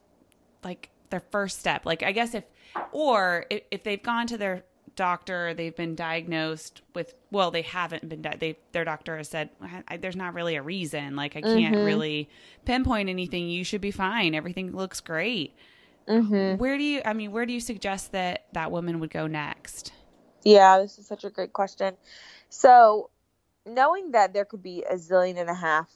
like 0.64 0.90
their 1.10 1.20
first 1.20 1.58
step? 1.58 1.84
Like 1.84 2.02
I 2.02 2.12
guess 2.12 2.34
if 2.34 2.44
or 2.92 3.46
if, 3.50 3.62
if 3.70 3.82
they've 3.82 4.02
gone 4.02 4.26
to 4.28 4.38
their 4.38 4.64
doctor, 4.96 5.54
they've 5.54 5.74
been 5.74 5.94
diagnosed 5.94 6.82
with 6.94 7.14
well, 7.30 7.50
they 7.50 7.62
haven't 7.62 8.08
been 8.08 8.22
di- 8.22 8.36
they 8.38 8.58
their 8.72 8.84
doctor 8.84 9.16
has 9.16 9.28
said 9.28 9.50
I, 9.88 9.96
there's 9.96 10.16
not 10.16 10.34
really 10.34 10.54
a 10.56 10.62
reason. 10.62 11.16
Like 11.16 11.36
I 11.36 11.42
can't 11.42 11.74
Mhm. 11.76 11.84
really 11.84 12.28
pinpoint 12.64 13.08
anything. 13.08 13.48
You 13.48 13.64
should 13.64 13.80
be 13.80 13.90
fine. 13.90 14.34
Everything 14.34 14.70
looks 14.74 15.00
great. 15.00 15.56
Mm-hmm. 16.10 16.58
Where 16.58 16.76
do 16.76 16.82
you? 16.84 17.02
I 17.04 17.12
mean, 17.12 17.30
where 17.30 17.46
do 17.46 17.52
you 17.52 17.60
suggest 17.60 18.12
that 18.12 18.46
that 18.52 18.70
woman 18.72 18.98
would 19.00 19.10
go 19.10 19.26
next? 19.26 19.92
Yeah, 20.42 20.78
this 20.80 20.98
is 20.98 21.06
such 21.06 21.24
a 21.24 21.30
great 21.30 21.52
question. 21.52 21.96
So, 22.48 23.10
knowing 23.64 24.12
that 24.12 24.32
there 24.32 24.44
could 24.44 24.62
be 24.62 24.82
a 24.88 24.94
zillion 24.94 25.38
and 25.38 25.48
a 25.48 25.54
half, 25.54 25.88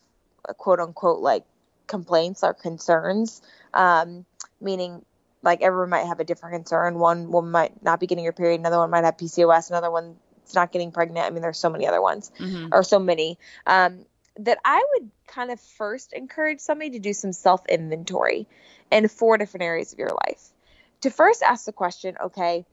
quote 0.56 0.78
unquote, 0.80 1.20
like 1.20 1.44
complaints 1.86 2.44
or 2.44 2.54
concerns, 2.54 3.42
um, 3.72 4.24
meaning 4.60 5.04
like 5.42 5.60
everyone 5.62 5.90
might 5.90 6.06
have 6.06 6.20
a 6.20 6.24
different 6.24 6.54
concern. 6.54 6.98
One 6.98 7.30
woman 7.30 7.50
might 7.50 7.82
not 7.82 8.00
be 8.00 8.06
getting 8.06 8.24
her 8.24 8.32
period, 8.32 8.60
another 8.60 8.78
one 8.78 8.90
might 8.90 9.04
have 9.04 9.16
PCOS, 9.16 9.68
another 9.70 9.90
one's 9.90 10.16
not 10.54 10.72
getting 10.72 10.92
pregnant. 10.92 11.26
I 11.26 11.30
mean, 11.30 11.42
there's 11.42 11.58
so 11.58 11.68
many 11.70 11.86
other 11.86 12.00
ones, 12.00 12.30
Mm-hmm. 12.38 12.68
or 12.72 12.82
so 12.82 12.98
many. 12.98 13.38
Um, 13.66 14.06
that 14.40 14.58
I 14.64 14.84
would 14.92 15.10
kind 15.26 15.50
of 15.50 15.60
first 15.60 16.12
encourage 16.12 16.60
somebody 16.60 16.90
to 16.90 16.98
do 16.98 17.12
some 17.12 17.32
self 17.32 17.64
inventory 17.66 18.46
in 18.90 19.08
four 19.08 19.38
different 19.38 19.64
areas 19.64 19.92
of 19.92 19.98
your 19.98 20.10
life. 20.26 20.50
To 21.02 21.10
first 21.10 21.42
ask 21.42 21.66
the 21.66 21.72
question, 21.72 22.16
okay, 22.24 22.64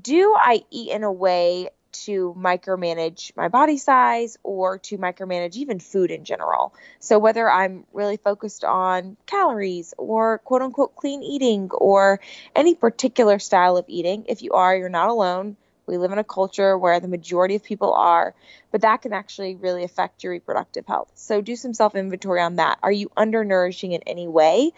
do 0.00 0.34
I 0.38 0.62
eat 0.70 0.90
in 0.90 1.04
a 1.04 1.12
way 1.12 1.70
to 1.92 2.34
micromanage 2.38 3.36
my 3.36 3.48
body 3.48 3.76
size 3.76 4.38
or 4.42 4.78
to 4.78 4.98
micromanage 4.98 5.56
even 5.56 5.80
food 5.80 6.10
in 6.10 6.24
general? 6.24 6.74
So, 6.98 7.18
whether 7.18 7.50
I'm 7.50 7.84
really 7.92 8.16
focused 8.16 8.64
on 8.64 9.16
calories 9.26 9.94
or 9.98 10.38
quote 10.38 10.62
unquote 10.62 10.94
clean 10.94 11.22
eating 11.22 11.70
or 11.72 12.20
any 12.54 12.74
particular 12.74 13.38
style 13.38 13.76
of 13.76 13.84
eating, 13.88 14.26
if 14.28 14.42
you 14.42 14.52
are, 14.52 14.76
you're 14.76 14.88
not 14.88 15.08
alone. 15.08 15.56
We 15.90 15.98
live 15.98 16.12
in 16.12 16.18
a 16.18 16.24
culture 16.24 16.78
where 16.78 17.00
the 17.00 17.08
majority 17.08 17.56
of 17.56 17.64
people 17.64 17.92
are, 17.92 18.34
but 18.70 18.82
that 18.82 19.02
can 19.02 19.12
actually 19.12 19.56
really 19.56 19.82
affect 19.82 20.22
your 20.22 20.32
reproductive 20.32 20.86
health. 20.86 21.10
So, 21.14 21.40
do 21.40 21.56
some 21.56 21.74
self 21.74 21.96
inventory 21.96 22.40
on 22.40 22.56
that. 22.56 22.78
Are 22.82 22.92
you 22.92 23.10
undernourishing 23.16 23.92
in 23.92 24.02
any 24.06 24.28
way? 24.28 24.70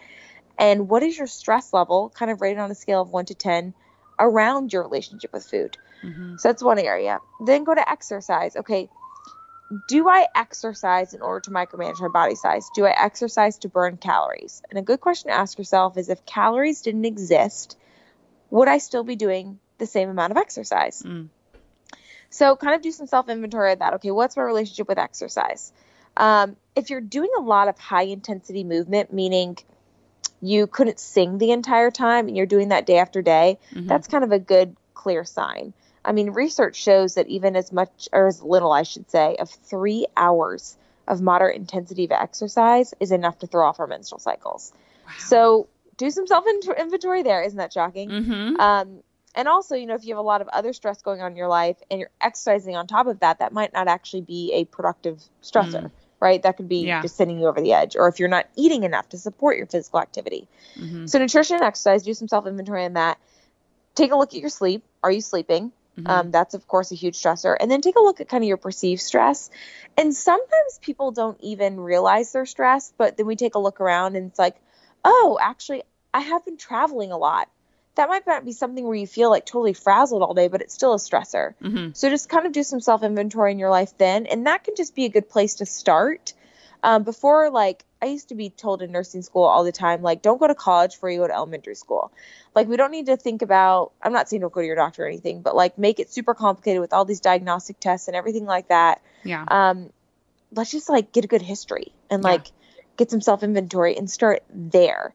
And 0.57 0.89
what 0.89 1.03
is 1.03 1.17
your 1.17 1.27
stress 1.27 1.71
level, 1.71 2.11
kind 2.15 2.31
of 2.31 2.41
rated 2.41 2.59
on 2.59 2.71
a 2.71 2.75
scale 2.75 3.01
of 3.01 3.11
one 3.11 3.25
to 3.25 3.35
10, 3.35 3.73
around 4.19 4.73
your 4.73 4.81
relationship 4.83 5.31
with 5.33 5.45
food? 5.45 5.77
Mm-hmm. 6.03 6.37
So 6.37 6.49
that's 6.49 6.63
one 6.63 6.79
area. 6.79 7.19
Then 7.45 7.63
go 7.63 7.75
to 7.75 7.89
exercise. 7.89 8.55
Okay, 8.55 8.89
do 9.87 10.09
I 10.09 10.27
exercise 10.35 11.13
in 11.13 11.21
order 11.21 11.41
to 11.41 11.51
micromanage 11.51 12.01
my 12.01 12.07
body 12.07 12.35
size? 12.35 12.69
Do 12.75 12.85
I 12.85 12.95
exercise 12.99 13.57
to 13.59 13.69
burn 13.69 13.97
calories? 13.97 14.61
And 14.69 14.79
a 14.79 14.81
good 14.81 14.99
question 14.99 15.29
to 15.29 15.37
ask 15.37 15.57
yourself 15.57 15.97
is 15.97 16.09
if 16.09 16.25
calories 16.25 16.81
didn't 16.81 17.05
exist, 17.05 17.77
would 18.49 18.67
I 18.67 18.77
still 18.77 19.03
be 19.03 19.15
doing 19.15 19.59
the 19.83 19.91
same 19.91 20.09
amount 20.09 20.31
of 20.31 20.37
exercise? 20.37 21.03
Mm. 21.03 21.27
So 22.29 22.55
kind 22.55 22.75
of 22.75 22.81
do 22.81 22.91
some 22.91 23.07
self 23.07 23.29
inventory 23.29 23.73
of 23.73 23.79
that. 23.79 23.93
Okay, 23.95 24.11
what's 24.11 24.37
my 24.37 24.43
relationship 24.43 24.87
with 24.87 24.97
exercise? 24.97 25.71
Um, 26.15 26.55
if 26.75 26.89
you're 26.89 27.01
doing 27.01 27.29
a 27.37 27.41
lot 27.41 27.67
of 27.67 27.77
high 27.77 28.03
intensity 28.03 28.63
movement, 28.63 29.11
meaning 29.13 29.57
you 30.41 30.67
couldn't 30.67 30.99
sing 30.99 31.37
the 31.37 31.51
entire 31.51 31.91
time 31.91 32.27
and 32.27 32.37
you're 32.37 32.45
doing 32.45 32.69
that 32.69 32.85
day 32.85 32.97
after 32.97 33.21
day, 33.21 33.59
Mhm. 33.73 33.87
that's 33.87 34.07
kind 34.07 34.23
of 34.23 34.31
a 34.31 34.39
good 34.39 34.75
clear 34.93 35.23
sign. 35.25 35.73
I 36.05 36.11
mean, 36.11 36.31
research 36.31 36.75
shows 36.75 37.15
that 37.15 37.27
even 37.27 37.55
as 37.55 37.71
much 37.71 38.09
or 38.11 38.27
as 38.27 38.41
little, 38.41 38.71
I 38.71 38.83
should 38.83 39.09
say, 39.09 39.35
of 39.39 39.49
three 39.49 40.05
hours 40.17 40.75
of 41.07 41.21
moderate 41.21 41.55
intensity 41.55 42.05
of 42.05 42.11
exercise 42.11 42.93
is 42.99 43.11
enough 43.11 43.39
to 43.39 43.47
throw 43.47 43.67
off 43.67 43.79
our 43.79 43.87
menstrual 43.87 44.19
cycles. 44.19 44.71
Wow. 45.05 45.11
So 45.19 45.67
do 45.97 46.09
some 46.09 46.27
self 46.27 46.45
inventory 46.47 47.23
there. 47.23 47.41
Isn't 47.43 47.57
that 47.57 47.71
shocking? 47.73 48.09
Mhm. 48.09 48.59
Um, 48.59 49.03
and 49.35 49.47
also, 49.47 49.75
you 49.75 49.85
know, 49.85 49.95
if 49.95 50.03
you 50.05 50.13
have 50.13 50.19
a 50.19 50.27
lot 50.27 50.41
of 50.41 50.47
other 50.49 50.73
stress 50.73 51.01
going 51.01 51.21
on 51.21 51.31
in 51.31 51.37
your 51.37 51.47
life 51.47 51.77
and 51.89 51.99
you're 51.99 52.11
exercising 52.21 52.75
on 52.75 52.87
top 52.87 53.07
of 53.07 53.19
that, 53.19 53.39
that 53.39 53.53
might 53.53 53.73
not 53.73 53.87
actually 53.87 54.21
be 54.21 54.51
a 54.53 54.65
productive 54.65 55.21
stressor, 55.41 55.83
Mm. 55.85 55.91
right? 56.19 56.41
That 56.43 56.57
could 56.57 56.69
be 56.69 56.85
Yeah. 56.85 57.01
just 57.01 57.15
sending 57.15 57.39
you 57.39 57.47
over 57.47 57.61
the 57.61 57.73
edge. 57.73 57.95
Or 57.95 58.07
if 58.07 58.19
you're 58.19 58.29
not 58.29 58.47
eating 58.55 58.83
enough 58.83 59.09
to 59.09 59.17
support 59.17 59.57
your 59.57 59.65
physical 59.65 59.99
activity. 59.99 60.47
Mhm. 60.77 61.09
So, 61.09 61.19
nutrition 61.19 61.55
and 61.57 61.65
exercise, 61.65 62.03
do 62.03 62.13
some 62.13 62.27
self 62.27 62.45
inventory 62.45 62.85
on 62.85 62.93
that. 62.93 63.17
Take 63.95 64.11
a 64.11 64.15
look 64.15 64.33
at 64.33 64.39
your 64.39 64.49
sleep. 64.49 64.83
Are 65.03 65.11
you 65.11 65.21
sleeping? 65.21 65.71
Mhm. 65.97 66.09
Um, 66.09 66.31
that's, 66.31 66.55
of 66.55 66.67
course, 66.67 66.91
a 66.91 66.95
huge 66.95 67.21
stressor. 67.21 67.55
And 67.59 67.69
then 67.69 67.81
take 67.81 67.95
a 67.95 68.01
look 68.01 68.19
at 68.19 68.27
kind 68.27 68.43
of 68.43 68.47
your 68.47 68.57
perceived 68.57 69.01
stress. 69.01 69.51
And 69.95 70.15
sometimes 70.15 70.79
people 70.81 71.11
don't 71.11 71.39
even 71.41 71.79
realize 71.79 72.31
they're 72.31 72.47
stressed, 72.47 72.95
but 72.97 73.17
then 73.17 73.27
we 73.27 73.35
take 73.35 73.53
a 73.55 73.59
look 73.59 73.79
around 73.79 74.15
and 74.15 74.29
it's 74.31 74.39
like, 74.39 74.55
oh, 75.05 75.37
actually, 75.39 75.83
I 76.13 76.21
have 76.21 76.43
been 76.45 76.57
traveling 76.57 77.11
a 77.11 77.17
lot. 77.17 77.49
That 77.95 78.09
might 78.09 78.25
not 78.25 78.43
be 78.43 78.51
something 78.53 78.85
where 78.85 78.95
you 78.95 79.05
feel 79.07 79.29
like 79.29 79.45
totally 79.45 79.73
frazzled 79.73 80.23
all 80.23 80.33
day, 80.33 80.47
but 80.47 80.61
it's 80.61 80.73
still 80.73 80.93
a 80.93 80.97
stressor. 80.97 81.53
Mhm. 81.61 81.95
So 81.95 82.09
just 82.09 82.27
kind 82.29 82.45
of 82.45 82.51
do 82.51 82.63
some 82.63 82.79
self 82.79 83.03
inventory 83.03 83.51
in 83.51 83.59
your 83.59 83.69
life 83.69 83.97
then, 83.97 84.25
and 84.25 84.47
that 84.47 84.63
can 84.63 84.75
just 84.75 84.95
be 84.95 85.05
a 85.05 85.09
good 85.09 85.29
place 85.29 85.55
to 85.55 85.65
start. 85.65 86.33
Um, 86.81 87.03
before, 87.03 87.49
like, 87.49 87.85
I 88.01 88.07
used 88.07 88.29
to 88.29 88.35
be 88.35 88.49
told 88.49 88.81
in 88.81 88.91
nursing 88.91 89.21
school 89.21 89.43
all 89.43 89.63
the 89.63 89.71
time, 89.71 90.01
like, 90.01 90.21
don't 90.21 90.37
go 90.37 90.47
to 90.47 90.55
college 90.55 90.95
before 90.95 91.09
you 91.09 91.19
go 91.19 91.27
to 91.27 91.33
elementary 91.33 91.75
school. 91.75 92.11
Like, 92.53 92.67
we 92.67 92.75
don't 92.75 92.91
need 92.91 93.05
to 93.05 93.15
think 93.15 93.41
about, 93.41 93.93
I'm 94.01 94.11
not 94.11 94.27
saying 94.27 94.41
don't 94.41 94.51
go 94.51 94.59
to 94.59 94.67
your 94.67 94.75
doctor 94.75 95.05
or 95.05 95.07
anything, 95.07 95.41
but 95.41 95.55
like, 95.55 95.77
make 95.77 96.01
it 96.01 96.11
super 96.11 96.33
complicated 96.33 96.81
with 96.81 96.91
all 96.91 97.05
these 97.05 97.21
diagnostic 97.21 97.79
tests 97.79 98.09
and 98.09 98.17
everything 98.17 98.45
like 98.45 98.67
that. 98.67 99.01
Yeah. 99.23 99.45
Um, 99.47 99.91
let's 100.51 100.71
just 100.71 100.89
like 100.89 101.13
get 101.13 101.23
a 101.23 101.27
good 101.27 101.41
history 101.41 101.93
and 102.09 102.21
Yeah. 102.21 102.31
like 102.31 102.47
get 102.97 103.09
some 103.09 103.21
self 103.21 103.43
inventory 103.43 103.95
and 103.97 104.11
start 104.11 104.43
there. 104.49 105.13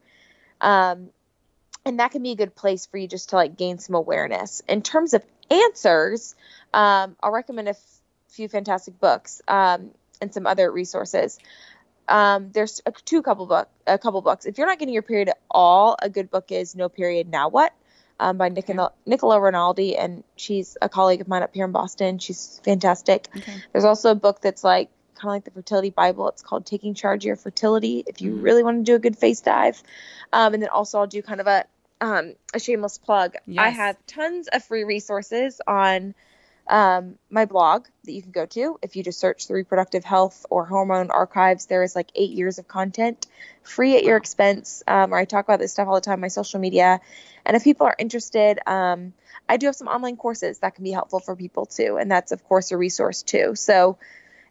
Um, 0.62 1.10
and 1.88 1.98
that 2.00 2.12
can 2.12 2.22
be 2.22 2.30
a 2.32 2.36
good 2.36 2.54
place 2.54 2.86
for 2.86 2.98
you 2.98 3.08
just 3.08 3.30
to 3.30 3.36
like 3.36 3.56
gain 3.56 3.78
some 3.78 3.94
awareness. 3.94 4.62
In 4.68 4.82
terms 4.82 5.14
of 5.14 5.24
answers, 5.50 6.34
um, 6.74 7.16
I'll 7.22 7.32
recommend 7.32 7.68
a 7.68 7.72
f- 7.72 8.00
few 8.28 8.48
fantastic 8.48 9.00
books 9.00 9.42
um, 9.48 9.90
and 10.20 10.32
some 10.32 10.46
other 10.46 10.70
resources. 10.70 11.38
Um, 12.08 12.50
there's 12.52 12.80
a, 12.86 12.92
two 12.92 13.22
couple 13.22 13.46
book 13.46 13.68
a 13.86 13.98
couple 13.98 14.20
books. 14.22 14.46
If 14.46 14.58
you're 14.58 14.66
not 14.66 14.78
getting 14.78 14.94
your 14.94 15.02
period 15.02 15.28
at 15.30 15.38
all, 15.50 15.96
a 16.00 16.08
good 16.08 16.30
book 16.30 16.50
is 16.52 16.74
No 16.76 16.88
Period 16.88 17.28
Now 17.28 17.48
What 17.48 17.72
um, 18.20 18.38
by 18.38 18.48
Nicola, 18.48 18.92
Nicola 19.06 19.40
Rinaldi, 19.40 19.96
and 19.96 20.24
she's 20.36 20.76
a 20.80 20.88
colleague 20.88 21.20
of 21.20 21.28
mine 21.28 21.42
up 21.42 21.54
here 21.54 21.64
in 21.66 21.72
Boston. 21.72 22.18
She's 22.18 22.60
fantastic. 22.64 23.28
Okay. 23.36 23.54
There's 23.72 23.84
also 23.84 24.10
a 24.10 24.14
book 24.14 24.40
that's 24.40 24.64
like 24.64 24.88
kind 25.16 25.30
of 25.30 25.32
like 25.34 25.44
the 25.44 25.50
fertility 25.50 25.90
Bible. 25.90 26.28
It's 26.28 26.42
called 26.42 26.64
Taking 26.64 26.94
Charge 26.94 27.24
of 27.24 27.26
Your 27.26 27.36
Fertility. 27.36 28.04
If 28.06 28.22
you 28.22 28.32
Mhm. 28.32 28.42
really 28.42 28.62
want 28.62 28.78
to 28.78 28.82
do 28.84 28.94
a 28.94 28.98
good 28.98 29.18
face 29.18 29.40
dive, 29.40 29.82
um, 30.32 30.54
and 30.54 30.62
then 30.62 30.70
also 30.70 30.98
I'll 31.00 31.06
do 31.06 31.20
kind 31.22 31.40
of 31.40 31.46
a 31.46 31.64
um, 32.00 32.34
a 32.54 32.60
shameless 32.60 32.98
plug. 32.98 33.34
I 33.56 33.70
have 33.70 33.96
tons 34.06 34.48
of 34.48 34.64
free 34.64 34.84
resources 34.84 35.60
on 35.66 36.14
um, 36.68 37.16
my 37.30 37.46
blog 37.46 37.86
that 38.04 38.12
you 38.12 38.22
can 38.22 38.30
go 38.30 38.46
to. 38.46 38.78
If 38.82 38.96
you 38.96 39.02
just 39.02 39.18
search 39.18 39.48
the 39.48 39.54
reproductive 39.54 40.04
health 40.04 40.44
or 40.50 40.66
hormone 40.66 41.10
archives, 41.10 41.66
there 41.66 41.82
is 41.82 41.96
like 41.96 42.10
eight 42.14 42.30
years 42.30 42.58
of 42.58 42.68
content 42.68 43.26
free 43.62 43.96
at 43.96 44.04
your 44.04 44.16
expense. 44.16 44.82
Um, 44.86 45.10
where 45.10 45.20
I 45.20 45.24
talk 45.24 45.44
about 45.44 45.58
this 45.60 45.72
stuff 45.72 45.88
all 45.88 45.94
the 45.94 46.00
time 46.00 46.20
my 46.20 46.28
social 46.28 46.60
media. 46.60 47.00
And 47.46 47.56
if 47.56 47.64
people 47.64 47.86
are 47.86 47.96
interested, 47.98 48.58
um, 48.66 49.14
I 49.48 49.56
do 49.56 49.66
have 49.66 49.76
some 49.76 49.88
online 49.88 50.16
courses 50.16 50.58
that 50.58 50.74
can 50.74 50.84
be 50.84 50.90
helpful 50.90 51.20
for 51.20 51.34
people 51.34 51.66
too. 51.66 51.96
And 51.98 52.10
that's, 52.10 52.32
of 52.32 52.44
course, 52.44 52.70
a 52.70 52.76
resource 52.76 53.22
too. 53.22 53.54
So 53.54 53.98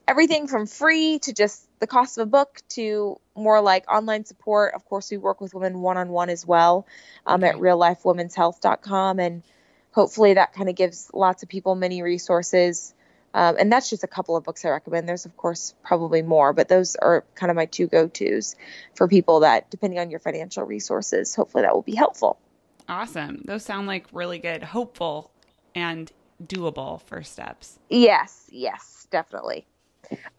everything 0.08 0.48
from 0.48 0.66
free 0.66 1.20
to 1.20 1.34
just 1.34 1.67
the 1.80 1.88
cost 1.88 2.18
of 2.18 2.24
a 2.24 2.30
book 2.30 2.62
to 2.70 3.20
more 3.36 3.62
like 3.62 3.90
online 3.92 4.26
support. 4.26 4.74
Of 4.74 4.86
course, 4.86 5.12
we 5.12 5.18
work 5.18 5.42
with 5.42 5.54
women 5.54 5.80
one 5.82 5.98
on 5.98 6.10
one 6.10 6.30
as 6.30 6.46
well 6.46 6.88
um, 7.26 7.44
at 7.44 7.56
reallifewomenshealth.com. 7.56 9.20
And 9.20 9.44
hopefully 9.92 10.36
that 10.36 10.54
kind 10.54 10.70
of 10.70 10.76
gives 10.76 11.10
lots 11.14 11.44
of 11.44 11.50
people 11.50 11.76
many 11.76 12.02
resources. 12.02 12.94
Um, 13.34 13.56
and 13.60 13.72
that's 13.72 13.90
just 13.90 14.04
a 14.04 14.08
couple 14.08 14.36
of 14.36 14.44
books 14.44 14.66
I 14.66 14.70
recommend. 14.70 15.08
There's, 15.08 15.26
of 15.26 15.38
course, 15.38 15.76
probably 15.84 16.22
more, 16.22 16.54
but 16.54 16.70
those 16.70 16.96
are 16.96 17.24
kind 17.36 17.52
of 17.52 17.56
my 17.56 17.66
two 17.66 17.88
go 17.88 18.08
tos 18.08 18.56
for 18.96 19.08
people 19.08 19.42
that, 19.42 19.70
depending 19.70 20.00
on 20.00 20.10
your 20.10 20.20
financial 20.20 20.64
resources, 20.64 21.36
hopefully 21.36 21.64
that 21.64 21.74
will 21.74 21.84
be 21.84 21.96
helpful. 21.96 22.40
Awesome. 22.90 23.42
Those 23.46 23.64
sound 23.64 23.86
like 23.86 24.08
really 24.12 24.40
good, 24.40 24.64
hopeful, 24.64 25.30
and 25.76 26.12
doable 26.44 27.02
first 27.02 27.34
steps. 27.34 27.78
Yes, 27.90 28.48
yes, 28.50 29.08
definitely. 29.12 29.68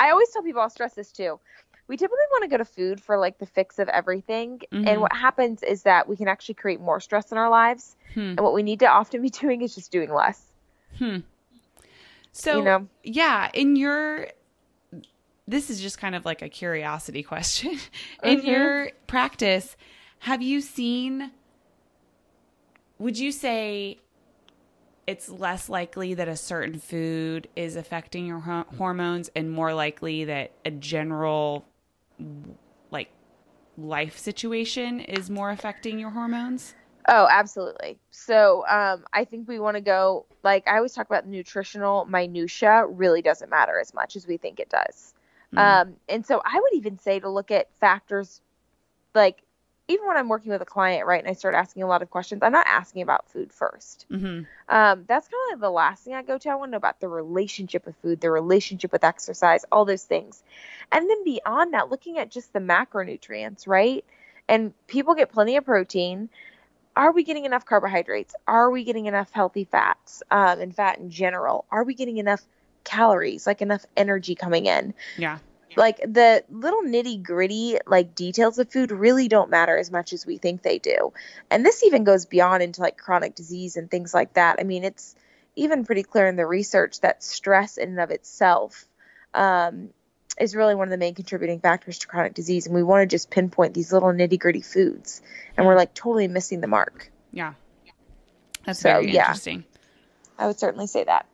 I 0.01 0.11
always 0.11 0.29
tell 0.31 0.43
people, 0.43 0.61
I'll 0.61 0.71
stress 0.71 0.95
this 0.95 1.13
too. 1.13 1.39
We 1.87 1.97
typically 1.97 2.19
want 2.33 2.43
to 2.43 2.49
go 2.49 2.59
to 2.59 2.65
food 2.65 3.01
for 3.01 3.19
like 3.19 3.39
the 3.39 3.47
fix 3.47 3.79
of 3.79 3.89
everything. 3.89 4.61
Mm-hmm. 4.73 4.87
And 4.87 5.01
what 5.01 5.15
happens 5.15 5.63
is 5.63 5.85
that 5.85 6.07
we 6.07 6.17
can 6.17 6.29
actually 6.29 6.57
create 6.57 6.81
more 6.81 7.01
stress 7.01 7.33
in 7.33 7.39
our 7.39 7.49
lives. 7.49 7.97
Hmm. 8.13 8.21
And 8.21 8.41
what 8.41 8.53
we 8.53 8.63
need 8.63 8.81
to 8.81 8.87
often 8.87 9.23
be 9.23 9.31
doing 9.43 9.63
is 9.63 9.75
just 9.75 9.91
doing 9.91 10.13
less. 10.13 10.43
Hmm. 10.99 11.19
So, 12.33 12.59
you 12.59 12.65
know? 12.65 12.87
yeah, 13.03 13.51
in 13.55 13.75
your, 13.75 14.29
this 15.47 15.71
is 15.71 15.81
just 15.81 15.99
kind 15.99 16.15
of 16.15 16.25
like 16.25 16.43
a 16.43 16.49
curiosity 16.49 17.23
question. 17.23 17.79
in 18.23 18.39
mm-hmm. 18.39 18.47
your 18.47 18.91
practice, 19.07 19.77
have 20.21 20.43
you 20.43 20.61
seen, 20.61 21.33
would 22.99 23.19
you 23.19 23.33
say 23.33 23.99
it's 25.09 25.31
less 25.31 25.71
likely 25.71 26.13
that 26.13 26.29
a 26.29 26.37
certain 26.37 26.79
food 26.79 27.49
is 27.57 27.77
affecting 27.77 28.27
your 28.27 28.41
hormones 28.41 29.31
and 29.35 29.51
more 29.51 29.73
likely 29.73 30.27
that 30.27 30.53
a 30.67 30.71
general 30.71 31.67
like 32.91 33.09
life 33.79 34.19
situation 34.19 35.01
is 35.01 35.31
more 35.31 35.51
affecting 35.51 35.99
your 35.99 36.11
hormones? 36.11 36.75
Oh, 37.09 37.27
absolutely. 37.31 37.99
So, 38.11 38.67
um, 38.69 39.07
I 39.15 39.25
think 39.25 39.49
we 39.49 39.59
want 39.59 39.79
to 39.79 39.81
go 39.81 40.27
like 40.45 40.69
I 40.69 40.77
always 40.77 40.93
talk 40.93 41.07
about 41.07 41.27
nutritional 41.27 42.05
minutia 42.05 42.85
really 42.87 43.23
doesn't 43.23 43.49
matter 43.49 43.81
as 43.81 43.95
much 43.95 44.15
as 44.15 44.27
we 44.27 44.37
think 44.37 44.61
it 44.61 44.69
does. 44.69 45.15
Mm-hmm. 45.55 45.89
Um, 45.89 45.97
and 46.11 46.27
so 46.27 46.43
I 46.45 46.61
would 46.61 46.75
even 46.75 46.99
say 46.99 47.19
to 47.19 47.31
look 47.31 47.51
at 47.51 47.75
factors 47.81 48.43
like 49.15 49.41
even 49.89 50.07
when 50.07 50.19
I'm 50.19 50.29
working 50.29 50.53
with 50.53 50.61
a 50.61 50.67
client, 50.67 51.07
right, 51.07 51.19
and 51.19 51.29
I 51.29 51.33
start 51.33 51.55
asking 51.55 51.83
a 51.83 51.87
lot 51.87 52.03
of 52.03 52.11
questions, 52.11 52.43
I'm 52.43 52.53
not 52.53 52.67
asking 52.69 53.03
about 53.03 53.29
food 53.29 53.51
1st 53.51 54.07
mm-hmm. 54.11 54.43
um, 54.69 55.05
that's 55.07 55.29
kind 55.29 55.53
of 55.53 55.53
like 55.53 55.61
the 55.61 55.71
last 55.71 56.05
thing 56.05 56.15
I 56.15 56.23
go 56.23 56.37
to. 56.37 56.49
I 56.51 56.55
want 56.55 56.69
to 56.69 56.73
know 56.73 56.77
about 56.77 57.01
the 57.01 57.09
relationship 57.09 57.87
with 57.87 57.97
food, 58.03 58.21
the 58.21 58.31
relationship 58.31 58.93
with 58.93 59.03
exercise, 59.03 59.65
all 59.73 59.87
those 59.87 60.05
things. 60.05 60.43
And 60.93 61.09
then 61.09 61.25
beyond 61.25 61.73
that, 61.73 61.91
looking 61.91 62.19
at 62.19 62.31
just 62.31 62.53
the 62.53 62.61
macronutrients, 62.61 63.67
right? 63.67 64.05
And 64.47 64.73
people 64.87 65.15
get 65.15 65.33
plenty 65.33 65.57
of 65.57 65.65
protein. 65.65 66.29
Are 66.95 67.13
we 67.13 67.25
getting 67.25 67.47
enough 67.47 67.65
carbohydrates? 67.65 68.35
Are 68.47 68.71
we 68.71 68.85
getting 68.85 69.07
enough 69.07 69.31
healthy 69.33 69.65
fats 69.65 70.23
um, 70.31 70.61
and 70.61 70.75
fat 70.75 70.99
in 70.99 71.11
general? 71.11 71.65
Are 71.71 71.85
we 71.85 71.95
getting 71.95 72.19
enough 72.19 72.43
calories, 72.85 73.47
like 73.47 73.63
enough 73.63 73.87
energy 73.97 74.35
coming 74.35 74.67
in? 74.67 74.93
Yeah 75.17 75.39
like 75.79 75.99
the 76.01 76.45
little 76.51 76.83
nitty 76.83 77.23
gritty 77.23 77.79
like 77.87 78.15
details 78.15 78.59
of 78.59 78.71
food 78.71 78.91
really 78.91 79.29
don't 79.29 79.49
matter 79.49 79.79
as 79.79 79.91
much 79.91 80.13
as 80.13 80.27
we 80.27 80.37
think 80.37 80.63
they 80.63 80.79
do. 80.79 81.13
And 81.51 81.65
this 81.65 81.85
even 81.85 82.05
goes 82.05 82.27
beyond 82.27 82.63
into 82.63 82.81
like 82.81 82.99
chronic 82.99 83.35
disease 83.35 83.77
and 83.77 83.91
things 83.91 84.13
like 84.13 84.35
that. 84.35 84.57
I 84.59 84.65
mean 84.65 84.85
it's 84.85 85.15
even 85.57 85.85
pretty 85.85 86.03
clear 86.03 86.27
in 86.27 86.37
the 86.37 86.47
research 86.47 87.01
that 87.01 87.23
stress 87.23 87.77
in 87.77 87.91
and 87.91 88.01
of 88.01 88.11
itself 88.11 88.87
um, 89.35 89.91
is 90.39 90.55
really 90.55 90.75
one 90.75 90.89
of 90.89 90.91
the 90.91 90.99
main 90.99 91.15
contributing 91.15 91.61
factors 91.61 91.99
to 91.99 92.07
chronic 92.07 92.35
disease. 92.35 92.67
And 92.67 92.75
we 92.75 92.83
want 92.83 93.03
to 93.03 93.07
just 93.07 93.31
pinpoint 93.31 93.75
these 93.75 93.93
little 93.93 94.11
nitty 94.11 94.39
gritty 94.39 94.61
foods. 94.61 95.23
And 95.57 95.67
we're 95.67 95.77
like 95.77 95.95
totally 95.95 96.29
missing 96.29 96.61
the 96.61 96.67
mark. 96.67 97.11
Yeah. 97.33 97.55
That's 98.65 98.81
so, 98.81 98.91
very 98.91 99.11
interesting. 99.11 99.65
Yeah, 100.39 100.45
i 100.45 100.47
would 100.47 100.59
certainly 100.59 100.87
say 100.87 101.05
that. 101.05 101.27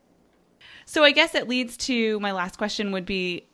So 0.86 1.02
i 1.02 1.12
guess 1.12 1.34
it 1.34 1.48
leads 1.48 1.76
to 1.78 2.20
my 2.20 2.32
last 2.32 2.58
question 2.58 2.92
would 2.92 3.06
be 3.06 3.46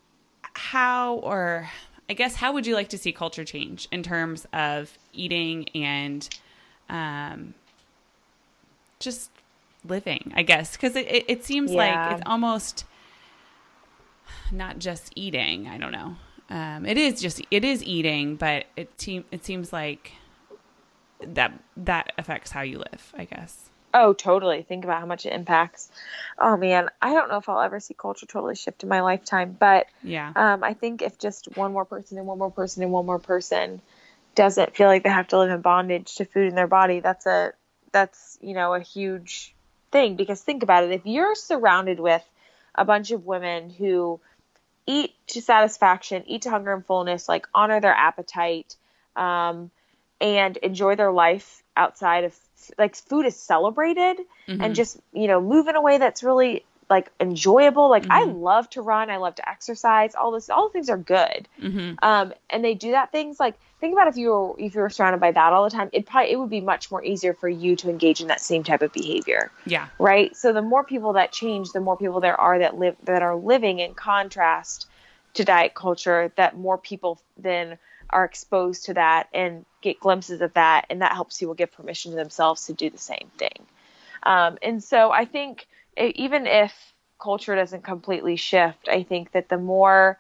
how 0.54 1.14
or 1.16 1.68
I 2.08 2.12
guess 2.12 2.34
how 2.34 2.52
would 2.52 2.66
you 2.66 2.74
like 2.74 2.88
to 2.88 2.98
see 2.98 3.12
culture 3.12 3.44
change 3.44 3.86
in 3.92 4.02
terms 4.02 4.46
of 4.52 4.98
eating 5.12 5.68
and 5.76 6.28
um, 6.88 7.54
just 8.98 9.30
living? 9.84 10.32
I 10.34 10.42
guess 10.42 10.72
because 10.72 10.96
it, 10.96 11.06
it, 11.06 11.24
it, 11.28 11.44
seems 11.44 11.70
yeah. 11.70 11.76
like 12.08 12.12
it's 12.18 12.22
almost 12.26 12.84
not 14.50 14.80
just 14.80 15.12
eating. 15.14 15.68
I 15.68 15.78
don't 15.78 15.92
know. 15.92 16.16
Um, 16.50 16.84
it 16.84 16.98
is 16.98 17.20
just 17.20 17.42
it 17.52 17.64
is 17.64 17.84
eating, 17.84 18.34
but 18.34 18.66
it 18.76 18.98
te- 18.98 19.24
it 19.30 19.44
seems 19.44 19.72
like 19.72 20.12
that 21.20 21.52
that 21.76 22.12
affects 22.18 22.50
how 22.50 22.62
you 22.62 22.78
live. 22.78 23.12
I 23.16 23.24
guess. 23.24 23.69
Oh, 23.92 24.12
totally. 24.12 24.62
Think 24.62 24.84
about 24.84 25.00
how 25.00 25.06
much 25.06 25.26
it 25.26 25.32
impacts. 25.32 25.90
Oh 26.38 26.56
man, 26.56 26.90
I 27.02 27.12
don't 27.12 27.28
know 27.28 27.38
if 27.38 27.48
I'll 27.48 27.60
ever 27.60 27.80
see 27.80 27.94
culture 27.94 28.26
totally 28.26 28.54
shift 28.54 28.82
in 28.82 28.88
my 28.88 29.00
lifetime, 29.00 29.56
but 29.58 29.86
yeah, 30.02 30.32
um, 30.36 30.62
I 30.62 30.74
think 30.74 31.02
if 31.02 31.18
just 31.18 31.56
one 31.56 31.72
more 31.72 31.84
person 31.84 32.18
and 32.18 32.26
one 32.26 32.38
more 32.38 32.50
person 32.50 32.82
and 32.82 32.92
one 32.92 33.06
more 33.06 33.18
person 33.18 33.80
doesn't 34.34 34.76
feel 34.76 34.86
like 34.86 35.02
they 35.02 35.10
have 35.10 35.28
to 35.28 35.38
live 35.38 35.50
in 35.50 35.60
bondage 35.60 36.14
to 36.16 36.24
food 36.24 36.48
in 36.48 36.54
their 36.54 36.68
body, 36.68 37.00
that's 37.00 37.26
a 37.26 37.52
that's 37.92 38.38
you 38.40 38.54
know 38.54 38.74
a 38.74 38.80
huge 38.80 39.54
thing. 39.90 40.16
Because 40.16 40.40
think 40.40 40.62
about 40.62 40.84
it, 40.84 40.92
if 40.92 41.04
you're 41.04 41.34
surrounded 41.34 41.98
with 41.98 42.24
a 42.74 42.84
bunch 42.84 43.10
of 43.10 43.26
women 43.26 43.70
who 43.70 44.20
eat 44.86 45.14
to 45.28 45.42
satisfaction, 45.42 46.22
eat 46.26 46.42
to 46.42 46.50
hunger 46.50 46.72
and 46.72 46.86
fullness, 46.86 47.28
like 47.28 47.46
honor 47.52 47.80
their 47.80 47.94
appetite, 47.94 48.76
um, 49.16 49.70
and 50.20 50.56
enjoy 50.58 50.94
their 50.94 51.12
life 51.12 51.59
outside 51.76 52.24
of 52.24 52.36
like 52.78 52.94
food 52.94 53.26
is 53.26 53.36
celebrated 53.36 54.18
mm-hmm. 54.46 54.60
and 54.60 54.74
just 54.74 54.98
you 55.12 55.26
know 55.26 55.40
move 55.40 55.66
in 55.66 55.76
a 55.76 55.80
way 55.80 55.98
that's 55.98 56.22
really 56.22 56.64
like 56.90 57.10
enjoyable. 57.20 57.88
Like 57.88 58.02
mm-hmm. 58.02 58.12
i 58.12 58.24
love 58.24 58.68
to 58.70 58.82
run. 58.82 59.10
I 59.10 59.16
love 59.18 59.36
to 59.36 59.48
exercise. 59.48 60.14
All 60.14 60.32
this 60.32 60.50
all 60.50 60.68
the 60.68 60.72
things 60.72 60.90
are 60.90 60.98
good. 60.98 61.48
Mm-hmm. 61.62 61.94
um, 62.02 62.34
and 62.50 62.64
they 62.64 62.74
do 62.74 62.90
that 62.90 63.12
things 63.12 63.38
like 63.38 63.54
think 63.80 63.94
about 63.94 64.08
if 64.08 64.16
you 64.16 64.30
were 64.30 64.54
if 64.58 64.74
you 64.74 64.80
were 64.80 64.90
surrounded 64.90 65.20
by 65.20 65.30
that 65.30 65.52
all 65.52 65.64
the 65.64 65.70
time 65.70 65.88
it 65.92 66.04
probably 66.04 66.32
it 66.32 66.38
would 66.38 66.50
be 66.50 66.60
much 66.60 66.90
more 66.90 67.02
easier 67.02 67.32
for 67.32 67.48
you 67.48 67.76
to 67.76 67.88
engage 67.88 68.20
in 68.20 68.28
that 68.28 68.40
same 68.40 68.64
type 68.64 68.82
of 68.82 68.92
behavior. 68.92 69.50
Yeah. 69.64 69.86
Right? 69.98 70.36
So 70.36 70.52
the 70.52 70.62
more 70.62 70.84
people 70.84 71.14
that 71.14 71.32
change 71.32 71.70
the 71.72 71.80
more 71.80 71.96
people 71.96 72.20
there 72.20 72.38
are 72.38 72.58
that 72.58 72.76
live 72.78 72.96
that 73.04 73.22
are 73.22 73.36
living 73.36 73.78
in 73.78 73.94
contrast 73.94 74.86
to 75.34 75.44
diet 75.44 75.74
culture 75.74 76.32
that 76.36 76.58
more 76.58 76.76
people 76.76 77.20
then 77.38 77.78
are 78.12 78.24
exposed 78.24 78.86
to 78.86 78.94
that 78.94 79.28
and 79.32 79.64
get 79.82 80.00
glimpses 80.00 80.40
of 80.40 80.52
that, 80.54 80.86
and 80.90 81.02
that 81.02 81.12
helps 81.12 81.38
people 81.38 81.54
give 81.54 81.72
permission 81.72 82.12
to 82.12 82.16
themselves 82.16 82.66
to 82.66 82.72
do 82.72 82.90
the 82.90 82.98
same 82.98 83.30
thing. 83.38 83.66
Um, 84.22 84.58
and 84.62 84.82
so 84.82 85.10
I 85.10 85.24
think 85.24 85.66
even 85.96 86.46
if 86.46 86.72
culture 87.20 87.54
doesn't 87.54 87.84
completely 87.84 88.36
shift, 88.36 88.88
I 88.88 89.02
think 89.02 89.32
that 89.32 89.48
the 89.48 89.58
more 89.58 90.18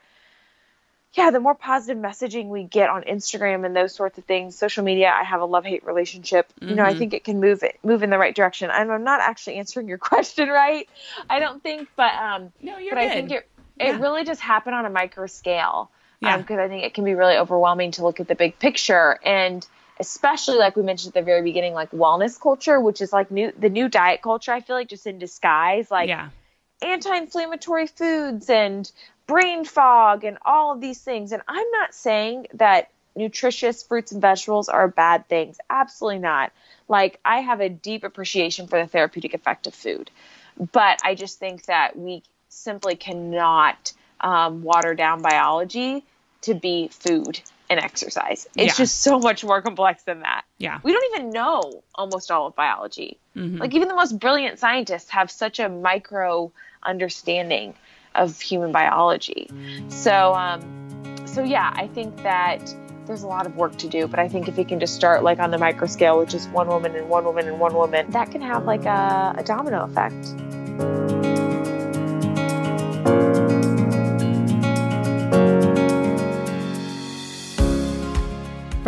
yeah, 1.14 1.32
the 1.32 1.40
more 1.40 1.56
positive 1.56 2.00
messaging 2.00 2.46
we 2.48 2.62
get 2.62 2.88
on 2.88 3.02
Instagram 3.02 3.66
and 3.66 3.74
those 3.74 3.92
sorts 3.92 4.16
of 4.18 4.24
things, 4.24 4.56
social 4.56 4.84
media, 4.84 5.10
I 5.12 5.24
have 5.24 5.40
a 5.40 5.44
love 5.44 5.64
hate 5.64 5.84
relationship. 5.84 6.52
Mm-hmm. 6.52 6.68
You 6.68 6.74
know, 6.76 6.84
I 6.84 6.90
mm-hmm. 6.90 6.98
think 7.00 7.14
it 7.14 7.24
can 7.24 7.40
move 7.40 7.64
it 7.64 7.78
move 7.82 8.04
in 8.04 8.10
the 8.10 8.18
right 8.18 8.34
direction. 8.34 8.70
And 8.70 8.92
I'm 8.92 9.02
not 9.02 9.20
actually 9.20 9.56
answering 9.56 9.88
your 9.88 9.98
question 10.10 10.48
right. 10.48 10.88
I 11.28 11.40
don't 11.40 11.62
think, 11.62 11.88
but 11.96 12.14
um, 12.14 12.52
no, 12.62 12.78
you're 12.78 12.94
but 12.94 13.00
good. 13.00 13.10
I 13.10 13.14
think 13.14 13.30
it 13.32 13.48
it 13.78 13.86
yeah. 13.86 13.98
really 13.98 14.24
just 14.24 14.40
happened 14.40 14.76
on 14.76 14.86
a 14.86 14.90
micro 14.90 15.26
scale. 15.26 15.90
Yeah. 16.20 16.36
Because 16.36 16.58
um, 16.58 16.60
I 16.60 16.68
think 16.68 16.84
it 16.84 16.94
can 16.94 17.04
be 17.04 17.14
really 17.14 17.36
overwhelming 17.36 17.92
to 17.92 18.02
look 18.02 18.20
at 18.20 18.28
the 18.28 18.34
big 18.34 18.58
picture 18.58 19.18
and 19.24 19.66
especially 20.00 20.56
like 20.56 20.76
we 20.76 20.82
mentioned 20.82 21.14
at 21.14 21.20
the 21.20 21.24
very 21.24 21.42
beginning, 21.42 21.74
like 21.74 21.90
wellness 21.92 22.40
culture, 22.40 22.80
which 22.80 23.00
is 23.00 23.12
like 23.12 23.30
new 23.30 23.52
the 23.56 23.68
new 23.68 23.88
diet 23.88 24.22
culture. 24.22 24.50
I 24.50 24.60
feel 24.62 24.74
like 24.74 24.88
just 24.88 25.06
in 25.06 25.18
disguise, 25.18 25.90
like 25.90 26.08
yeah. 26.08 26.30
anti-inflammatory 26.82 27.86
foods 27.86 28.48
and 28.48 28.90
brain 29.26 29.64
fog 29.64 30.24
and 30.24 30.38
all 30.44 30.72
of 30.72 30.80
these 30.80 31.00
things. 31.00 31.32
And 31.32 31.42
I'm 31.46 31.70
not 31.72 31.94
saying 31.94 32.46
that 32.54 32.90
nutritious 33.14 33.82
fruits 33.82 34.10
and 34.10 34.22
vegetables 34.22 34.68
are 34.68 34.88
bad 34.88 35.28
things. 35.28 35.58
Absolutely 35.68 36.20
not. 36.20 36.50
Like 36.88 37.20
I 37.24 37.40
have 37.40 37.60
a 37.60 37.68
deep 37.68 38.02
appreciation 38.02 38.66
for 38.66 38.80
the 38.80 38.88
therapeutic 38.88 39.34
effect 39.34 39.66
of 39.66 39.74
food, 39.74 40.10
but 40.72 41.00
I 41.04 41.14
just 41.14 41.38
think 41.38 41.66
that 41.66 41.96
we 41.96 42.22
simply 42.48 42.96
cannot 42.96 43.92
um, 44.20 44.62
water 44.62 44.94
down 44.94 45.22
biology 45.22 46.04
to 46.42 46.54
be 46.54 46.88
food 46.88 47.40
and 47.68 47.78
exercise. 47.78 48.48
It's 48.56 48.78
yeah. 48.78 48.84
just 48.84 49.00
so 49.00 49.18
much 49.18 49.44
more 49.44 49.62
complex 49.62 50.02
than 50.02 50.20
that. 50.20 50.44
Yeah. 50.58 50.80
We 50.82 50.92
don't 50.92 51.14
even 51.14 51.30
know 51.30 51.82
almost 51.94 52.30
all 52.30 52.48
of 52.48 52.56
biology. 52.56 53.16
Mm-hmm. 53.36 53.58
Like 53.58 53.74
even 53.74 53.88
the 53.88 53.94
most 53.94 54.18
brilliant 54.18 54.58
scientists 54.58 55.10
have 55.10 55.30
such 55.30 55.60
a 55.60 55.68
micro 55.68 56.50
understanding 56.82 57.74
of 58.14 58.40
human 58.40 58.72
biology. 58.72 59.48
So 59.88 60.34
um 60.34 60.60
so 61.26 61.44
yeah, 61.44 61.72
I 61.76 61.86
think 61.86 62.16
that 62.24 62.74
there's 63.06 63.22
a 63.22 63.28
lot 63.28 63.46
of 63.46 63.56
work 63.56 63.76
to 63.78 63.88
do, 63.88 64.08
but 64.08 64.18
I 64.18 64.28
think 64.28 64.48
if 64.48 64.56
we 64.56 64.64
can 64.64 64.80
just 64.80 64.94
start 64.94 65.22
like 65.22 65.38
on 65.38 65.50
the 65.50 65.58
micro 65.58 65.86
scale 65.86 66.18
with 66.18 66.28
just 66.28 66.50
one 66.50 66.66
woman 66.66 66.94
and 66.96 67.08
one 67.08 67.24
woman 67.24 67.46
and 67.46 67.60
one 67.60 67.74
woman, 67.74 68.10
that 68.10 68.30
can 68.32 68.42
have 68.42 68.64
like 68.64 68.84
a, 68.84 69.34
a 69.38 69.44
domino 69.44 69.84
effect. 69.84 70.34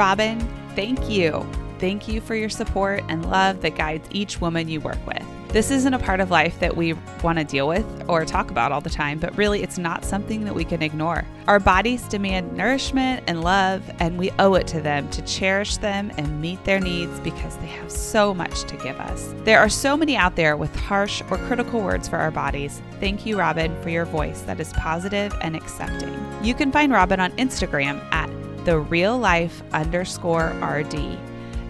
Robyn, 0.02 0.40
thank 0.74 1.08
you. 1.08 1.48
Thank 1.78 2.08
you 2.08 2.20
for 2.20 2.34
your 2.34 2.48
support 2.48 3.04
and 3.08 3.24
love 3.30 3.60
that 3.60 3.76
guides 3.76 4.08
each 4.10 4.40
woman 4.40 4.66
you 4.66 4.80
work 4.80 4.98
with. 5.06 5.22
This 5.50 5.70
isn't 5.70 5.94
a 5.94 5.98
part 6.00 6.18
of 6.18 6.28
life 6.28 6.58
that 6.58 6.76
we 6.76 6.94
want 7.22 7.38
to 7.38 7.44
deal 7.44 7.68
with 7.68 7.86
or 8.08 8.24
talk 8.24 8.50
about 8.50 8.72
all 8.72 8.80
the 8.80 8.90
time, 8.90 9.20
but 9.20 9.36
really 9.36 9.62
it's 9.62 9.78
not 9.78 10.04
something 10.04 10.44
that 10.44 10.56
we 10.56 10.64
can 10.64 10.82
ignore. 10.82 11.24
Our 11.46 11.60
bodies 11.60 12.02
demand 12.08 12.56
nourishment 12.56 13.22
and 13.28 13.44
love, 13.44 13.88
and 14.00 14.18
we 14.18 14.32
owe 14.40 14.54
it 14.54 14.66
to 14.68 14.80
them 14.80 15.08
to 15.10 15.22
cherish 15.22 15.76
them 15.76 16.10
and 16.18 16.40
meet 16.40 16.64
their 16.64 16.80
needs 16.80 17.20
because 17.20 17.56
they 17.58 17.66
have 17.66 17.92
so 17.92 18.34
much 18.34 18.64
to 18.64 18.76
give 18.78 18.98
us. 18.98 19.32
There 19.44 19.60
are 19.60 19.68
so 19.68 19.96
many 19.96 20.16
out 20.16 20.34
there 20.34 20.56
with 20.56 20.74
harsh 20.74 21.22
or 21.30 21.38
critical 21.38 21.80
words 21.80 22.08
for 22.08 22.16
our 22.16 22.32
bodies. 22.32 22.82
Thank 22.98 23.24
you, 23.24 23.38
Robyn, 23.38 23.80
for 23.82 23.88
your 23.88 24.06
voice 24.06 24.40
that 24.42 24.58
is 24.58 24.72
positive 24.72 25.32
and 25.42 25.54
accepting. 25.54 26.12
You 26.42 26.54
can 26.54 26.72
find 26.72 26.92
Robyn 26.92 27.20
on 27.20 27.30
Instagram 27.36 28.02
at 28.12 28.28
the 28.64 28.78
real 28.78 29.18
life 29.18 29.62
underscore 29.72 30.50
RD 30.62 31.18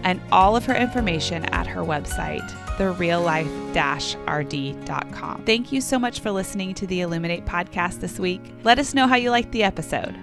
and 0.03 0.21
all 0.31 0.55
of 0.55 0.65
her 0.65 0.75
information 0.75 1.45
at 1.45 1.65
her 1.67 1.81
website, 1.81 2.47
thereallife-rd.com. 2.77 5.43
Thank 5.45 5.71
you 5.71 5.81
so 5.81 5.97
much 5.97 6.19
for 6.19 6.31
listening 6.31 6.73
to 6.75 6.85
the 6.87 7.01
Illuminate 7.01 7.45
podcast 7.45 7.99
this 7.99 8.19
week. 8.19 8.41
Let 8.63 8.79
us 8.79 8.93
know 8.93 9.07
how 9.07 9.15
you 9.15 9.31
liked 9.31 9.51
the 9.51 9.63
episode. 9.63 10.15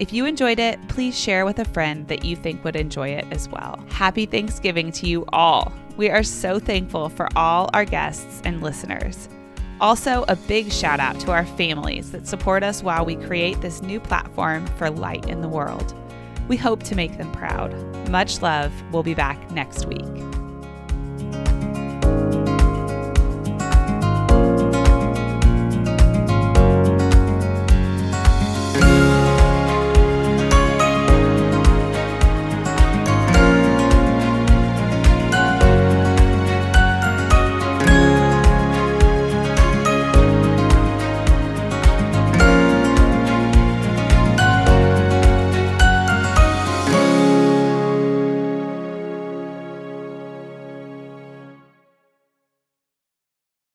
If 0.00 0.12
you 0.12 0.26
enjoyed 0.26 0.58
it, 0.58 0.78
please 0.88 1.18
share 1.18 1.44
with 1.44 1.58
a 1.58 1.64
friend 1.64 2.06
that 2.08 2.24
you 2.24 2.36
think 2.36 2.64
would 2.64 2.76
enjoy 2.76 3.08
it 3.08 3.26
as 3.30 3.48
well. 3.48 3.84
Happy 3.88 4.26
Thanksgiving 4.26 4.92
to 4.92 5.08
you 5.08 5.24
all. 5.32 5.72
We 5.96 6.08
are 6.10 6.22
so 6.22 6.60
thankful 6.60 7.08
for 7.08 7.28
all 7.34 7.68
our 7.74 7.84
guests 7.84 8.40
and 8.44 8.62
listeners. 8.62 9.28
Also, 9.80 10.24
a 10.28 10.36
big 10.36 10.72
shout 10.72 11.00
out 11.00 11.18
to 11.20 11.32
our 11.32 11.46
families 11.46 12.12
that 12.12 12.26
support 12.26 12.62
us 12.62 12.82
while 12.82 13.04
we 13.04 13.16
create 13.16 13.60
this 13.60 13.82
new 13.82 14.00
platform 14.00 14.66
for 14.76 14.90
light 14.90 15.28
in 15.28 15.40
the 15.40 15.48
world. 15.48 15.94
We 16.48 16.56
hope 16.56 16.82
to 16.84 16.94
make 16.94 17.16
them 17.18 17.30
proud. 17.32 17.74
Much 18.08 18.42
love. 18.42 18.72
We'll 18.92 19.02
be 19.02 19.14
back 19.14 19.50
next 19.50 19.86
week. 19.86 20.37